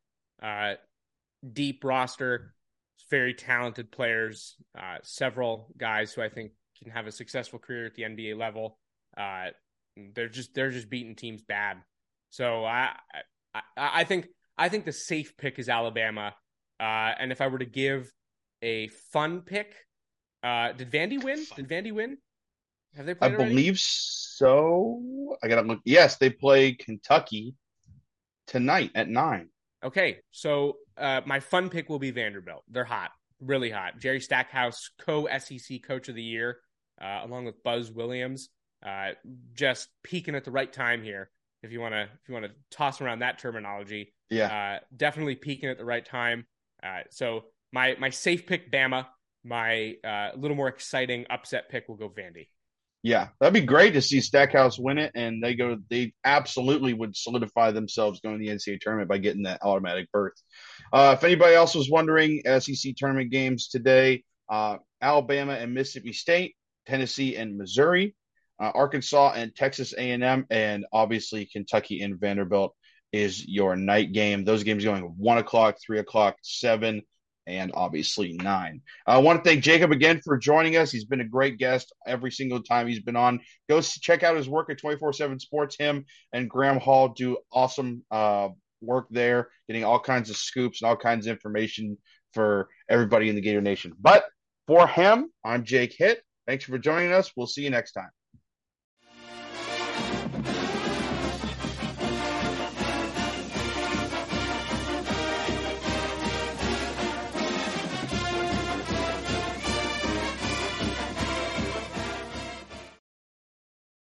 Uh, 0.41 0.73
deep 1.53 1.83
roster, 1.83 2.53
very 3.09 3.33
talented 3.33 3.91
players, 3.91 4.55
uh, 4.77 4.97
several 5.03 5.73
guys 5.77 6.13
who 6.13 6.21
I 6.21 6.29
think 6.29 6.51
can 6.81 6.91
have 6.91 7.07
a 7.07 7.11
successful 7.11 7.59
career 7.59 7.85
at 7.85 7.95
the 7.95 8.03
NBA 8.03 8.37
level. 8.37 8.77
Uh, 9.17 9.49
they're 10.15 10.29
just 10.29 10.53
they're 10.53 10.71
just 10.71 10.89
beating 10.89 11.15
teams 11.15 11.41
bad. 11.41 11.77
So 12.29 12.63
I, 12.65 12.91
I 13.53 13.61
I 13.75 14.03
think 14.05 14.27
I 14.57 14.69
think 14.69 14.85
the 14.85 14.91
safe 14.91 15.35
pick 15.37 15.59
is 15.59 15.69
Alabama. 15.69 16.33
Uh, 16.79 17.11
and 17.19 17.31
if 17.31 17.41
I 17.41 17.47
were 17.47 17.59
to 17.59 17.65
give 17.65 18.11
a 18.61 18.87
fun 19.11 19.41
pick, 19.41 19.75
uh, 20.43 20.71
did 20.71 20.91
Vandy 20.91 21.23
win? 21.23 21.45
Did 21.55 21.67
Vandy 21.67 21.91
win? 21.91 22.17
Have 22.95 23.05
they 23.05 23.13
played? 23.13 23.31
I 23.31 23.35
already? 23.35 23.49
believe 23.51 23.79
so. 23.79 25.37
I 25.43 25.47
gotta 25.47 25.61
look. 25.61 25.79
Yes, 25.85 26.17
they 26.17 26.29
play 26.29 26.73
Kentucky 26.73 27.55
tonight 28.47 28.91
at 28.95 29.07
nine. 29.07 29.49
Okay, 29.83 30.19
so 30.31 30.77
uh, 30.97 31.21
my 31.25 31.39
fun 31.39 31.69
pick 31.69 31.89
will 31.89 31.99
be 31.99 32.11
Vanderbilt. 32.11 32.63
They're 32.69 32.83
hot, 32.83 33.11
really 33.39 33.71
hot. 33.71 33.99
Jerry 33.99 34.19
Stackhouse, 34.19 34.91
co 34.99 35.27
SEC 35.39 35.81
Coach 35.83 36.07
of 36.07 36.15
the 36.15 36.23
Year, 36.23 36.59
uh, 37.01 37.21
along 37.23 37.45
with 37.45 37.63
Buzz 37.63 37.91
Williams, 37.91 38.49
uh, 38.85 39.11
just 39.53 39.89
peaking 40.03 40.35
at 40.35 40.45
the 40.45 40.51
right 40.51 40.71
time 40.71 41.03
here. 41.03 41.31
If 41.63 41.71
you 41.71 41.79
want 41.79 41.93
to, 41.93 42.03
if 42.03 42.27
you 42.27 42.33
want 42.33 42.45
to 42.45 42.51
toss 42.69 43.01
around 43.01 43.19
that 43.19 43.39
terminology, 43.39 44.13
yeah, 44.29 44.77
uh, 44.77 44.85
definitely 44.95 45.35
peaking 45.35 45.69
at 45.69 45.77
the 45.77 45.85
right 45.85 46.05
time. 46.05 46.45
Uh, 46.83 47.01
so 47.09 47.45
my 47.71 47.95
my 47.99 48.09
safe 48.09 48.45
pick, 48.45 48.71
Bama. 48.71 49.07
My 49.43 49.95
uh, 50.03 50.29
little 50.35 50.55
more 50.55 50.67
exciting 50.67 51.25
upset 51.29 51.69
pick 51.69 51.89
will 51.89 51.95
go 51.95 52.09
Vandy. 52.09 52.47
Yeah, 53.03 53.29
that'd 53.39 53.53
be 53.53 53.61
great 53.61 53.93
to 53.93 54.01
see 54.01 54.21
Stackhouse 54.21 54.77
win 54.77 54.99
it, 54.99 55.11
and 55.15 55.43
they 55.43 55.55
go. 55.55 55.79
They 55.89 56.13
absolutely 56.23 56.93
would 56.93 57.15
solidify 57.15 57.71
themselves 57.71 58.19
going 58.19 58.37
to 58.37 58.45
the 58.45 58.53
NCAA 58.53 58.79
tournament 58.79 59.09
by 59.09 59.17
getting 59.17 59.43
that 59.43 59.63
automatic 59.63 60.11
berth. 60.11 60.39
Uh, 60.93 61.15
if 61.17 61.23
anybody 61.23 61.55
else 61.55 61.73
was 61.73 61.89
wondering, 61.89 62.43
SEC 62.45 62.93
tournament 62.95 63.31
games 63.31 63.69
today: 63.69 64.23
uh, 64.49 64.77
Alabama 65.01 65.53
and 65.53 65.73
Mississippi 65.73 66.13
State, 66.13 66.55
Tennessee 66.85 67.37
and 67.37 67.57
Missouri, 67.57 68.15
uh, 68.59 68.71
Arkansas 68.75 69.33
and 69.35 69.55
Texas 69.55 69.93
A&M, 69.97 70.45
and 70.51 70.85
obviously 70.93 71.47
Kentucky 71.47 72.01
and 72.01 72.19
Vanderbilt 72.19 72.75
is 73.11 73.45
your 73.47 73.75
night 73.75 74.13
game. 74.13 74.43
Those 74.43 74.63
games 74.63 74.83
going 74.83 75.01
one 75.17 75.39
o'clock, 75.39 75.77
three 75.83 75.97
o'clock, 75.99 76.35
seven, 76.43 77.01
and 77.51 77.71
obviously 77.73 78.33
nine. 78.33 78.81
I 79.05 79.17
want 79.19 79.43
to 79.43 79.49
thank 79.49 79.63
Jacob 79.63 79.91
again 79.91 80.21
for 80.23 80.37
joining 80.37 80.77
us. 80.77 80.91
He's 80.91 81.05
been 81.05 81.21
a 81.21 81.27
great 81.27 81.57
guest 81.57 81.93
every 82.07 82.31
single 82.31 82.63
time 82.63 82.87
he's 82.87 83.01
been 83.01 83.15
on. 83.15 83.41
Go 83.69 83.81
check 83.81 84.23
out 84.23 84.37
his 84.37 84.49
work 84.49 84.69
at 84.69 84.79
24 84.79 85.13
7 85.13 85.39
Sports. 85.39 85.75
Him 85.77 86.05
and 86.33 86.49
Graham 86.49 86.79
Hall 86.79 87.09
do 87.09 87.37
awesome 87.51 88.03
uh, 88.09 88.49
work 88.81 89.07
there, 89.11 89.49
getting 89.67 89.83
all 89.83 89.99
kinds 89.99 90.29
of 90.29 90.37
scoops 90.37 90.81
and 90.81 90.89
all 90.89 90.97
kinds 90.97 91.27
of 91.27 91.31
information 91.31 91.97
for 92.33 92.69
everybody 92.89 93.29
in 93.29 93.35
the 93.35 93.41
Gator 93.41 93.61
Nation. 93.61 93.93
But 93.99 94.25
for 94.67 94.87
him, 94.87 95.29
I'm 95.43 95.65
Jake 95.65 95.93
Hitt. 95.97 96.21
Thanks 96.47 96.63
for 96.65 96.77
joining 96.77 97.11
us. 97.11 97.31
We'll 97.35 97.47
see 97.47 97.63
you 97.63 97.69
next 97.69 97.91
time. 97.91 98.09